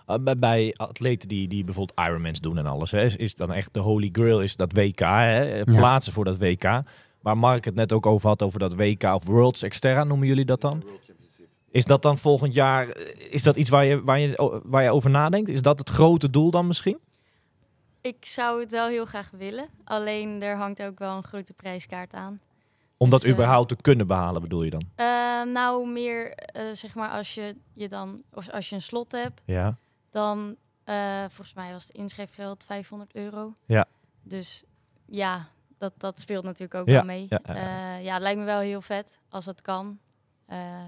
Uh, 0.08 0.16
bij, 0.18 0.38
bij 0.38 0.74
atleten 0.76 1.28
die, 1.28 1.48
die 1.48 1.64
bijvoorbeeld 1.64 2.08
Ironmans 2.08 2.40
doen 2.40 2.58
en 2.58 2.66
alles, 2.66 2.90
hè, 2.90 3.04
is, 3.04 3.16
is 3.16 3.34
dan 3.34 3.52
echt 3.52 3.74
de 3.74 3.80
holy 3.80 4.08
grail 4.12 4.40
is 4.40 4.56
dat 4.56 4.72
WK, 4.72 4.98
hè, 4.98 5.64
plaatsen 5.64 6.12
voor 6.12 6.24
dat 6.24 6.38
WK. 6.38 6.82
Waar 7.20 7.38
Mark 7.38 7.64
het 7.64 7.74
net 7.74 7.92
ook 7.92 8.06
over 8.06 8.28
had, 8.28 8.42
over 8.42 8.58
dat 8.58 8.74
WK 8.74 9.02
of 9.02 9.24
Worlds 9.24 9.62
Exterra, 9.62 10.04
noemen 10.04 10.26
jullie 10.26 10.44
dat 10.44 10.60
dan? 10.60 10.82
Is 11.70 11.84
dat 11.84 12.02
dan 12.02 12.18
volgend 12.18 12.54
jaar, 12.54 12.88
eh, 12.88 13.32
is 13.32 13.42
dat 13.42 13.56
iets 13.56 13.70
waar 13.70 13.84
je, 13.84 14.02
waar, 14.02 14.18
je, 14.18 14.60
waar 14.64 14.82
je 14.82 14.90
over 14.90 15.10
nadenkt? 15.10 15.48
Is 15.50 15.62
dat 15.62 15.78
het 15.78 15.88
grote 15.88 16.30
doel 16.30 16.50
dan 16.50 16.66
misschien? 16.66 16.98
Ik 18.00 18.24
zou 18.26 18.60
het 18.60 18.70
wel 18.70 18.86
heel 18.86 19.04
graag 19.04 19.30
willen. 19.30 19.66
Alleen 19.84 20.42
er 20.42 20.56
hangt 20.56 20.82
ook 20.82 20.98
wel 20.98 21.16
een 21.16 21.24
grote 21.24 21.52
prijskaart 21.52 22.12
aan. 22.14 22.38
Om 22.96 23.10
dat 23.10 23.20
Dus, 23.20 23.28
eh, 23.28 23.34
überhaupt 23.34 23.68
te 23.68 23.76
kunnen 23.76 24.06
behalen, 24.06 24.42
bedoel 24.42 24.62
je 24.62 24.70
dan? 24.70 24.82
Eh, 24.94 25.06
nou, 25.42 25.88
meer 25.88 26.32
eh, 26.32 26.72
zeg 26.72 26.94
maar 26.94 27.10
als 27.10 27.34
je, 27.34 27.56
je 27.72 27.88
dan, 27.88 28.22
of 28.32 28.50
als 28.50 28.68
je 28.68 28.74
een 28.74 28.82
slot 28.82 29.12
hebt, 29.12 29.40
Ja. 29.44 29.76
dan 30.10 30.56
volgens 31.28 31.54
mij 31.54 31.72
was 31.72 31.86
het 31.86 31.96
inschrijfgeld 31.96 32.64
500 32.64 33.14
euro. 33.14 33.52
Ja. 33.66 33.86
Dus 34.22 34.64
ja, 35.06 35.46
dat, 35.78 35.92
dat 35.96 36.20
speelt 36.20 36.44
natuurlijk 36.44 36.74
ook 36.74 36.86
Ja, 36.86 36.92
wel 36.94 37.04
mee. 37.04 37.26
ja, 37.28 37.40
Ja, 37.44 37.54
ja, 37.54 37.96
ja, 37.96 38.12
het 38.12 38.22
lijkt 38.22 38.38
me 38.38 38.44
wel 38.44 38.58
heel 38.60 38.82
vet 38.82 39.18
als 39.28 39.46
het 39.46 39.62
kan. 39.62 39.98
Eh, 40.46 40.84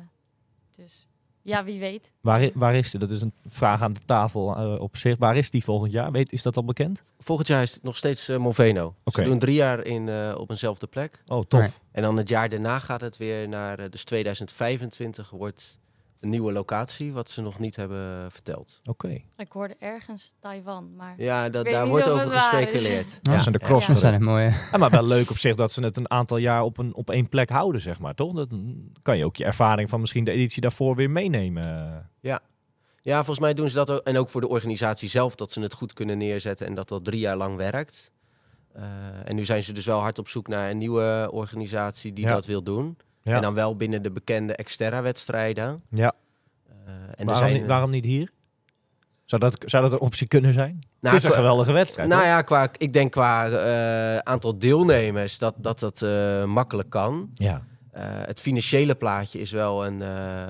dus 0.77 1.07
ja, 1.46 1.64
wie 1.64 1.78
weet. 1.78 2.12
Waar, 2.20 2.50
waar 2.54 2.74
is 2.74 2.90
die? 2.90 3.00
Dat 3.00 3.11
is 3.11 3.20
een 3.20 3.32
vraag 3.46 3.82
aan 3.82 3.92
de 3.92 4.00
tafel 4.06 4.56
eh, 4.56 4.80
op 4.80 4.96
zich. 4.96 5.18
Waar 5.18 5.37
is 5.37 5.50
die 5.50 5.64
volgend 5.64 5.92
jaar? 5.92 6.12
Weet, 6.12 6.32
is 6.32 6.42
dat 6.42 6.56
al 6.56 6.64
bekend? 6.64 7.02
Volgend 7.18 7.48
jaar 7.48 7.62
is 7.62 7.74
het 7.74 7.82
nog 7.82 7.96
steeds 7.96 8.28
eh, 8.28 8.37
Moveno. 8.37 8.94
Ze 9.04 9.22
doen 9.22 9.38
drie 9.38 9.54
jaar 9.54 9.85
in, 9.85 10.09
eh, 10.09 10.35
op 10.38 10.50
eenzelfde 10.50 10.87
plek. 10.87 11.22
Oh, 11.26 11.44
tof. 11.48 11.61
Nee. 11.61 11.70
En 11.92 12.02
dan 12.02 12.16
het 12.16 12.28
jaar 12.28 12.48
daarna 12.48 12.78
gaat 12.78 13.00
het 13.00 13.16
weer 13.16 13.48
naar, 13.48 13.90
dus 13.90 14.04
2025 14.04 15.30
wordt 15.30 15.78
een 16.20 16.29
nieuwe 16.31 16.52
locatie, 16.52 17.12
wat 17.12 17.31
ze 17.31 17.42
nog 17.42 17.59
niet 17.59 17.76
hebben 17.76 18.33
verteld. 18.33 18.81
Oké. 18.85 19.20
Ik 19.37 19.52
hoorde 19.52 19.76
ergens 19.79 20.35
Taiwan, 20.40 20.96
maar 20.96 21.14
Ja, 21.16 21.48
dat, 21.48 21.64
daar 21.64 21.87
wordt 21.88 22.09
over 22.09 22.31
gespeculeerd. 22.31 23.18
Dat 23.22 23.42
zijn 23.42 23.55
de 23.55 23.61
Ja. 23.62 23.66
cross. 23.66 23.87
Dat 23.87 23.98
zijn 23.98 24.12
het 24.12 24.22
mooie. 24.22 24.52
Ja, 24.72 24.79
maar 24.79 24.90
wel 24.90 25.07
leuk 25.07 25.31
op 25.31 25.38
zich 25.38 25.55
dat 25.55 25.72
ze 25.72 25.85
het 25.85 25.96
een 25.96 26.11
aantal 26.11 26.37
jaar 26.37 26.62
op, 26.62 26.79
een, 26.79 26.94
op 26.94 27.11
één 27.11 27.29
plek 27.29 27.48
houden, 27.50 27.81
zeg 27.81 28.00
maar, 28.00 28.14
toch? 28.14 28.33
Dat 28.35 28.48
kan 29.02 29.16
je 29.18 29.24
ook 29.24 29.37
je 29.37 29.44
ervaring 29.44 29.88
van 29.88 30.00
misschien 30.00 30.24
de 30.24 30.31
editie 30.31 30.61
daarvoor 30.62 30.96
weer 30.96 31.11
meenemen. 31.11 32.11
Ja, 33.00 33.16
volgens 33.16 33.38
mij 33.38 33.55
doen 33.55 33.68
ze 33.68 33.74
dat 33.74 33.90
ook. 33.90 34.00
En 34.00 34.16
ook 34.18 34.29
voor 34.29 34.40
de 34.40 34.48
organisatie 34.48 35.09
zelf, 35.09 35.35
dat 35.35 35.52
ze 35.52 35.61
het 35.61 35.72
goed 35.74 35.92
kunnen 35.92 36.18
neerzetten 36.18 36.66
en 36.66 36.74
dat 36.74 36.88
dat 36.88 37.05
drie 37.05 37.20
jaar 37.20 37.37
lang 37.37 37.57
werkt. 37.57 38.11
Eh, 38.72 38.83
en 39.24 39.35
nu 39.35 39.44
zijn 39.44 39.62
ze 39.62 39.72
dus 39.72 39.85
wel 39.87 40.00
hard 40.00 40.18
op 40.18 40.29
zoek 40.29 40.48
naar 40.48 40.70
een 40.70 40.79
nieuwe 40.79 41.29
organisatie 41.33 42.12
die 42.12 42.24
Ja. 42.24 42.33
dat 42.33 42.46
wil 42.46 42.62
doen. 42.62 42.96
Ja. 43.26 43.34
En 43.36 43.42
dan 43.42 43.54
wel 43.54 43.76
binnen 43.76 44.02
de 44.02 44.10
bekende 44.10 44.58
Xterra-wedstrijden. 44.64 45.80
Ja. 45.90 46.12
Eh, 46.68 46.72
en 46.74 47.14
er 47.16 47.24
waarom, 47.24 47.34
zijn, 47.48 47.52
niet, 47.60 47.66
waarom 47.66 47.90
niet 47.90 48.04
hier? 48.04 48.30
Zou 49.24 49.40
dat, 49.40 49.56
zou 49.66 49.82
dat 49.82 49.92
een 49.92 49.98
optie 50.06 50.26
kunnen 50.28 50.52
zijn? 50.52 50.78
Nou, 51.00 51.14
het 51.14 51.14
is 51.14 51.22
een 51.22 51.28
qua- 51.30 51.38
geweldige 51.38 51.72
wedstrijd. 51.72 52.08
Nou 52.08 52.20
hoor. 52.20 52.30
ja, 52.30 52.42
qua, 52.42 52.68
ik 52.78 52.92
denk 52.92 53.10
qua 53.10 53.48
eh, 53.48 54.18
aantal 54.18 54.58
deelnemers 54.58 55.38
dat 55.38 55.54
dat, 55.58 55.80
dat 55.80 56.02
eh, 56.02 56.44
makkelijk 56.44 56.90
kan. 56.90 57.30
ja. 57.34 57.62
Eh, 57.92 58.02
het 58.08 58.40
financiële 58.40 58.94
plaatje 58.94 59.38
is 59.38 59.50
wel 59.50 59.86
een, 59.86 60.02
eh, 60.02 60.42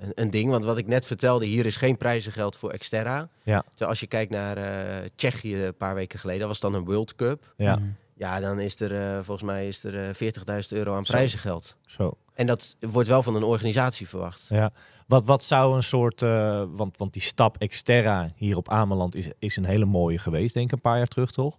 een, 0.00 0.12
een 0.14 0.30
ding. 0.30 0.50
Want 0.50 0.64
wat 0.64 0.78
ik 0.78 0.86
net 0.86 1.06
vertelde, 1.06 1.46
hier 1.46 1.66
is 1.66 1.76
geen 1.76 1.96
prijzengeld 1.96 2.56
voor 2.56 2.76
Xterra. 2.78 3.28
Ja. 3.42 3.62
Terwijl 3.68 3.90
als 3.90 4.00
je 4.00 4.06
kijkt 4.06 4.30
naar 4.30 4.56
eh, 4.56 5.08
Tsjechië 5.16 5.64
een 5.64 5.76
paar 5.76 5.94
weken 5.94 6.18
geleden, 6.18 6.40
dat 6.40 6.48
was 6.50 6.60
dan 6.60 6.74
een 6.74 6.84
World 6.84 7.14
Cup. 7.14 7.52
ja, 7.56 7.76
Mhm. 7.76 7.84
Ja, 8.16 8.40
dan 8.40 8.60
is 8.60 8.80
er 8.80 8.94
eh, 9.00 9.14
volgens 9.14 9.42
mij 9.42 9.68
is 9.68 9.84
er 9.84 10.08
eh, 10.08 10.32
40.000 10.62 10.68
euro 10.68 10.94
aan 10.94 11.02
prijzengeld. 11.02 11.76
zo. 11.86 12.16
En 12.34 12.46
dat 12.46 12.76
wordt 12.80 13.08
wel 13.08 13.22
van 13.22 13.34
een 13.34 13.42
organisatie 13.42 14.08
verwacht. 14.08 14.46
Ja. 14.48 14.72
Wat, 15.06 15.24
wat 15.24 15.44
zou 15.44 15.76
een 15.76 15.82
soort, 15.82 16.22
eh, 16.22 16.64
want, 16.68 16.96
want 16.96 17.12
die 17.12 17.22
stap 17.22 17.56
exterra 17.58 18.32
hier 18.36 18.56
op 18.56 18.68
Ameland 18.68 19.14
is, 19.14 19.28
is 19.38 19.56
een 19.56 19.64
hele 19.64 19.84
mooie 19.84 20.18
geweest, 20.18 20.54
denk 20.54 20.66
ik, 20.66 20.72
een 20.72 20.80
paar 20.80 20.96
jaar 20.96 21.06
terug, 21.06 21.30
toch? 21.30 21.58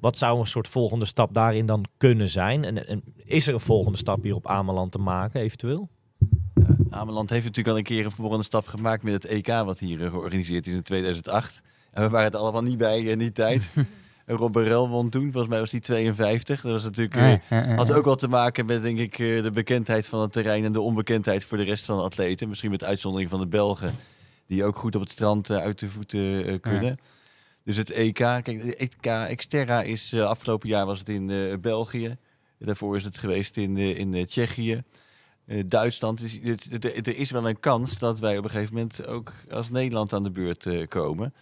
Wat 0.00 0.18
zou 0.18 0.40
een 0.40 0.46
soort 0.46 0.68
volgende 0.68 1.04
stap 1.04 1.34
daarin 1.34 1.66
dan 1.66 1.84
kunnen 1.96 2.28
zijn? 2.28 2.64
En, 2.64 2.86
en 2.86 3.02
is 3.24 3.46
er 3.46 3.54
een 3.54 3.60
volgende 3.60 3.98
stap 3.98 4.22
hier 4.22 4.34
op 4.34 4.46
Ameland 4.46 4.92
te 4.92 4.98
maken, 4.98 5.40
eventueel? 5.40 5.88
Ameland 6.90 7.30
heeft 7.30 7.44
natuurlijk 7.44 7.74
al 7.74 7.78
een 7.78 7.84
keer 7.84 8.04
een 8.04 8.10
volgende 8.10 8.44
stap 8.44 8.66
gemaakt 8.66 9.02
met 9.02 9.12
het 9.12 9.24
EK 9.24 9.46
wat 9.46 9.78
hier 9.78 9.98
georganiseerd 9.98 10.66
is 10.66 10.72
in 10.72 10.82
2008. 10.82 11.62
En 11.90 12.02
we 12.02 12.08
waren 12.08 12.30
er 12.30 12.38
allemaal 12.38 12.62
niet 12.62 12.78
bij 12.78 13.00
in 13.00 13.18
die 13.18 13.32
tijd. 13.32 13.70
Rob 14.26 14.52
Barel 14.52 14.88
won 14.88 15.10
toen, 15.10 15.22
volgens 15.22 15.48
mij 15.48 15.58
was 15.60 15.70
hij 15.70 15.80
52. 15.80 16.60
Dat 16.60 16.72
was 16.72 16.84
natuurlijk, 16.84 17.16
eh, 17.16 17.22
Ja, 17.30 17.38
ja, 17.50 17.68
ja, 17.68 17.74
had 17.74 17.92
ook 17.92 18.04
wel 18.04 18.16
te 18.16 18.28
maken 18.28 18.66
met 18.66 18.82
denk 18.82 18.98
ik 18.98 19.18
eh, 19.18 19.42
de 19.42 19.50
bekendheid 19.50 20.06
van 20.06 20.20
het 20.20 20.32
terrein 20.32 20.64
en 20.64 20.72
de 20.72 20.80
onbekendheid 20.80 21.44
voor 21.44 21.56
de 21.58 21.64
rest 21.64 21.84
van 21.84 21.96
de 21.96 22.02
atleten. 22.02 22.48
Misschien 22.48 22.70
met 22.70 22.84
uitzondering 22.84 23.30
van 23.30 23.40
de 23.40 23.46
Belgen, 23.46 23.94
die 24.46 24.64
ook 24.64 24.76
goed 24.78 24.94
op 24.94 25.00
het 25.00 25.10
strand 25.10 25.50
eh, 25.50 25.56
uit 25.56 25.78
de 25.80 25.88
voeten 25.88 26.46
eh, 26.46 26.60
kunnen. 26.60 26.98
Dus 27.64 27.76
het 27.76 27.90
EK, 27.90 28.14
kijk, 28.14 28.46
het 28.46 28.76
EK 28.76 29.36
Xterra 29.36 29.82
is 29.82 30.12
eh, 30.12 30.24
afgelopen 30.24 30.68
jaar 30.68 30.86
was 30.86 30.98
het 30.98 31.08
in 31.08 31.30
eh, 31.30 31.58
België. 31.60 32.16
Daarvoor 32.58 32.96
is 32.96 33.04
het 33.04 33.18
geweest 33.18 33.56
in, 33.56 33.76
eh, 33.76 33.98
in 33.98 34.14
eh, 34.14 34.24
Tsjechië. 34.24 34.82
Eh, 35.46 35.62
Duitsland. 35.66 36.18
Dus 36.40 36.70
er 36.80 37.16
is 37.16 37.30
wel 37.30 37.48
een 37.48 37.60
kans 37.60 37.98
dat 37.98 38.20
wij 38.20 38.38
op 38.38 38.44
een 38.44 38.50
gegeven 38.50 38.74
moment 38.74 39.06
ook 39.06 39.32
als 39.50 39.70
Nederland 39.70 40.12
aan 40.12 40.22
de 40.22 40.30
beurt 40.30 40.66
eh, 40.66 40.86
komen. 40.88 41.34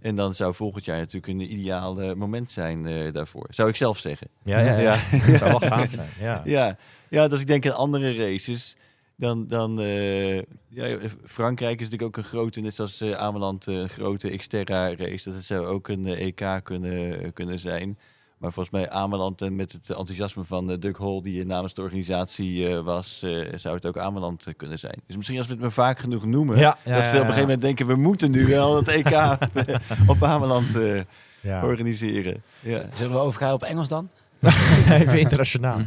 En 0.00 0.16
dan 0.16 0.34
zou 0.34 0.54
volgend 0.54 0.84
jaar 0.84 0.98
natuurlijk 0.98 1.26
een 1.26 1.52
ideaal 1.52 2.14
moment 2.14 2.50
zijn 2.50 2.86
eh, 2.86 3.12
daarvoor. 3.12 3.46
Zou 3.50 3.68
ik 3.68 3.76
zelf 3.76 3.98
zeggen. 3.98 4.28
Ja, 4.42 4.60
ja, 4.60 4.78
ja. 4.78 4.80
Ja. 4.80 4.96
Het 5.00 5.38
zou 5.38 5.50
wel 5.50 5.68
gaaf 5.68 5.90
zijn. 5.96 6.08
Ja. 6.20 6.42
Ja, 6.44 6.76
ja 7.08 7.28
dus 7.28 7.40
ik 7.40 7.46
denk 7.46 7.66
aan 7.66 7.76
andere 7.76 8.14
races. 8.14 8.76
Dan, 9.16 9.46
dan 9.46 9.80
eh, 9.80 10.36
ja, 10.68 10.98
Frankrijk 11.24 11.80
is 11.80 11.88
natuurlijk 11.90 12.16
ook 12.16 12.24
een 12.24 12.30
grote, 12.30 12.60
net 12.60 12.74
zoals 12.74 13.00
eh, 13.00 13.12
Ameland, 13.12 13.66
een 13.66 13.88
grote 13.88 14.36
Xterra 14.36 14.94
race. 14.94 15.32
Dat 15.32 15.42
zou 15.42 15.66
ook 15.66 15.88
een 15.88 16.06
EK 16.06 16.60
kunnen, 16.62 17.32
kunnen 17.32 17.58
zijn. 17.58 17.98
Maar 18.38 18.52
volgens 18.52 18.74
mij 18.74 18.90
Ameland 18.90 19.42
en 19.42 19.56
met 19.56 19.72
het 19.72 19.90
enthousiasme 19.90 20.44
van 20.44 20.70
eh, 20.70 20.80
Doug 20.80 20.98
Hall, 20.98 21.20
die 21.22 21.44
namens 21.46 21.74
de 21.74 21.82
organisatie 21.82 22.68
eh, 22.68 22.80
was, 22.80 23.22
eh, 23.22 23.46
zou 23.54 23.74
het 23.74 23.86
ook 23.86 23.98
Ameland 23.98 24.46
eh, 24.46 24.54
kunnen 24.56 24.78
zijn. 24.78 25.00
Dus 25.06 25.16
misschien 25.16 25.38
als 25.38 25.46
we 25.46 25.52
het 25.52 25.62
maar 25.62 25.72
vaak 25.72 25.98
genoeg 25.98 26.24
noemen, 26.26 26.58
Ja, 26.58 26.78
ja, 26.84 26.94
dat 26.94 27.06
ze 27.06 27.14
ja, 27.14 27.20
op 27.22 27.26
een 27.28 27.34
gegeven 27.34 27.34
ja. 27.34 27.40
moment 27.40 27.60
denken, 27.60 27.86
we 27.86 27.94
moeten 27.94 28.30
nu 28.30 28.46
wel 28.46 28.76
het 28.76 28.88
EK 28.88 29.36
op, 30.12 30.22
Ameland 30.22 30.74
eh, 30.74 31.00
Ja. 31.40 31.62
organiseren. 31.62 32.42
Ja. 32.60 32.82
Zullen 32.94 33.12
we 33.12 33.18
overgaan 33.18 33.52
op 33.52 33.62
Engels 33.62 33.88
dan? 33.88 34.08
Even 34.90 35.18
internationaal. 35.18 35.78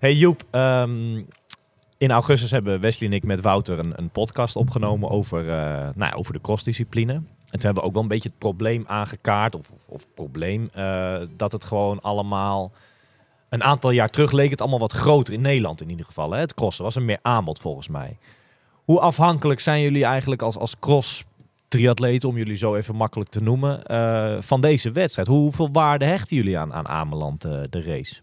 Hey 0.00 0.14
Joep, 0.14 0.44
ehm, 0.50 1.22
in 1.98 2.10
augustus 2.10 2.50
hebben 2.50 2.80
Wesley 2.80 3.08
en 3.08 3.14
ik 3.16 3.22
met 3.24 3.40
Wouter 3.40 3.78
een, 3.78 3.92
een 3.96 4.10
podcast 4.10 4.56
opgenomen 4.56 5.10
over, 5.10 5.40
eh, 5.40 5.54
nou 5.94 6.10
ja, 6.10 6.12
over 6.12 6.32
de 6.32 6.40
crossdiscipline. 6.40 7.22
En 7.52 7.58
toen 7.58 7.66
hebben 7.66 7.82
we 7.82 7.88
ook 7.88 7.92
wel 7.94 8.02
een 8.02 8.08
beetje 8.08 8.28
het 8.28 8.38
probleem 8.38 8.84
aangekaart, 8.86 9.54
of, 9.54 9.70
of, 9.70 9.86
of 9.88 10.06
probleem, 10.14 10.70
eh, 10.72 11.20
dat 11.36 11.52
het 11.52 11.64
gewoon 11.64 12.00
allemaal... 12.00 12.72
Een 13.48 13.62
aantal 13.62 13.90
jaar 13.90 14.08
terug 14.08 14.32
leek 14.32 14.50
het 14.50 14.60
allemaal 14.60 14.78
wat 14.78 14.92
groter 14.92 15.34
in 15.34 15.40
Nederland 15.40 15.80
in 15.80 15.90
ieder 15.90 16.06
geval. 16.06 16.30
Hè? 16.30 16.38
Het 16.38 16.54
crossen 16.54 16.84
was 16.84 16.96
er 16.96 17.02
meer 17.02 17.18
aanbod 17.22 17.58
volgens 17.58 17.88
mij. 17.88 18.18
Hoe 18.84 19.00
afhankelijk 19.00 19.60
zijn 19.60 19.80
jullie 19.80 20.04
eigenlijk 20.04 20.42
als, 20.42 20.56
als 20.56 20.78
cross 20.78 21.24
triatleten, 21.68 22.28
om 22.28 22.36
jullie 22.36 22.56
zo 22.56 22.74
even 22.74 22.96
makkelijk 22.96 23.30
te 23.30 23.42
noemen, 23.42 23.84
eh, 23.84 24.36
van 24.40 24.60
deze 24.60 24.92
wedstrijd? 24.92 25.28
Hoeveel 25.28 25.68
waarde 25.72 26.04
hechten 26.04 26.36
jullie 26.36 26.58
aan, 26.58 26.72
aan 26.72 26.88
Ameland, 26.88 27.44
eh, 27.44 27.60
de 27.70 27.82
race? 27.82 28.20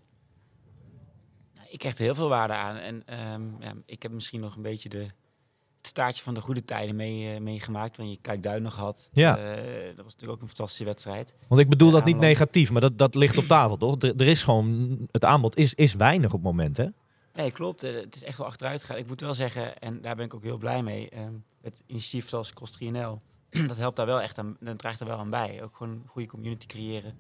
Nou, 1.56 1.68
Ik 1.70 1.82
hecht 1.82 1.98
heel 1.98 2.16
veel 2.16 2.30
waarde 2.30 2.54
aan. 2.54 2.76
En 2.76 3.04
ehm, 3.06 3.42
ja, 3.60 3.74
ik 3.86 4.02
heb 4.02 4.12
misschien 4.12 4.42
nog 4.42 4.56
een 4.56 4.62
beetje 4.62 4.90
de, 4.90 5.08
het 5.80 5.88
staartje 5.88 6.24
van 6.24 6.34
de 6.34 6.42
goede 6.42 6.66
tijden 6.66 6.96
mee, 6.96 7.34
eh, 7.34 7.42
meegemaakt. 7.42 7.98
Want 7.98 8.10
je 8.10 8.18
Kijk 8.22 8.44
Duin 8.44 8.62
nog 8.62 8.76
had. 8.76 9.10
Ja. 9.14 9.38
Eh, 9.38 9.86
dat 9.96 10.04
was 10.04 10.14
natuurlijk 10.14 10.32
ook 10.32 10.42
een 10.42 10.48
fantastische 10.48 10.86
wedstrijd. 10.86 11.36
Want 11.48 11.62
ik 11.62 11.70
bedoel 11.70 11.90
Ja, 11.90 11.94
dat 11.96 12.06
niet 12.06 12.18
negatief, 12.18 12.72
maar 12.72 12.82
dat, 12.82 12.98
dat 12.98 13.16
ligt 13.16 13.38
op 13.38 13.46
tafel, 13.46 13.78
toch? 13.78 14.02
Er, 14.02 14.16
er 14.16 14.28
is 14.28 14.44
gewoon, 14.44 14.98
het 15.12 15.26
aanbod 15.26 15.58
is, 15.58 15.74
is 15.74 15.94
weinig 15.94 16.28
op 16.28 16.44
het 16.44 16.44
moment, 16.44 16.78
hè? 16.78 16.88
Nee, 17.34 17.52
klopt. 17.52 17.84
Eh, 17.84 17.94
het 17.94 18.16
is 18.16 18.24
echt 18.24 18.38
wel 18.38 18.48
achteruit 18.48 18.82
gegaan. 18.82 18.98
Ik 18.98 19.08
moet 19.08 19.22
wel 19.22 19.34
zeggen, 19.34 19.80
en 19.82 20.02
daar 20.02 20.16
ben 20.16 20.26
ik 20.26 20.34
ook 20.34 20.44
heel 20.44 20.58
blij 20.58 20.84
mee. 20.84 21.10
het 21.62 21.84
initiatief 21.86 22.30
zoals 22.30 22.54
Cross 22.54 22.78
3NL 22.84 23.20
dat 23.50 23.78
helpt 23.78 23.96
daar 23.96 24.06
wel 24.06 24.22
echt 24.22 24.38
aan, 24.38 24.58
dat 24.60 24.78
draagt 24.78 25.00
er 25.00 25.06
wel 25.06 25.18
aan 25.18 25.30
bij. 25.30 25.64
Ook 25.64 25.76
gewoon 25.76 25.94
een 25.94 26.08
goede 26.08 26.28
community 26.28 26.66
creëren. 26.66 27.18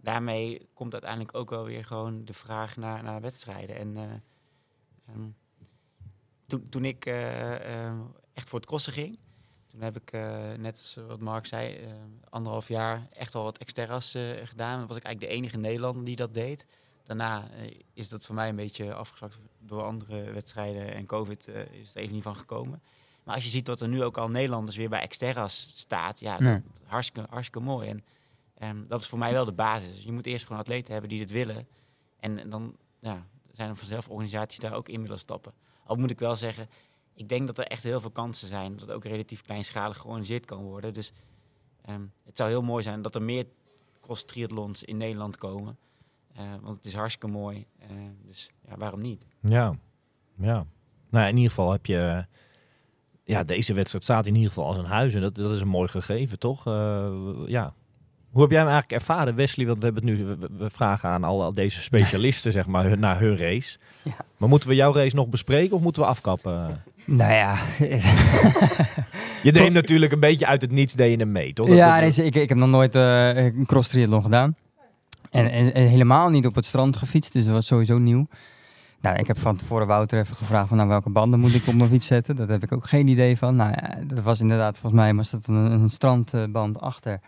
Daarmee 0.00 0.66
komt 0.74 0.92
uiteindelijk 0.92 1.36
ook 1.36 1.50
wel 1.50 1.64
weer 1.64 1.84
gewoon 1.84 2.24
de 2.24 2.32
vraag 2.32 2.76
naar, 2.76 3.02
naar 3.02 3.20
wedstrijden. 3.20 3.76
En 3.76 3.96
eh, 3.96 4.02
ehm, 5.08 5.28
toen, 6.46 6.68
toen 6.68 6.84
ik 6.84 7.06
eh, 7.06 7.86
eh, 7.86 7.94
echt 8.32 8.48
voor 8.48 8.58
het 8.58 8.68
crossen 8.68 8.92
ging, 8.92 9.18
toen 9.66 9.80
heb 9.80 9.96
ik, 9.96 10.12
eh, 10.12 10.52
net 10.52 10.76
als 10.76 10.98
wat 11.08 11.20
Mark 11.20 11.46
zei, 11.46 11.78
anderhalf 12.28 12.68
jaar 12.68 13.08
echt 13.12 13.32
wel 13.32 13.42
wat 13.42 13.58
exterras 13.58 14.16
gedaan. 14.44 14.78
Dan 14.78 14.86
was 14.86 14.96
ik 14.96 15.02
eigenlijk 15.04 15.20
de 15.20 15.38
enige 15.38 15.56
Nederlander 15.56 16.04
die 16.04 16.16
dat 16.16 16.34
deed. 16.34 16.66
Daarna 17.04 17.48
is 17.92 18.08
dat 18.08 18.24
voor 18.24 18.34
mij 18.34 18.48
een 18.48 18.56
beetje 18.56 18.94
afgezwakt 18.94 19.40
door 19.58 19.82
andere 19.82 20.32
wedstrijden 20.32 20.94
en 20.94 21.06
COVID 21.06 21.48
is 21.48 21.88
het 21.88 21.96
even 21.96 22.14
niet 22.14 22.22
van 22.22 22.36
gekomen. 22.36 22.82
Maar 23.24 23.34
als 23.34 23.44
je 23.44 23.50
ziet 23.50 23.66
dat 23.66 23.80
er 23.80 23.88
nu 23.88 24.02
ook 24.02 24.16
al 24.16 24.28
Nederlanders 24.28 24.76
weer 24.76 24.88
bij 24.88 25.00
Exterras 25.00 25.68
staat, 25.72 26.20
ja, 26.20 26.38
dat, 26.38 26.62
hartstikke, 26.84 27.28
hartstikke 27.30 27.66
mooi. 27.66 27.88
En 27.88 28.04
ehm, 28.58 28.86
dat 28.88 29.00
is 29.00 29.06
voor 29.06 29.18
mij 29.18 29.32
wel 29.32 29.44
de 29.44 29.52
basis. 29.52 30.02
Je 30.02 30.12
moet 30.12 30.26
eerst 30.26 30.46
gewoon 30.46 30.60
atleten 30.60 30.92
hebben 30.92 31.10
die 31.10 31.18
dit 31.18 31.30
willen. 31.30 31.68
En, 32.20 32.38
en 32.38 32.50
dan 32.50 32.76
ja, 33.00 33.26
zijn 33.52 33.68
er 33.70 33.76
vanzelf 33.76 34.08
organisaties 34.08 34.58
die 34.58 34.68
daar 34.68 34.78
ook 34.78 34.88
in 34.88 35.02
willen 35.02 35.18
stappen. 35.18 35.52
Al 35.84 35.96
moet 35.96 36.10
ik 36.10 36.18
wel 36.18 36.36
zeggen, 36.36 36.68
ik 37.14 37.28
denk 37.28 37.46
dat 37.46 37.58
er 37.58 37.66
echt 37.66 37.82
heel 37.82 38.00
veel 38.00 38.10
kansen 38.10 38.48
zijn. 38.48 38.76
Dat 38.76 38.90
ook 38.90 39.04
relatief 39.04 39.42
kleinschalig 39.42 39.98
georganiseerd 39.98 40.44
kan 40.44 40.62
worden. 40.62 40.92
Dus 40.92 41.12
ehm, 41.84 42.02
het 42.24 42.36
zou 42.36 42.50
heel 42.50 42.62
mooi 42.62 42.82
zijn 42.82 43.02
dat 43.02 43.14
er 43.14 43.22
meer 43.22 43.46
cross 44.00 44.24
triathlons 44.24 44.82
in 44.82 44.96
Nederland 44.96 45.36
komen. 45.36 45.78
Eh, 46.34 46.42
want 46.60 46.76
het 46.76 46.84
is 46.84 46.94
hartstikke 46.94 47.36
mooi. 47.36 47.66
Eh, 47.78 47.88
dus 48.26 48.50
ja, 48.68 48.76
waarom 48.76 49.00
niet? 49.00 49.26
Ja, 49.40 49.74
ja. 50.36 50.66
Nou, 51.10 51.28
in 51.28 51.36
ieder 51.36 51.50
geval 51.50 51.72
heb 51.72 51.86
je... 51.86 52.26
Ja, 53.24 53.44
deze 53.44 53.74
wedstrijd 53.74 54.04
staat 54.04 54.26
in 54.26 54.34
ieder 54.34 54.48
geval 54.48 54.66
als 54.66 54.76
een 54.76 54.84
huis. 54.84 55.14
En 55.14 55.20
dat, 55.20 55.34
dat 55.34 55.50
is 55.50 55.60
een 55.60 55.68
mooi 55.68 55.88
gegeven, 55.88 56.38
toch? 56.38 56.66
Eh, 56.66 57.42
ja. 57.46 57.74
Hoe 58.34 58.42
heb 58.42 58.50
jij 58.52 58.60
hem 58.60 58.68
eigenlijk 58.68 59.00
ervaren, 59.00 59.34
Wesley? 59.34 59.66
Want 59.66 59.78
we 59.78 59.84
hebben 59.84 60.06
het 60.06 60.16
nu... 60.18 60.24
We, 60.24 60.48
we 60.58 60.70
vragen 60.70 61.08
aan 61.08 61.24
al, 61.24 61.42
al 61.42 61.54
deze 61.54 61.82
specialisten, 61.82 62.52
zeg 62.52 62.66
maar, 62.66 62.98
naar 62.98 63.20
hun 63.20 63.36
race. 63.36 63.78
Ja. 64.02 64.12
Maar 64.36 64.48
moeten 64.48 64.68
we 64.68 64.74
jouw 64.74 64.92
race 64.94 65.16
nog 65.16 65.28
bespreken 65.28 65.76
of 65.76 65.82
moeten 65.82 66.02
we 66.02 66.08
afkappen? 66.08 66.82
Nou 67.04 67.32
ja, 67.32 67.56
Je 69.42 69.52
deed 69.52 69.72
natuurlijk 69.72 70.12
een 70.12 70.20
beetje 70.20 70.46
uit 70.46 70.62
het 70.62 70.72
niets, 70.72 70.94
deed 70.94 71.10
je 71.10 71.16
hem 71.16 71.32
mee, 71.32 71.52
toch? 71.52 71.66
Dat- 71.66 71.76
ja 71.76 71.92
dat- 71.92 72.00
nee, 72.00 72.10
zeker. 72.10 72.36
ik, 72.36 72.42
ik 72.42 72.48
heb 72.48 72.58
nog 72.58 72.68
nooit 72.68 72.94
eh, 72.94 73.36
een 73.44 73.66
cross 73.66 73.88
triathlon 73.88 74.22
gedaan. 74.22 74.54
En, 75.30 75.50
en, 75.50 75.74
en 75.74 75.86
helemaal 75.86 76.30
niet 76.30 76.46
op 76.46 76.54
het 76.54 76.64
strand 76.64 76.96
gefietst, 76.96 77.32
dus 77.32 77.44
dat 77.44 77.54
was 77.54 77.66
sowieso 77.66 77.98
nieuw. 77.98 78.26
Nou, 79.00 79.16
ik 79.16 79.26
heb 79.26 79.38
van 79.38 79.56
tevoren 79.56 79.86
Wouter 79.86 80.18
even 80.18 80.36
gevraagd 80.36 80.68
van 80.68 80.76
nou, 80.76 80.88
welke 80.88 81.10
banden 81.10 81.40
moet 81.40 81.54
ik 81.54 81.66
op 81.66 81.74
mijn 81.74 81.88
fiets 81.90 82.06
zetten. 82.06 82.36
Dat 82.36 82.48
heb 82.48 82.62
ik 82.62 82.72
ook 82.72 82.86
geen 82.86 83.08
idee 83.08 83.36
van. 83.38 83.56
Nou 83.56 83.70
ja, 83.70 83.98
dat 84.06 84.22
was 84.22 84.40
inderdaad, 84.40 84.78
volgens 84.78 85.02
mij 85.02 85.14
was 85.14 85.30
dat 85.30 85.46
een, 85.46 85.54
een 85.54 85.90
strandband 85.90 86.80
achter. 86.80 87.20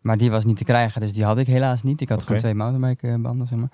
Maar 0.00 0.16
die 0.16 0.30
was 0.30 0.44
niet 0.44 0.56
te 0.56 0.64
krijgen, 0.64 1.00
dus 1.00 1.12
die 1.12 1.24
had 1.24 1.38
ik 1.38 1.46
helaas 1.46 1.82
niet. 1.82 2.00
Ik 2.00 2.08
had 2.08 2.22
gewoon 2.22 2.38
twee 2.38 2.54
mountainbike 2.54 3.18
banden, 3.18 3.46
zeg 3.46 3.58
maar. 3.58 3.70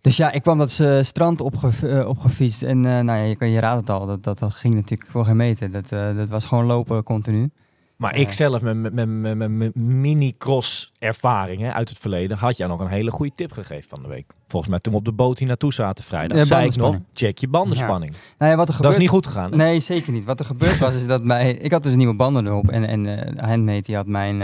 Dus 0.00 0.16
ja, 0.16 0.32
ik 0.32 0.42
kwam 0.42 0.58
dat 0.58 0.80
eh, 0.80 1.02
strand 1.02 1.40
opge 1.40 1.88
eh, 1.88 2.08
opgefietst. 2.08 2.62
En 2.62 2.84
eh, 2.84 3.00
nou 3.00 3.18
ja, 3.18 3.36
je, 3.38 3.50
je 3.50 3.60
raadt 3.60 3.80
het 3.80 3.90
al, 3.90 4.06
dat, 4.06 4.24
dat, 4.24 4.38
dat 4.38 4.54
ging 4.54 4.74
natuurlijk 4.74 5.10
voor 5.10 5.24
geen 5.24 5.36
meter. 5.36 5.70
Dat, 5.70 5.88
dat 6.16 6.28
was 6.28 6.46
gewoon 6.46 6.64
lopen 6.64 7.02
continu. 7.02 7.50
Maar 7.96 8.16
ik 8.16 8.32
zelf, 8.32 8.62
met 8.62 8.92
mijn 8.92 9.72
mini-cross 9.74 10.92
ervaring 10.98 11.60
hè, 11.60 11.72
uit 11.72 11.88
het 11.88 11.98
verleden, 11.98 12.36
had 12.36 12.56
jij 12.56 12.66
nog 12.66 12.80
een 12.80 12.88
hele 12.88 13.10
goede 13.10 13.32
tip 13.34 13.52
gegeven 13.52 13.88
van 13.88 14.02
de 14.02 14.08
week. 14.08 14.26
Volgens 14.48 14.70
mij 14.70 14.80
toen 14.80 14.92
we 14.92 14.98
op 14.98 15.04
de 15.04 15.12
boot 15.12 15.38
hier 15.38 15.48
naartoe 15.48 15.72
zaten 15.72 16.04
vrijdag, 16.04 16.38
Ja, 16.38 16.44
zei 16.44 16.66
ik 16.66 16.76
nog, 16.76 16.98
check 17.14 17.38
je 17.38 17.48
bandenspanning. 17.48 18.12
Nou 18.38 18.50
ja, 18.50 18.56
wat 18.56 18.66
er 18.68 18.72
Dat 18.72 18.76
gebeurt... 18.76 18.94
is 18.94 19.00
niet 19.00 19.10
goed 19.10 19.26
gegaan. 19.26 19.50
hè? 19.50 19.56
Nee, 19.56 19.80
zeker 19.80 20.12
niet. 20.12 20.24
Wat 20.24 20.40
er 20.40 20.46
gebeurd 20.46 20.78
was, 20.78 20.94
is 20.94 21.06
dat 21.06 21.24
mij... 21.24 21.52
Ik 21.54 21.70
had 21.72 21.82
dus 21.82 21.94
nieuwe 21.94 22.14
banden 22.14 22.46
erop. 22.46 22.68
En, 22.68 22.84
en 22.84 23.34
Handmade 23.46 23.82
die 23.82 23.96
had 23.96 24.06
mijn, 24.06 24.42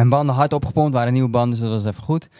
mijn 0.00 0.12
banden 0.12 0.34
hard 0.34 0.52
opgepompt. 0.52 0.92
waren 0.94 1.12
nieuwe 1.12 1.28
banden, 1.28 1.50
dus 1.50 1.68
dat 1.68 1.82
was 1.82 1.92
even 1.92 2.02
goed. 2.02 2.24
Ik 2.24 2.30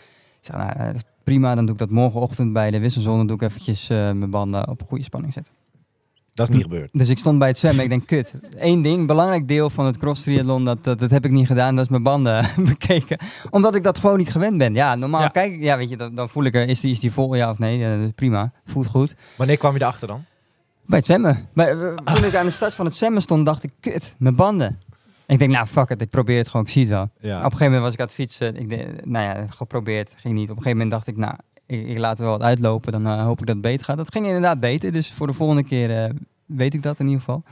zei, 0.40 0.58
nou, 0.58 0.72
eh, 0.78 1.00
prima. 1.24 1.54
Dan 1.54 1.64
doe 1.64 1.72
ik 1.74 1.80
dat 1.80 1.90
morgenochtend 1.90 2.52
bij 2.52 2.70
de 2.70 2.78
wisselzone. 2.78 3.26
doe 3.26 3.36
ik 3.36 3.42
eventjes 3.42 3.90
eh, 3.90 3.96
mijn 3.96 4.30
banden 4.30 4.68
op 4.68 4.82
goede 4.86 5.04
spanning 5.04 5.32
zetten. 5.32 5.52
Dat 6.34 6.48
is 6.48 6.54
niet 6.54 6.64
gebeurd. 6.64 6.90
Dus 6.92 7.08
ik 7.08 7.18
stond 7.18 7.38
bij 7.38 7.48
het 7.48 7.58
zwemmen. 7.58 7.84
Ik 7.84 7.90
denk, 7.90 8.06
kut. 8.06 8.34
Eén 8.56 8.82
ding, 8.82 9.06
belangrijk 9.06 9.48
deel 9.48 9.70
van 9.70 9.86
het 9.86 9.98
cross 9.98 10.22
triathlon, 10.22 10.64
dat, 10.64 10.84
dat, 10.84 10.98
dat 10.98 11.10
heb 11.10 11.24
ik 11.24 11.30
niet 11.30 11.46
gedaan. 11.46 11.74
Dat 11.74 11.84
is 11.84 11.90
mijn 11.90 12.02
banden 12.02 12.46
bekeken. 12.72 13.18
Omdat 13.50 13.74
ik 13.74 13.82
dat 13.82 13.98
gewoon 13.98 14.18
niet 14.18 14.30
gewend 14.30 14.58
ben. 14.58 14.74
Ja, 14.74 14.94
normaal 14.94 15.20
Ja. 15.20 15.28
kijk 15.28 15.52
ik, 15.52 15.60
ja, 15.60 15.76
weet 15.76 15.88
je, 15.88 15.96
dan, 15.96 16.14
dan 16.14 16.28
voel 16.28 16.44
ik, 16.44 16.54
is 16.54 16.80
die, 16.80 16.90
is 16.90 17.00
die 17.00 17.12
vol, 17.12 17.34
ja 17.34 17.50
of 17.50 17.58
nee? 17.58 17.78
Ja, 17.78 17.96
dat 17.96 18.06
is 18.06 18.12
prima. 18.14 18.52
Voelt 18.64 18.86
goed. 18.86 19.14
Wanneer 19.36 19.56
kwam 19.56 19.74
je 19.74 19.80
erachter 19.80 20.08
dan? 20.08 20.24
Bij 20.86 20.98
het 20.98 21.06
zwemmen. 21.06 21.48
Bij, 21.52 21.70
eh, 21.70 21.94
toen 21.94 22.24
ik 22.24 22.34
aan 22.34 22.44
de 22.44 22.50
start 22.50 22.74
van 22.74 22.84
het 22.84 22.96
zwemmen 22.96 23.22
stond, 23.22 23.44
dacht 23.46 23.62
ik, 23.62 23.70
kut, 23.80 24.14
mijn 24.18 24.34
banden. 24.36 24.78
Ik 25.32 25.38
denk, 25.38 25.50
nou, 25.50 25.66
fuck 25.66 25.88
it, 25.90 26.00
ik 26.00 26.10
probeer 26.10 26.38
het 26.38 26.48
gewoon, 26.48 26.66
ik 26.66 26.72
zie 26.72 26.82
het 26.82 26.90
wel. 26.90 27.08
Ja. 27.20 27.36
Op 27.36 27.44
een 27.44 27.50
gegeven 27.50 27.64
moment 27.64 27.82
was 27.82 27.92
ik 27.92 28.00
aan 28.00 28.06
het 28.06 28.14
fietsen. 28.14 28.56
Ik 28.56 28.68
denk, 28.68 29.04
nou 29.04 29.24
ja, 29.24 29.46
geprobeerd, 29.48 30.14
ging 30.16 30.34
niet. 30.34 30.50
Op 30.50 30.56
een 30.56 30.62
gegeven 30.62 30.78
moment 30.78 30.90
dacht 30.90 31.06
ik, 31.06 31.16
nou, 31.16 31.34
ik, 31.66 31.86
ik 31.88 31.98
laat 31.98 32.18
wel 32.18 32.30
wat 32.30 32.42
uitlopen. 32.42 32.92
Dan 32.92 33.06
eh, 33.06 33.22
hoop 33.22 33.40
ik 33.40 33.46
dat 33.46 33.54
het 33.54 33.64
beter 33.64 33.84
gaat. 33.84 33.96
Dat 33.96 34.12
ging 34.12 34.26
inderdaad 34.26 34.60
beter, 34.60 34.92
dus 34.92 35.12
voor 35.12 35.26
de 35.26 35.32
volgende 35.32 35.64
keer 35.64 36.04
eh, 36.04 36.10
weet 36.46 36.74
ik 36.74 36.82
dat 36.82 36.98
in 36.98 37.04
ieder 37.04 37.20
geval. 37.20 37.42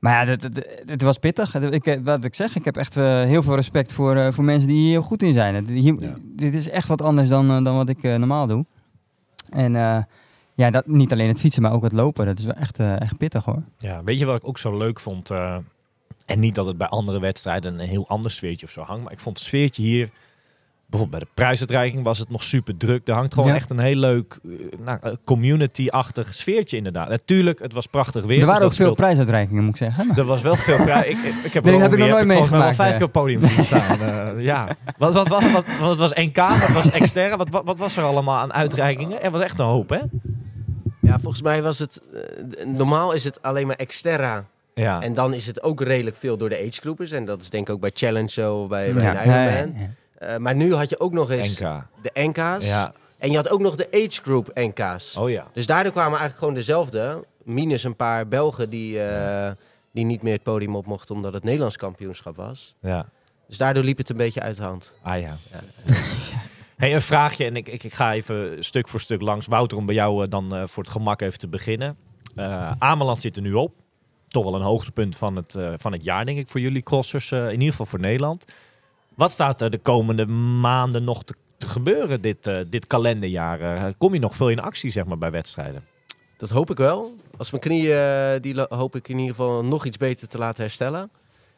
Maar 0.00 0.24
ja, 0.26 0.30
het, 0.30 0.42
het, 0.42 0.82
het 0.86 1.02
was 1.02 1.18
pittig. 1.18 1.52
Het- 1.52 1.74
Ik, 1.74 1.86
eh, 1.86 2.00
wat 2.02 2.24
ik 2.24 2.34
zeg, 2.34 2.56
ik 2.56 2.64
heb 2.64 2.76
echt 2.76 2.94
heel 2.94 3.42
veel 3.42 3.54
respect 3.54 3.92
voor, 3.92 4.32
voor 4.32 4.44
mensen 4.44 4.68
die 4.68 4.78
hier 4.78 4.90
heel 4.90 5.02
goed 5.02 5.22
in 5.22 5.32
zijn. 5.32 5.54
Het- 5.54 5.68
hier- 5.68 6.00
Ja. 6.02 6.14
Dit 6.22 6.54
is 6.54 6.68
echt 6.68 6.88
wat 6.88 7.02
anders 7.02 7.28
dan, 7.28 7.64
dan 7.64 7.74
wat 7.76 7.88
ik 7.88 8.02
normaal 8.02 8.46
doe. 8.46 8.64
En 9.48 9.72
ja, 10.54 10.70
dat, 10.70 10.86
niet 10.86 11.12
alleen 11.12 11.28
het 11.28 11.40
fietsen, 11.40 11.62
maar 11.62 11.72
ook 11.72 11.82
het 11.82 11.92
lopen. 11.92 12.26
Dat 12.26 12.38
is 12.38 12.44
wel 12.44 12.54
echt, 12.54 12.78
echt 12.78 13.16
pittig 13.16 13.44
hoor. 13.44 13.62
Ja, 13.78 14.04
weet 14.04 14.18
je 14.18 14.24
wat 14.24 14.36
ik 14.36 14.48
ook 14.48 14.58
zo 14.58 14.76
leuk 14.76 15.00
vond? 15.00 15.30
En 16.30 16.40
niet 16.40 16.54
dat 16.54 16.66
het 16.66 16.78
bij 16.78 16.86
andere 16.88 17.20
wedstrijden 17.20 17.80
een 17.80 17.88
heel 17.88 18.08
ander 18.08 18.30
sfeertje 18.30 18.66
of 18.66 18.72
zo 18.72 18.82
hangt, 18.82 19.02
maar 19.02 19.12
ik 19.12 19.20
vond 19.20 19.36
het 19.38 19.46
sfeertje 19.46 19.82
hier, 19.82 20.08
bijvoorbeeld 20.86 21.20
bij 21.20 21.28
de 21.28 21.34
prijsuitreiking 21.42 22.04
was 22.04 22.18
het 22.18 22.30
nog 22.30 22.42
super 22.42 22.76
druk. 22.76 23.08
Er 23.08 23.14
hangt 23.14 23.34
gewoon 23.34 23.48
Ja. 23.48 23.54
echt 23.54 23.70
een 23.70 23.78
heel 23.78 23.94
leuk 23.96 24.38
eh, 24.44 24.50
nou, 24.84 24.98
eh, 25.02 25.12
community-achtig 25.24 26.34
sfeertje 26.34 26.76
inderdaad. 26.76 27.08
Natuurlijk, 27.08 27.58
het 27.58 27.72
was 27.72 27.86
prachtig 27.86 28.22
weer. 28.22 28.30
er 28.32 28.36
dus 28.36 28.44
waren 28.46 28.62
ook 28.64 28.72
veel 28.72 28.84
speelt- 28.84 28.96
prijsuitreikingen, 28.96 29.62
moet 29.64 29.72
ik 29.72 29.78
zeggen. 29.78 30.06
Maar- 30.06 30.18
Er 30.18 30.24
was 30.24 30.42
wel 30.42 30.56
veel 30.56 30.76
prijs. 30.84 31.06
Ik, 31.06 31.16
ik, 31.34 31.44
ik 31.44 31.52
heb 31.52 31.64
Nee, 31.64 31.74
er 31.74 31.80
heb 31.80 31.92
ik 31.92 31.98
nog 31.98 32.08
nooit 32.08 32.20
volgens 32.26 32.26
mij 32.26 32.36
wel 32.36 32.36
meegemaakt, 32.38 32.76
vijf 32.76 32.90
ja. 32.90 32.96
keer 32.96 33.06
op 33.06 33.12
podium 33.12 33.42
zien 33.42 33.64
staan. 33.64 34.00
eh, 34.00 34.44
ja. 34.44 34.76
Wat, 34.98 35.12
wat, 35.14 35.28
wat, 35.28 35.50
wat, 35.52 35.64
wat 35.80 35.96
was 35.96 36.12
NK? 36.14 36.36
Wat 36.36 36.72
was 36.72 36.90
externe? 36.90 37.36
Wat, 37.36 37.48
wat, 37.48 37.64
wat 37.64 37.78
was 37.78 37.96
er 37.96 38.04
allemaal 38.04 38.36
aan 38.38 38.52
uitreikingen? 38.52 39.22
Er 39.22 39.30
was 39.30 39.42
echt 39.42 39.58
een 39.58 39.66
hoop, 39.66 39.88
hè? 39.90 39.98
Ja, 41.00 41.18
volgens 41.18 41.42
mij 41.42 41.62
was 41.62 41.78
het... 41.78 42.00
normaal 42.66 43.12
is 43.12 43.24
het 43.24 43.42
alleen 43.42 43.66
maar 43.66 43.76
Exterra. 43.76 44.44
Ja. 44.80 45.00
En 45.02 45.14
dan 45.14 45.34
is 45.34 45.46
het 45.46 45.62
ook 45.62 45.80
redelijk 45.82 46.16
veel 46.16 46.36
door 46.36 46.48
de 46.48 46.58
agegroepers. 46.66 47.10
En 47.10 47.24
dat 47.24 47.40
is 47.42 47.50
denk 47.50 47.68
ik 47.68 47.74
ook 47.74 47.80
bij 47.80 47.90
Challenge 47.94 48.30
zo, 48.30 48.66
bij, 48.66 48.94
bij 48.94 49.02
Ja. 49.14 49.24
Ironman. 49.24 49.88
Eh, 50.18 50.36
maar 50.36 50.54
nu 50.54 50.74
had 50.74 50.90
je 50.90 51.00
ook 51.00 51.12
nog 51.12 51.30
eens 51.30 51.60
NK. 51.60 51.82
de 52.02 52.10
NK's. 52.14 52.66
Ja. 52.68 52.92
En 53.18 53.30
je 53.30 53.36
had 53.36 53.50
ook 53.50 53.60
nog 53.60 53.76
de 53.76 53.88
agegroep 53.90 54.50
NK's. 54.54 55.16
Oh 55.16 55.30
ja. 55.30 55.46
Dus 55.52 55.66
daardoor 55.66 55.92
kwamen 55.92 56.10
eigenlijk 56.10 56.38
gewoon 56.38 56.54
dezelfde. 56.54 57.24
Minus 57.44 57.84
een 57.84 57.96
paar 57.96 58.28
Belgen 58.28 58.70
die, 58.70 59.02
eh, 59.02 59.50
die 59.92 60.04
niet 60.04 60.22
meer 60.22 60.32
het 60.32 60.42
podium 60.42 60.76
op 60.76 60.86
mochten 60.86 61.14
omdat 61.14 61.32
het 61.32 61.44
Nederlands 61.44 61.76
kampioenschap 61.76 62.36
was. 62.36 62.74
Ja. 62.80 63.06
Dus 63.48 63.56
daardoor 63.58 63.84
liep 63.84 63.98
het 63.98 64.10
een 64.10 64.16
beetje 64.16 64.40
uit 64.40 64.56
de 64.56 64.62
hand. 64.62 64.92
Ah 65.02 65.20
ja. 65.20 65.36
Hey, 66.76 66.94
een 66.94 67.00
vraagje 67.02 67.44
en 67.44 67.56
ik, 67.56 67.68
ik, 67.68 67.82
ik 67.82 67.92
ga 67.92 68.12
even 68.12 68.64
stuk 68.64 68.88
voor 68.88 69.00
stuk 69.00 69.20
langs. 69.20 69.46
Wouter, 69.46 69.78
om 69.78 69.86
bij 69.86 69.94
jou 69.94 70.24
eh, 70.24 70.30
dan 70.30 70.68
voor 70.68 70.82
het 70.82 70.92
gemak 70.92 71.20
even 71.20 71.38
te 71.38 71.48
beginnen. 71.48 71.96
Ameland 72.78 73.20
zit 73.20 73.36
er 73.36 73.42
nu 73.42 73.52
op. 73.52 73.74
Toch 74.30 74.44
wel 74.44 74.54
een 74.54 74.62
hoogtepunt 74.62 75.16
van 75.16 75.36
het, 75.36 75.54
eh, 75.54 75.72
van 75.76 75.92
het 75.92 76.04
jaar, 76.04 76.24
denk 76.24 76.38
ik, 76.38 76.48
voor 76.48 76.60
jullie 76.60 76.82
crossers. 76.82 77.30
eh, 77.32 77.44
in 77.46 77.52
ieder 77.52 77.70
geval 77.70 77.86
voor 77.86 78.00
Nederland. 78.00 78.44
Wat 79.14 79.32
staat 79.32 79.60
er 79.60 79.70
de 79.70 79.78
komende 79.78 80.26
maanden 80.60 81.04
nog 81.04 81.24
te, 81.24 81.34
te 81.58 81.68
gebeuren 81.68 82.20
dit, 82.20 82.46
eh, 82.46 82.58
dit 82.68 82.86
kalenderjaar? 82.86 83.94
Kom 83.98 84.14
je 84.14 84.20
nog 84.20 84.36
veel 84.36 84.48
in 84.48 84.60
actie, 84.60 84.90
zeg 84.90 85.04
maar, 85.04 85.18
bij 85.18 85.30
wedstrijden? 85.30 85.82
Dat 86.36 86.50
hoop 86.50 86.70
ik 86.70 86.76
wel. 86.76 87.14
Als 87.36 87.50
mijn 87.50 87.62
knieën, 87.62 87.96
eh, 87.96 88.40
die 88.40 88.64
hoop 88.68 88.96
ik 88.96 89.08
in 89.08 89.18
ieder 89.18 89.34
geval 89.34 89.64
nog 89.64 89.84
iets 89.84 89.96
beter 89.96 90.28
te 90.28 90.38
laten 90.38 90.62
herstellen. 90.62 91.10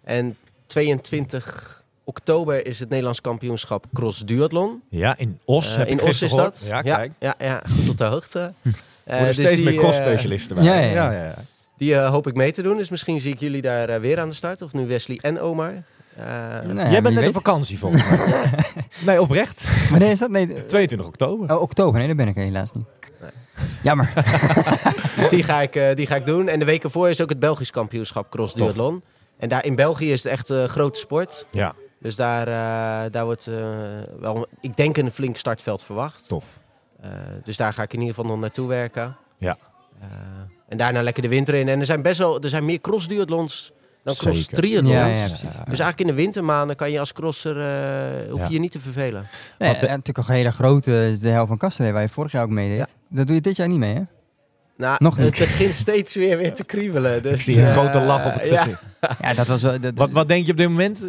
En 0.04 0.36
22 0.66 1.84
oktober 2.04 2.66
is 2.66 2.78
het 2.78 2.88
Nederlands 2.88 3.20
kampioenschap 3.20 3.84
Cross 3.94 4.20
Duathlon. 4.24 4.82
Ja, 4.88 5.16
in 5.18 5.38
Os. 5.44 5.76
Heb 5.76 5.86
ik 5.88 6.00
in 6.00 6.08
Os 6.08 6.22
is 6.22 6.30
gehoord. 6.30 6.44
dat. 6.60 6.66
Ja, 6.70 6.80
ja, 6.84 6.96
kijk. 6.96 7.12
ja, 7.18 7.34
ja, 7.38 7.62
goed 7.78 7.88
op 7.88 7.96
de 7.98 8.04
hoogte. 8.04 8.50
Worden 9.04 9.26
dus 9.26 9.34
steeds 9.34 9.50
die, 9.54 9.64
meer 9.64 9.74
cross-specialisten 9.74 10.56
bij. 10.56 10.64
ja, 10.64 10.78
ja, 10.80 11.12
ja. 11.12 11.34
Die 11.82 11.94
eh, 11.96 12.10
hoop 12.10 12.26
ik 12.26 12.34
mee 12.34 12.52
te 12.52 12.62
doen. 12.62 12.76
Dus 12.76 12.88
misschien 12.88 13.20
zie 13.20 13.32
ik 13.32 13.40
jullie 13.40 13.62
daar 13.62 13.88
eh, 13.88 14.00
weer 14.00 14.20
aan 14.20 14.28
de 14.28 14.34
start. 14.34 14.62
Of 14.62 14.72
nu 14.72 14.86
Wesley 14.86 15.18
en 15.22 15.40
Omar. 15.40 15.72
Eh, 16.16 16.24
Nou 16.64 16.74
ja, 16.76 16.90
Jij 16.90 17.02
bent 17.02 17.14
net 17.14 17.26
op 17.26 17.32
vakantie, 17.32 17.78
volgens 17.78 18.08
mij. 18.08 18.44
nee, 19.06 19.20
oprecht. 19.20 19.88
Wanneer 19.90 20.10
is 20.10 20.18
dat? 20.18 20.30
Nee, 20.30 20.64
22 20.66 21.06
oktober. 21.08 21.54
oh, 21.54 21.60
oktober. 21.62 21.98
Nee, 21.98 22.06
daar 22.06 22.16
ben 22.16 22.28
ik 22.28 22.34
helaas 22.34 22.72
niet. 22.72 22.84
Jammer. 23.82 24.12
Dus 25.16 25.28
die 25.28 25.42
ga, 25.42 25.60
ik, 25.62 25.76
eh, 25.76 25.94
die 25.96 26.06
ga 26.06 26.16
ik 26.16 26.26
doen. 26.26 26.48
En 26.48 26.58
de 26.58 26.64
week 26.64 26.84
ervoor 26.84 27.08
is 27.08 27.20
ook 27.20 27.28
het 27.28 27.38
Belgisch 27.38 27.70
kampioenschap 27.70 28.30
Cross. 28.30 28.54
Duathlon. 28.54 29.02
En 29.38 29.48
daar 29.48 29.64
in 29.64 29.74
België 29.74 30.12
is 30.12 30.22
het 30.22 30.32
echt 30.32 30.48
een 30.48 30.68
grote 30.68 30.98
sport. 30.98 31.46
Ja, 31.50 31.74
Dus 32.00 32.16
daar, 32.16 32.46
eh, 32.48 33.10
daar 33.12 33.24
wordt 33.24 33.46
eh, 33.46 33.54
wel, 34.20 34.46
ik 34.60 34.76
denk, 34.76 34.96
een 34.96 35.10
flink 35.10 35.36
startveld 35.36 35.82
verwacht. 35.82 36.28
tof. 36.28 36.58
Eh, 37.00 37.10
dus 37.44 37.56
daar 37.56 37.72
ga 37.72 37.82
ik 37.82 37.92
in 37.92 38.00
ieder 38.00 38.14
geval 38.14 38.30
nog 38.30 38.40
naartoe 38.40 38.68
werken. 38.68 39.16
Ja. 39.38 39.56
En 40.72 40.78
daarna 40.78 41.02
lekker 41.02 41.22
de 41.22 41.28
winter 41.28 41.54
in. 41.54 41.68
En 41.68 41.80
er 41.80 41.86
zijn 41.86 42.02
best 42.02 42.18
wel, 42.18 42.40
er 42.42 42.48
zijn 42.48 42.64
meer 42.64 42.80
cross 42.80 43.08
duathlons 43.08 43.72
dan 44.04 44.14
cross 44.14 44.46
triathlons. 44.46 44.94
Ja, 44.94 45.06
ja, 45.06 45.12
precies. 45.28 45.40
Dus 45.40 45.78
eigenlijk 45.78 46.00
in 46.00 46.06
de 46.06 46.12
wintermaanden 46.14 46.76
kan 46.76 46.90
je 46.90 46.98
als 47.00 47.12
crosser, 47.12 47.60
eh 47.60 48.30
hoef 48.30 48.40
Ja. 48.40 48.46
je 48.46 48.52
je 48.52 48.58
niet 48.60 48.72
te 48.72 48.80
vervelen. 48.80 49.26
Nee, 49.58 49.68
Want 49.68 49.80
de- 49.80 49.86
en 49.86 49.96
natuurlijk 49.96 50.28
een 50.28 50.34
hele 50.34 50.50
grote, 50.52 51.16
de 51.20 51.28
helft 51.28 51.48
van 51.48 51.56
Kasten 51.58 51.92
waar 51.92 52.02
je 52.02 52.08
vorig 52.08 52.32
jaar 52.32 52.42
ook 52.44 52.50
meedeed. 52.50 52.78
Ja. 52.78 52.86
Dat 53.08 53.26
doe 53.26 53.36
je 53.36 53.42
dit 53.42 53.56
jaar 53.56 53.68
niet 53.68 53.78
mee, 53.78 53.94
hè? 53.94 54.02
Nou, 54.76 54.96
Nog 54.98 55.18
niet. 55.18 55.26
het 55.38 55.48
begint 55.48 55.74
steeds 55.74 56.14
weer 56.14 56.36
weer 56.38 56.54
te 56.54 56.64
kriebelen. 56.64 57.22
Dus, 57.22 57.32
Ik 57.32 57.40
zie 57.40 57.58
een 57.60 57.66
eh, 57.66 57.72
grote 57.72 57.98
lach 58.00 58.26
op 58.26 58.34
het 58.34 58.48
ja. 58.48 58.56
gezicht. 58.62 58.82
Ja, 59.22 59.34
dat 59.34 59.46
was 59.46 59.62
wel... 59.62 59.80
Dat, 59.80 59.92
Wat, 59.94 60.10
wat 60.10 60.28
denk 60.28 60.46
je 60.46 60.52
op 60.52 60.58
dit 60.58 60.68
moment? 60.68 61.04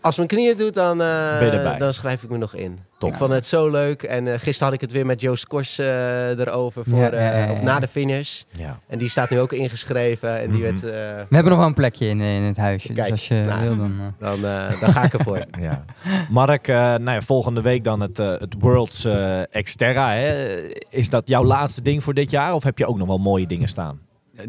Als 0.00 0.16
mijn 0.16 0.28
knieën 0.28 0.56
doet, 0.56 0.74
dan, 0.74 1.02
eh, 1.02 1.78
dan 1.78 1.92
schrijf 1.92 2.22
ik 2.22 2.30
me 2.30 2.36
nog 2.38 2.54
in. 2.54 2.78
Top. 2.98 3.10
Ik 3.10 3.16
vond 3.16 3.32
het 3.32 3.46
zo 3.46 3.68
leuk. 3.70 4.02
En 4.02 4.26
eh, 4.26 4.32
gisteren 4.38 4.64
had 4.64 4.72
ik 4.72 4.80
het 4.80 4.92
weer 4.92 5.06
met 5.06 5.20
Joost 5.20 5.46
Kors 5.46 5.78
eh, 5.78 6.38
erover. 6.38 6.84
Voor, 6.88 6.98
Ja, 6.98 7.12
ja, 7.12 7.20
ja, 7.38 7.44
eh, 7.46 7.50
of 7.50 7.62
na 7.62 7.78
de 7.78 7.88
finish. 7.88 8.42
Ja. 8.52 8.78
En 8.88 8.98
die 8.98 9.08
staat 9.08 9.30
nu 9.30 9.40
ook 9.40 9.52
ingeschreven. 9.52 10.40
En 10.40 10.50
die 10.50 10.60
Mhm. 10.60 10.62
werd... 10.62 10.84
eh, 10.84 10.90
We 11.28 11.34
hebben 11.34 11.48
nog 11.52 11.58
wel 11.58 11.66
een 11.66 11.74
plekje 11.74 12.06
in, 12.08 12.20
in 12.20 12.42
het 12.42 12.56
huisje. 12.56 12.92
Kijk, 12.92 12.98
dus 13.02 13.10
als 13.10 13.28
je 13.28 13.34
nou. 13.46 13.60
wil, 13.62 13.76
dan... 13.76 14.14
dan, 14.18 14.34
eh, 14.50 14.80
dan 14.80 14.92
ga 14.92 15.02
ik 15.02 15.12
ervoor. 15.12 15.44
Ja. 15.60 15.84
Mark, 16.30 16.68
eh, 16.68 16.74
nou 16.76 17.10
ja, 17.10 17.20
volgende 17.20 17.60
week 17.60 17.84
dan 17.84 18.00
het, 18.00 18.18
eh, 18.18 18.28
het 18.30 18.54
Worlds 18.58 19.04
eh, 19.04 19.54
Exterra. 19.54 20.12
Hè? 20.12 20.58
Is 20.90 21.08
dat 21.08 21.28
jouw 21.28 21.44
laatste 21.44 21.82
ding 21.82 22.02
voor 22.02 22.14
dit 22.14 22.30
jaar? 22.30 22.54
Of 22.54 22.62
heb 22.62 22.78
je 22.78 22.86
ook 22.86 22.96
nog 22.98 23.06
wel 23.06 23.18
mooie 23.18 23.46
dingen 23.46 23.68
staan? 23.68 24.00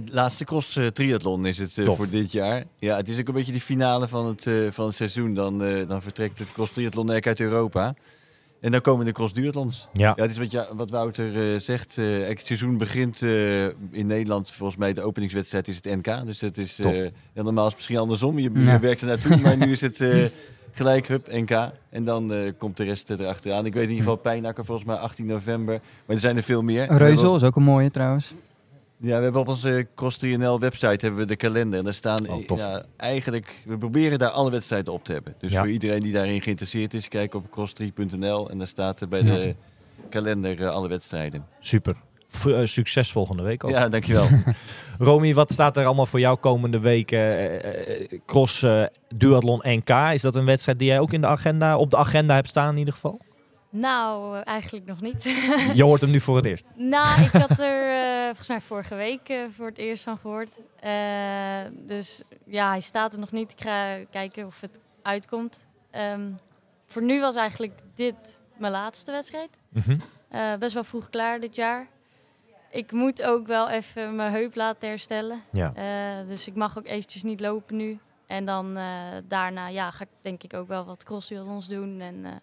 Laatste 0.05 0.43
cross 0.45 0.75
eh, 0.75 0.87
triathlon 0.87 1.45
is 1.45 1.57
het 1.57 1.77
eh, 1.77 1.85
voor 1.89 2.09
dit 2.09 2.31
jaar. 2.31 2.63
Ja, 2.79 2.95
het 2.97 3.07
is 3.07 3.19
ook 3.19 3.27
een 3.27 3.33
beetje 3.33 3.51
de 3.53 3.61
finale 3.61 4.07
van 4.07 4.25
het, 4.27 4.47
eh, 4.47 4.53
van 4.71 4.85
het 4.85 4.95
seizoen. 4.95 5.33
Dan, 5.33 5.63
eh, 5.63 5.87
dan 5.87 6.01
vertrekt 6.01 6.39
het 6.39 6.51
cross 6.51 6.71
triathlon 6.71 7.09
eigenlijk 7.11 7.39
uit 7.39 7.49
Europa. 7.51 7.93
En 8.61 8.71
dan 8.71 8.81
komen 8.81 9.05
de 9.05 9.11
cross 9.11 9.33
duathlons. 9.33 9.87
Ja. 9.93 10.13
Ja, 10.15 10.21
het 10.21 10.31
is 10.31 10.37
wat, 10.37 10.51
ja, 10.51 10.67
wat 10.75 10.89
Wouter 10.89 11.53
eh, 11.53 11.59
zegt. 11.59 11.97
eh, 11.97 12.05
het 12.27 12.45
seizoen 12.45 12.77
begint 12.77 13.21
eh, 13.21 13.63
in 13.65 14.07
Nederland. 14.07 14.51
Volgens 14.51 14.77
mij 14.77 14.93
de 14.93 15.01
openingswedstrijd 15.01 15.67
is 15.67 15.75
het 15.75 15.85
NK. 15.85 16.25
Dus 16.25 16.41
het 16.41 16.57
is 16.57 16.79
eh, 16.79 17.03
ja, 17.03 17.09
normaal 17.33 17.63
is 17.65 17.69
het 17.71 17.75
misschien 17.75 17.97
andersom. 17.97 18.39
Je, 18.39 18.51
je 18.53 18.59
Ja. 18.59 18.79
werkt 18.79 19.01
er 19.01 19.07
naartoe, 19.07 19.37
maar 19.37 19.57
nu 19.57 19.71
is 19.71 19.81
het 19.81 19.99
eh, 20.01 20.25
gelijk 20.71 21.07
hup 21.07 21.27
NK. 21.31 21.71
En 21.89 22.03
dan 22.05 22.33
eh, 22.33 22.51
komt 22.57 22.77
de 22.77 22.83
rest 22.83 23.09
erachteraan. 23.09 23.65
Ik 23.65 23.73
weet 23.73 23.83
in 23.83 23.89
ieder 23.89 24.03
geval 24.03 24.19
Pijnakker 24.21 24.65
volgens 24.65 24.87
mij 24.87 24.95
18 24.95 25.25
november. 25.25 25.79
Maar 26.05 26.15
er 26.15 26.21
zijn 26.21 26.37
er 26.37 26.43
veel 26.43 26.61
meer. 26.61 26.93
Reuzel 26.97 27.35
is 27.35 27.43
ook 27.43 27.55
een 27.55 27.63
mooie 27.63 27.91
trouwens. 27.91 28.33
Ja, 29.09 29.17
we 29.17 29.23
hebben 29.23 29.41
op 29.41 29.47
onze 29.47 29.87
Cross 29.95 30.17
3NL 30.25 30.59
website 30.59 31.05
hebben 31.05 31.15
we 31.15 31.25
de 31.25 31.35
kalender. 31.35 31.79
En 31.79 31.85
daar 31.85 31.93
staan 31.93 32.29
Oh, 32.29 32.57
ja, 32.57 32.83
eigenlijk, 32.97 33.61
we 33.65 33.77
proberen 33.77 34.19
daar 34.19 34.29
alle 34.29 34.51
wedstrijden 34.51 34.93
op 34.93 35.03
te 35.05 35.11
hebben. 35.13 35.35
Dus 35.39 35.51
Ja. 35.51 35.59
voor 35.59 35.69
iedereen 35.69 35.99
die 36.01 36.13
daarin 36.13 36.41
geïnteresseerd 36.41 36.93
is, 36.93 37.07
kijk 37.07 37.33
op 37.33 37.45
cross3.nl 37.45 38.49
en 38.49 38.57
daar 38.57 38.67
staat 38.67 39.01
er 39.01 39.07
bij 39.07 39.19
Ja. 39.19 39.25
de 39.25 39.55
kalender 40.09 40.61
eh, 40.61 40.69
alle 40.69 40.87
wedstrijden. 40.89 41.45
Super. 41.59 41.95
V- 42.27 42.45
eh, 42.45 42.59
succes 42.65 43.11
volgende 43.11 43.43
week 43.43 43.63
ook. 43.63 43.71
Ja, 43.71 43.89
dankjewel. 43.89 44.27
Romy, 44.99 45.33
wat 45.33 45.53
staat 45.53 45.77
er 45.77 45.85
allemaal 45.85 46.05
voor 46.05 46.19
jou 46.19 46.37
komende 46.37 46.79
week? 46.79 47.11
eh, 47.11 48.19
cross 48.25 48.65
Duathlon 49.15 49.61
NK. 49.63 49.89
Is 50.13 50.21
dat 50.21 50.35
een 50.35 50.45
wedstrijd 50.45 50.79
die 50.79 50.87
jij 50.87 50.99
ook 50.99 51.13
in 51.13 51.21
de 51.21 51.27
agenda, 51.27 51.77
op 51.77 51.89
de 51.89 51.97
agenda 51.97 52.33
hebt 52.35 52.49
staan 52.49 52.71
in 52.71 52.77
ieder 52.77 52.93
geval? 52.93 53.19
Nou, 53.75 54.37
eh, 54.37 54.41
eigenlijk 54.45 54.85
nog 54.85 55.01
niet. 55.01 55.23
Je 55.73 55.83
hoort 55.83 56.01
hem 56.01 56.09
nu 56.09 56.19
voor 56.19 56.35
het 56.35 56.45
eerst. 56.45 56.65
nou, 56.75 57.21
ik 57.21 57.31
had 57.31 57.59
er 57.69 57.91
eh, 57.91 58.25
volgens 58.25 58.47
mij 58.47 58.61
vorige 58.61 58.95
week 58.95 59.29
eh, 59.29 59.37
voor 59.55 59.65
het 59.65 59.77
eerst 59.77 60.03
van 60.03 60.17
gehoord. 60.17 60.57
Eh, 60.79 60.91
dus 61.71 62.21
ja, 62.45 62.69
hij 62.69 62.81
staat 62.81 63.13
er 63.13 63.19
nog 63.19 63.31
niet. 63.31 63.51
Ik 63.51 63.61
ga 63.61 63.97
kijken 64.09 64.45
of 64.45 64.61
het 64.61 64.79
uitkomt. 65.01 65.65
Ehm, 65.91 66.31
voor 66.87 67.01
nu 67.01 67.19
was 67.19 67.35
eigenlijk 67.35 67.79
dit 67.93 68.39
mijn 68.57 68.71
laatste 68.71 69.11
wedstrijd. 69.11 69.59
Mhm. 69.69 69.97
Best 70.59 70.73
wel 70.73 70.83
vroeg 70.83 71.09
klaar 71.09 71.39
dit 71.39 71.55
jaar. 71.55 71.87
Ik 72.69 72.91
moet 72.91 73.23
ook 73.23 73.47
wel 73.47 73.69
even 73.69 74.15
mijn 74.15 74.31
heup 74.31 74.55
laten 74.55 74.87
herstellen. 74.89 75.41
Ja. 75.51 75.73
Dus 76.27 76.47
ik 76.47 76.55
mag 76.55 76.77
ook 76.77 76.87
eventjes 76.87 77.23
niet 77.23 77.39
lopen 77.39 77.75
nu. 77.75 77.99
En 78.27 78.45
dan 78.45 78.73
daarna 79.27 79.67
ja, 79.67 79.91
ga 79.91 80.03
ik 80.03 80.09
denk 80.21 80.43
ik 80.43 80.53
ook 80.53 80.67
wel 80.67 80.85
wat 80.85 81.03
crossduathlons 81.03 81.67
doen. 81.67 81.99
En 81.99 82.41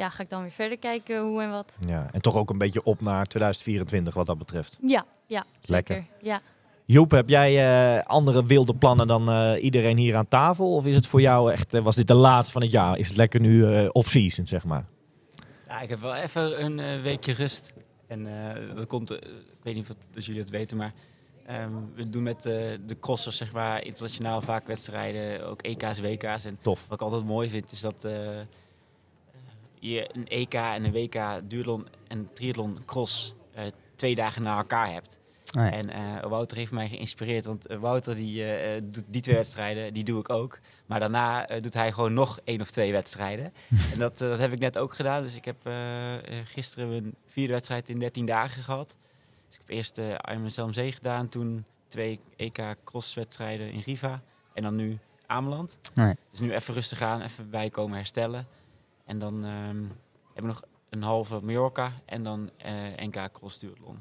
ja, 0.00 0.08
ga 0.08 0.22
ik 0.22 0.30
dan 0.30 0.42
weer 0.42 0.50
verder 0.50 0.78
kijken 0.78 1.20
hoe 1.20 1.42
en 1.42 1.50
wat. 1.50 1.76
ja. 1.88 2.08
En 2.12 2.20
toch 2.20 2.36
ook 2.36 2.50
een 2.50 2.58
beetje 2.58 2.82
op 2.82 3.00
naar 3.00 3.26
2024 3.26 4.14
wat 4.14 4.26
dat 4.26 4.38
betreft. 4.38 4.78
Ja, 4.82 5.04
ja 5.26 5.44
Lekker. 5.62 5.94
zeker. 5.94 6.10
Ja. 6.22 6.40
Joep, 6.84 7.10
heb 7.10 7.28
jij 7.28 7.50
eh, 7.98 8.06
andere 8.06 8.44
wilde 8.46 8.74
plannen 8.74 9.06
dan 9.06 9.30
eh, 9.30 9.62
iedereen 9.62 9.96
hier 9.96 10.16
aan 10.16 10.28
tafel? 10.28 10.74
Of 10.74 10.86
is 10.86 10.94
het 10.94 11.06
voor 11.06 11.20
jou 11.20 11.52
echt, 11.52 11.74
eh, 11.74 11.82
was 11.82 11.96
dit 11.96 12.06
de 12.08 12.14
laatste 12.14 12.52
van 12.52 12.62
het 12.62 12.70
jaar? 12.70 12.98
Is 12.98 13.08
het 13.08 13.16
lekker 13.16 13.40
nu 13.40 13.74
eh, 13.74 13.88
off-season, 13.92 14.46
zeg 14.46 14.64
maar? 14.64 14.84
Ja, 15.68 15.80
ik 15.80 15.88
heb 15.88 16.00
wel 16.00 16.14
even 16.14 16.64
een 16.64 17.02
weekje 17.02 17.32
rust. 17.32 17.72
En 18.06 18.26
eh, 18.26 18.76
dat 18.76 18.86
komt, 18.86 19.10
ik 19.10 19.22
weet 19.62 19.74
niet 19.74 19.90
of, 19.90 19.96
dat 20.12 20.24
jullie 20.24 20.40
het 20.40 20.50
weten, 20.50 20.76
maar 20.76 20.92
ehm, 21.46 21.70
we 21.94 22.08
doen 22.10 22.22
met 22.22 22.46
eh, 22.46 22.52
de 22.86 22.96
crossers, 23.00 23.36
zeg 23.36 23.52
maar, 23.52 23.84
internationaal 23.84 24.40
vaak 24.40 24.66
wedstrijden, 24.66 25.46
ook 25.46 25.62
EK's, 25.62 26.00
WK's. 26.00 26.44
En 26.44 26.58
Tof. 26.62 26.84
wat 26.88 27.00
ik 27.00 27.04
altijd 27.06 27.24
mooi 27.24 27.48
vind, 27.48 27.72
is 27.72 27.80
dat 27.80 28.04
eh, 28.04 28.12
je 29.80 30.08
een 30.12 30.28
EK 30.28 30.54
en 30.54 30.84
een 30.84 30.92
WK 30.92 31.40
duathlon 31.50 31.86
en 32.08 32.28
triathlon 32.32 32.76
cross 32.86 33.34
eh, 33.54 33.64
twee 33.94 34.14
dagen 34.14 34.42
na 34.42 34.56
elkaar 34.56 34.92
hebt. 34.92 35.18
Oh 35.58 35.64
ja. 35.64 35.72
En 35.72 35.90
eh, 35.90 36.28
Wouter 36.28 36.56
heeft 36.56 36.72
mij 36.72 36.88
geïnspireerd, 36.88 37.44
want 37.44 37.66
eh, 37.66 37.78
Wouter 37.78 38.16
die, 38.16 38.44
doet 38.90 39.04
die 39.06 39.22
twee 39.22 39.34
wedstrijden, 39.34 39.92
die 39.92 40.04
doe 40.04 40.20
ik 40.20 40.30
ook. 40.30 40.60
Maar 40.86 41.00
daarna 41.00 41.46
doet 41.60 41.74
hij 41.74 41.92
gewoon 41.92 42.12
nog 42.12 42.40
één 42.44 42.60
of 42.60 42.70
twee 42.70 42.92
wedstrijden. 42.92 43.44
en 43.92 43.98
dat, 43.98 44.18
dat 44.18 44.38
heb 44.38 44.52
ik 44.52 44.58
net 44.58 44.78
ook 44.78 44.94
gedaan. 44.94 45.22
Dus 45.22 45.34
ik 45.34 45.44
heb 45.44 45.68
gisteren 46.44 46.88
een 46.90 47.14
vierde 47.26 47.52
wedstrijd 47.52 47.88
in 47.88 47.98
13 47.98 48.26
dagen 48.26 48.62
gehad. 48.62 48.96
Dus 49.46 49.54
ik 49.54 49.60
heb 49.66 49.76
eerst 49.76 49.94
de 49.94 50.24
Ironman 50.28 50.50
Zelmzee 50.50 50.92
gedaan, 50.92 51.28
toen 51.28 51.64
twee 51.88 52.20
EK 52.36 52.74
crosswedstrijden 52.84 53.72
in 53.72 53.82
Riva. 53.84 54.22
En 54.54 54.62
dan 54.62 54.76
nu 54.76 54.98
Ameland. 55.26 55.78
Dus 56.30 56.40
nu 56.40 56.54
even 56.54 56.74
rustig 56.74 57.02
aan, 57.02 57.22
even 57.22 57.50
bijkomen, 57.50 57.96
herstellen. 57.96 58.46
En 59.10 59.18
dan 59.18 59.34
ehm, 59.44 59.76
hebben 60.34 60.34
we 60.34 60.46
nog 60.46 60.62
een 60.90 61.02
halve 61.02 61.40
Mallorca 61.42 61.92
en 62.06 62.22
dan 62.22 62.50
eh, 62.56 63.06
NK 63.06 63.28
Cross 63.32 63.58
Duathlon. 63.58 63.96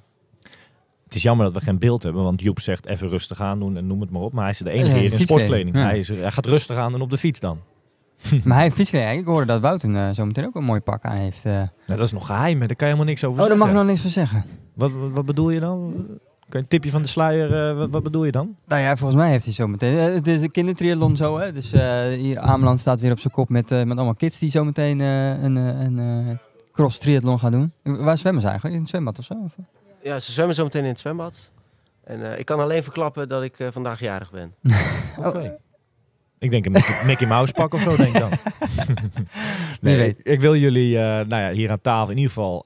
Het 1.03 1.15
is 1.15 1.21
jammer 1.21 1.45
dat 1.45 1.55
we 1.55 1.61
geen 1.61 1.79
beeld 1.79 2.03
hebben, 2.03 2.23
want 2.23 2.41
Joep 2.41 2.59
zegt 2.59 2.85
even 2.85 3.07
rustig 3.09 3.41
aan 3.41 3.59
doen 3.59 3.77
en 3.77 3.87
noem 3.87 4.01
het 4.01 4.09
maar 4.09 4.21
op. 4.21 4.33
Maar 4.33 4.41
hij 4.41 4.51
is 4.51 4.57
de 4.57 4.69
enige 4.69 4.97
hier 4.97 5.13
in 5.13 5.19
sportkleding. 5.19 5.75
ja. 5.75 5.81
Hij, 5.81 5.97
is, 5.97 6.07
hij 6.07 6.31
gaat 6.31 6.45
rustig 6.45 6.77
aan 6.77 6.91
doen 6.91 7.01
op 7.01 7.09
de 7.09 7.17
fiets 7.17 7.39
dan. 7.39 7.59
Maar 8.43 8.53
hij 8.53 8.63
heeft 8.63 8.75
fietskleding. 8.75 9.19
Ik 9.19 9.25
hoorde 9.25 9.45
dat 9.45 9.61
Wouten 9.61 9.95
eh, 9.95 10.09
zo 10.09 10.25
meteen 10.25 10.45
ook 10.45 10.55
een 10.55 10.63
mooi 10.63 10.79
pak 10.79 11.03
aan 11.03 11.15
heeft. 11.15 11.45
eh. 11.45 11.51
Nou, 11.53 11.69
dat 11.85 11.99
is 11.99 12.11
nog 12.11 12.25
geheim, 12.25 12.61
hè. 12.61 12.67
daar 12.67 12.75
kan 12.75 12.87
je 12.87 12.93
helemaal 12.93 13.05
niks 13.13 13.23
over 13.23 13.41
Oh, 13.41 13.47
daar 13.47 13.57
mag 13.57 13.67
zeggen. 13.67 13.87
ik 13.87 13.87
nog 13.87 14.03
niks 14.03 14.13
van 14.13 14.23
zeggen. 14.23 14.45
Wat, 14.73 14.91
wat, 14.91 15.11
wat 15.11 15.25
bedoel 15.25 15.49
je 15.49 15.59
dan? 15.59 16.05
Een 16.49 16.67
tipje 16.67 16.89
van 16.89 17.01
de 17.01 17.07
sluier, 17.07 17.69
eh, 17.69 17.77
wat, 17.77 17.89
wat 17.89 18.03
bedoel 18.03 18.23
je 18.25 18.31
dan? 18.31 18.55
Nou 18.67 18.81
ja, 18.81 18.97
volgens 18.97 19.19
mij 19.19 19.29
heeft 19.29 19.45
hij 19.45 19.53
zo 19.53 19.67
meteen. 19.67 19.97
eh, 19.97 20.13
het 20.13 20.27
is 20.27 20.41
een 20.41 20.51
kindertriathlon 20.51 21.15
zo, 21.15 21.37
hè. 21.37 21.51
Dus 21.51 21.71
eh, 21.71 22.07
hier 22.07 22.39
Ameland 22.39 22.79
staat 22.79 22.99
weer 22.99 23.11
op 23.11 23.19
zijn 23.19 23.33
kop 23.33 23.49
met, 23.49 23.71
eh, 23.71 23.83
met 23.83 23.97
allemaal 23.97 24.15
kids 24.15 24.39
die 24.39 24.49
zo 24.49 24.63
meteen 24.65 25.01
eh, 25.01 25.43
een, 25.43 25.55
een 25.55 26.39
cross 26.71 26.97
triathlon 26.99 27.39
gaan 27.39 27.51
doen. 27.51 27.71
Waar 27.83 28.17
zwemmen 28.17 28.41
ze 28.41 28.47
eigenlijk? 28.47 28.75
In 28.75 28.81
het 28.81 28.89
zwembad 28.91 29.19
of 29.19 29.25
zo? 29.25 29.33
Of? 29.45 29.53
Ja, 30.03 30.19
ze 30.19 30.31
zwemmen 30.31 30.55
zo 30.55 30.63
meteen 30.63 30.83
in 30.83 30.89
het 30.89 30.99
zwembad. 30.99 31.51
En 32.03 32.31
eh, 32.31 32.39
ik 32.39 32.45
kan 32.45 32.59
alleen 32.59 32.83
verklappen 32.83 33.29
dat 33.29 33.43
ik 33.43 33.59
eh, 33.59 33.67
vandaag 33.71 33.99
jarig 33.99 34.31
ben. 34.31 34.53
Oké. 35.27 35.57
Ik 36.39 36.51
denk 36.51 36.65
een 36.65 36.71
Mickey, 36.71 37.05
Mickey 37.05 37.27
Mouse 37.27 37.53
pak 37.53 37.73
of 37.73 37.81
zo, 37.81 37.95
denk 37.95 38.15
ik 38.15 38.19
dan. 38.19 38.29
nee, 39.81 40.07
ik, 40.07 40.19
ik 40.23 40.39
wil 40.39 40.55
jullie 40.55 40.97
eh, 40.97 41.03
nou 41.03 41.41
ja, 41.41 41.51
hier 41.51 41.71
aan 41.71 41.81
tafel 41.81 42.09
in 42.11 42.17
ieder 42.17 42.31
geval 42.31 42.65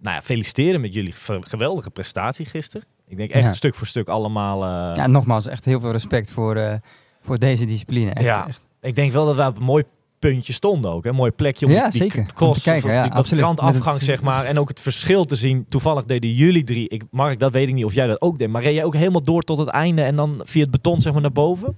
nou 0.00 0.16
ja, 0.16 0.22
feliciteren 0.22 0.80
met 0.80 0.94
jullie 0.94 1.14
geweldige 1.40 1.90
prestatie 1.90 2.46
gisteren. 2.46 2.86
Ik 3.06 3.16
denk 3.16 3.30
echt 3.30 3.44
Ja. 3.44 3.52
stuk 3.52 3.74
voor 3.74 3.86
stuk 3.86 4.08
allemaal... 4.08 4.62
eh, 4.64 4.96
Ja, 4.96 5.06
nogmaals, 5.06 5.46
echt 5.46 5.64
heel 5.64 5.80
veel 5.80 5.90
respect 5.92 6.30
voor, 6.30 6.56
eh, 6.56 6.74
voor 7.22 7.38
deze 7.38 7.64
discipline. 7.64 8.10
Echt, 8.10 8.24
Ja. 8.24 8.46
echt. 8.48 8.64
Ik 8.80 8.94
denk 8.94 9.12
wel 9.12 9.26
dat 9.26 9.36
we 9.36 9.46
op 9.46 9.56
een 9.58 9.62
mooi 9.64 9.84
puntje 10.18 10.52
stonden 10.52 10.90
ook. 10.90 11.04
Een 11.04 11.14
mooi 11.14 11.30
plekje 11.30 11.66
om 11.66 11.72
Ja, 11.72 11.88
die 11.90 12.00
zeker. 12.00 12.14
Kijken, 12.16 12.46
of 12.48 12.64
ja, 12.94 13.08
dat 13.08 13.26
strandafgang, 13.26 13.96
het- 13.96 14.04
zeg 14.04 14.22
maar. 14.22 14.44
En 14.44 14.58
ook 14.58 14.68
het 14.68 14.80
verschil 14.80 15.24
te 15.24 15.34
zien. 15.34 15.66
Toevallig 15.68 16.04
deden 16.04 16.32
jullie 16.32 16.64
drie. 16.64 16.88
Ik, 16.88 17.02
Mark, 17.10 17.38
dat 17.38 17.52
weet 17.52 17.68
ik 17.68 17.74
niet 17.74 17.84
of 17.84 17.94
jij 17.94 18.06
dat 18.06 18.20
ook 18.20 18.38
deed. 18.38 18.48
Maar 18.48 18.62
reed 18.62 18.74
jij 18.74 18.84
ook 18.84 18.94
helemaal 18.94 19.22
door 19.22 19.42
tot 19.42 19.58
het 19.58 19.68
einde 19.68 20.02
en 20.02 20.16
dan 20.16 20.40
via 20.44 20.62
het 20.62 20.70
beton 20.70 21.00
zeg 21.00 21.12
maar 21.12 21.22
naar 21.22 21.32
boven? 21.32 21.76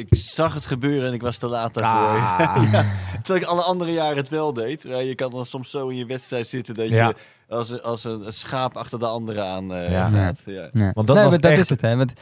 Ik 0.00 0.14
zag 0.14 0.54
het 0.54 0.66
gebeuren 0.66 1.08
en 1.08 1.14
ik 1.14 1.22
was 1.22 1.36
te 1.36 1.46
laat 1.46 1.74
daarvoor. 1.74 2.18
Ah. 2.20 2.56
Terwijl 3.22 3.44
ik 3.44 3.50
alle 3.50 3.62
andere 3.62 3.92
jaren 3.92 4.16
het 4.16 4.28
wel 4.28 4.54
deed. 4.54 4.82
Ja, 4.82 4.98
je 4.98 5.14
kan 5.14 5.30
dan 5.30 5.46
soms 5.46 5.70
zo 5.70 5.88
in 5.88 5.96
je 5.96 6.06
wedstrijd 6.06 6.46
zitten 6.46 6.74
dat 6.74 6.88
Ja. 6.88 7.06
je 7.08 7.14
als, 7.54 7.70
een- 7.70 7.82
als 7.82 8.04
een 8.04 8.32
schaap 8.32 8.76
achter 8.76 8.98
de 8.98 9.06
andere 9.06 9.40
aan 9.42 9.74
eh, 9.74 9.90
Ja. 9.90 10.08
gaat. 10.08 10.42
Ja. 10.46 10.68
Ja. 10.72 10.90
Want 10.94 11.06
dat 11.06 11.16
nee, 11.16 11.24
was 11.24 11.34
dat 11.34 11.50
echt- 11.50 11.60
is 11.60 11.68
het, 11.68 11.80
hè. 11.80 11.96
Want 11.96 12.12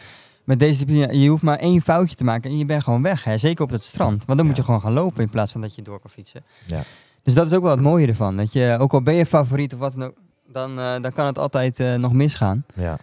met 0.45 0.59
deze 0.59 0.85
discipline, 0.85 1.19
je 1.21 1.29
hoeft 1.29 1.43
maar 1.43 1.59
één 1.59 1.81
foutje 1.83 2.15
te 2.15 2.25
maken 2.25 2.51
en 2.51 2.59
je 2.59 2.65
bent 2.65 2.83
gewoon 2.83 3.03
weg. 3.03 3.25
Hè. 3.25 3.37
Zeker 3.39 3.65
op 3.65 3.71
het 3.71 3.85
strand. 3.85 4.25
Want 4.25 4.39
dan 4.39 4.47
moet 4.47 4.57
Ja. 4.57 4.61
je 4.63 4.67
gewoon 4.67 4.81
gaan 4.81 4.93
lopen 4.93 5.23
in 5.23 5.31
plaats 5.31 5.53
van 5.53 5.61
dat 5.61 5.75
je 5.75 5.83
door 5.83 6.01
kan 6.01 6.11
fietsen. 6.11 6.45
Ja. 6.67 6.83
Dus 7.23 7.35
dat 7.35 7.47
is 7.47 7.53
ook 7.53 7.63
wel 7.63 7.71
het 7.71 7.81
mooie 7.81 8.07
ervan. 8.07 8.37
Dat 8.37 8.53
je, 8.53 8.77
ook 8.81 8.93
al 8.93 9.03
ben 9.03 9.15
je 9.15 9.27
favoriet 9.27 9.73
of 9.73 9.79
wat 9.79 9.93
dan 9.93 10.05
ook, 10.05 10.15
dan, 10.53 10.79
eh, 10.79 10.93
dan 11.03 11.13
kan 11.13 11.27
het 11.27 11.39
altijd 11.39 11.81
eh, 11.81 11.95
nog 11.95 12.13
misgaan. 12.13 12.65
Ja. 12.75 12.99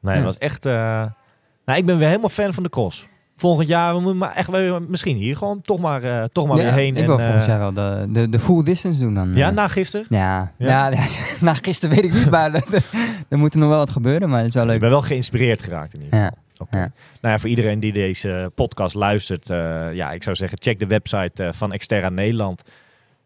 Nee, 0.00 0.12
Ja. 0.12 0.20
het 0.24 0.24
was 0.24 0.38
echt... 0.38 0.66
eh, 0.66 1.04
Nou, 1.64 1.78
ik 1.78 1.86
ben 1.86 1.98
weer 1.98 2.06
helemaal 2.08 2.28
fan 2.28 2.52
van 2.52 2.62
de 2.62 2.68
cross. 2.68 3.06
Volgend 3.36 3.68
jaar, 3.68 3.94
we 3.94 4.00
moeten 4.00 4.18
maar 4.18 4.34
echt 4.34 4.50
weer, 4.50 4.82
misschien 4.82 5.16
hier 5.16 5.36
gewoon 5.36 5.60
toch 5.60 5.78
maar, 5.78 6.02
eh, 6.02 6.24
toch 6.32 6.46
maar 6.46 6.56
weer 6.56 6.72
heen. 6.72 6.96
Ik 6.96 7.06
wil 7.06 7.18
en, 7.18 7.24
volgend 7.24 7.42
eh, 7.42 7.48
jaar 7.48 7.58
wel 7.58 7.72
de, 7.72 8.06
de, 8.08 8.28
de 8.28 8.38
full 8.38 8.64
distance 8.64 9.00
doen 9.00 9.14
dan. 9.14 9.34
Ja, 9.34 9.48
eh. 9.48 9.54
na 9.54 9.68
gisteren. 9.68 10.06
Ja, 10.08 10.52
Ja? 10.58 10.88
ja. 10.90 10.98
na 11.40 11.54
gisteren 11.54 11.94
weet 11.94 12.04
ik 12.04 12.12
niet, 12.12 12.30
maar 12.30 12.54
er, 13.28 13.38
moet 13.38 13.54
er 13.54 13.60
nog 13.60 13.68
wel 13.68 13.78
wat 13.78 13.90
gebeuren, 13.90 14.28
maar 14.28 14.38
het 14.38 14.48
is 14.48 14.54
wel 14.54 14.62
Ik 14.64 14.70
leuk. 14.70 14.80
ben 14.80 14.90
wel 14.90 15.00
geïnspireerd 15.02 15.62
geraakt 15.62 15.94
in 15.94 16.02
ieder 16.02 16.18
geval. 16.18 16.38
Oké. 16.58 16.76
Ja. 16.76 16.90
Nou 17.20 17.34
ja, 17.34 17.38
voor 17.38 17.48
iedereen 17.48 17.80
die 17.80 17.92
deze 17.92 18.50
podcast 18.54 18.94
luistert, 18.94 19.46
ja, 19.92 20.12
ik 20.12 20.22
zou 20.22 20.36
zeggen, 20.36 20.58
check 20.62 20.78
de 20.78 20.86
website 20.86 21.50
van 21.54 21.72
Exterra 21.72 22.08
Nederland. 22.08 22.62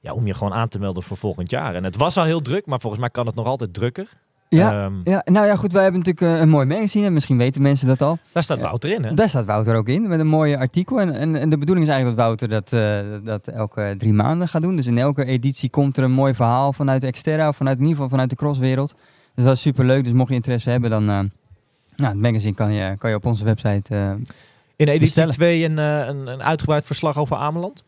Ja, 0.00 0.12
om 0.12 0.26
je 0.26 0.34
gewoon 0.34 0.52
aan 0.54 0.68
te 0.68 0.78
melden 0.78 1.02
voor 1.02 1.16
volgend 1.16 1.50
jaar. 1.50 1.74
En 1.74 1.84
het 1.84 1.96
was 1.96 2.16
al 2.16 2.24
heel 2.24 2.40
druk, 2.42 2.66
maar 2.66 2.80
volgens 2.80 3.00
mij 3.00 3.10
kan 3.10 3.26
het 3.26 3.34
nog 3.34 3.46
altijd 3.46 3.74
drukker. 3.74 4.08
Ja, 4.48 4.84
Ehm, 4.84 4.92
ja, 5.04 5.22
nou 5.24 5.46
ja, 5.46 5.56
goed, 5.56 5.72
wij 5.72 5.82
hebben 5.82 6.00
natuurlijk 6.00 6.34
eh, 6.34 6.40
een 6.40 6.48
mooi 6.48 6.66
magazine, 6.66 7.06
en 7.06 7.12
misschien 7.12 7.38
weten 7.38 7.62
mensen 7.62 7.86
dat 7.86 8.02
al. 8.02 8.18
daar 8.32 8.42
staat. 8.42 8.60
Wouter 8.60 8.90
in, 8.90 9.04
hè? 9.04 9.14
Daar 9.14 9.28
staat 9.28 9.44
Wouter 9.44 9.76
ook 9.76 9.88
in, 9.88 10.08
met 10.08 10.20
een 10.20 10.26
mooi 10.26 10.54
artikel. 10.54 11.00
En, 11.00 11.14
en, 11.14 11.36
en 11.36 11.48
de 11.48 11.58
bedoeling 11.58 11.86
is 11.86 11.92
eigenlijk 11.92 12.20
dat 12.20 12.26
Wouter 12.26 12.48
dat, 12.48 12.72
eh, 12.72 13.26
dat 13.26 13.46
elke 13.46 13.94
drie 13.98 14.12
maanden 14.12 14.48
gaat 14.48 14.62
doen. 14.62 14.76
Dus 14.76 14.86
in 14.86 14.98
elke 14.98 15.24
editie 15.24 15.70
komt 15.70 15.96
er 15.96 16.04
een 16.04 16.12
mooi 16.12 16.34
verhaal 16.34 16.72
vanuit 16.72 17.00
de 17.00 17.06
Exterra, 17.06 17.48
of 17.48 17.56
vanuit, 17.56 17.76
in 17.76 17.82
ieder 17.82 17.96
geval 17.96 18.10
vanuit 18.10 18.30
de 18.30 18.36
crosswereld. 18.36 18.94
Dus 19.34 19.44
dat 19.44 19.54
is 19.54 19.60
super 19.60 19.84
leuk. 19.84 20.04
Dus 20.04 20.12
mocht 20.12 20.28
je 20.28 20.34
interesse 20.34 20.70
hebben, 20.70 20.90
dan... 20.90 21.10
eh 21.10 21.20
nou, 21.96 22.12
het 22.12 22.22
magazine 22.22 22.54
kan 22.54 22.72
je, 22.72 22.96
kan 22.98 23.10
je 23.10 23.16
op 23.16 23.26
onze 23.26 23.44
website... 23.44 24.16
In 24.76 24.86
editie 24.86 25.00
bestellen. 25.00 25.30
2 25.34 25.64
een, 25.64 25.78
een, 25.78 26.26
een 26.26 26.42
uitgebreid 26.42 26.86
verslag 26.86 27.18
over 27.18 27.36
Ameland. 27.36 27.84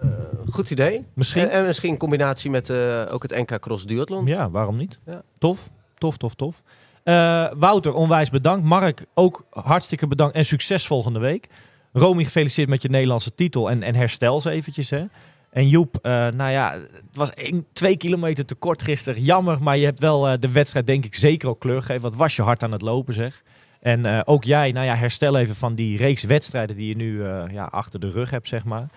Eh, 0.00 0.08
goed 0.50 0.70
idee. 0.70 1.06
Misschien. 1.14 1.42
En, 1.42 1.50
en 1.50 1.66
misschien 1.66 1.90
in 1.90 1.96
combinatie 1.96 2.50
met 2.50 2.70
eh, 2.70 3.02
ook 3.10 3.22
het 3.22 3.36
NK 3.36 3.58
Cross 3.58 3.86
Duathlon. 3.86 4.26
Ja, 4.26 4.50
waarom 4.50 4.76
niet? 4.76 4.98
Ja. 5.06 5.22
Tof, 5.38 5.70
tof, 5.98 6.16
tof, 6.16 6.34
tof. 6.34 6.62
Eh, 7.02 7.52
Wouter, 7.56 7.94
onwijs 7.94 8.30
bedankt. 8.30 8.64
Mark, 8.64 9.04
ook 9.14 9.46
hartstikke 9.50 10.06
bedankt 10.06 10.34
en 10.34 10.44
succes 10.44 10.86
volgende 10.86 11.18
week. 11.18 11.48
Romy, 11.92 12.24
gefeliciteerd 12.24 12.68
met 12.68 12.82
je 12.82 12.88
Nederlandse 12.88 13.34
titel 13.34 13.70
en, 13.70 13.82
en 13.82 13.94
herstel 13.94 14.40
ze 14.40 14.50
eventjes. 14.50 14.90
Hè. 14.90 15.04
En 15.50 15.68
Joep, 15.68 15.98
nou 16.02 16.50
ja, 16.50 16.72
het 16.72 17.02
was 17.16 17.34
één, 17.34 17.66
twee 17.72 17.96
kilometer 17.96 18.44
te 18.44 18.54
kort 18.54 18.82
gisteren. 18.82 19.22
Jammer, 19.22 19.62
maar 19.62 19.76
je 19.76 19.84
hebt 19.84 20.00
wel 20.00 20.40
de 20.40 20.52
wedstrijd 20.52 20.86
denk 20.86 21.04
ik 21.04 21.14
zeker 21.14 21.48
ook 21.48 21.60
kleur 21.60 21.80
gegeven. 21.80 22.02
Wat 22.02 22.14
was 22.14 22.36
je 22.36 22.42
hard 22.42 22.62
aan 22.62 22.72
het 22.72 22.82
lopen 22.82 23.14
zeg. 23.14 23.42
En 23.80 24.26
ook 24.26 24.44
jij, 24.44 24.72
nou 24.72 24.86
ja, 24.86 24.94
herstel 24.94 25.36
even 25.36 25.54
van 25.54 25.74
die 25.74 25.96
reeks 25.96 26.22
wedstrijden 26.22 26.76
die 26.76 26.88
je 26.88 26.96
nu 26.96 27.24
ja, 27.52 27.64
achter 27.64 28.00
de 28.00 28.10
rug 28.10 28.30
hebt, 28.30 28.48
zeg 28.48 28.64
maar. 28.64 28.88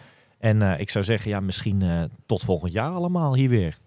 En 0.41 0.61
eh, 0.61 0.79
ik 0.79 0.89
zou 0.89 1.05
zeggen, 1.05 1.29
ja, 1.29 1.39
misschien 1.39 1.81
eh, 1.81 2.03
tot 2.25 2.43
volgend 2.43 2.73
jaar 2.73 2.91
allemaal 2.91 3.35
hier 3.35 3.49
weer. 3.49 3.77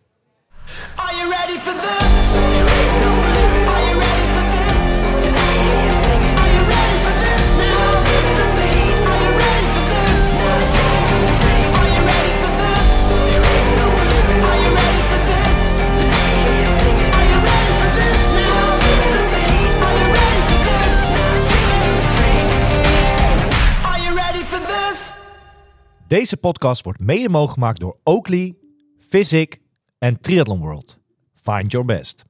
Deze 26.07 26.37
podcast 26.37 26.85
wordt 26.85 27.01
mede 27.01 27.29
mogelijk 27.29 27.53
gemaakt 27.53 27.81
door 27.81 27.97
Oakley, 28.03 28.55
Physic 29.09 29.61
en 29.99 30.21
Triathlon 30.21 30.61
World. 30.61 30.99
Find 31.35 31.73
your 31.73 31.87
best. 31.87 32.25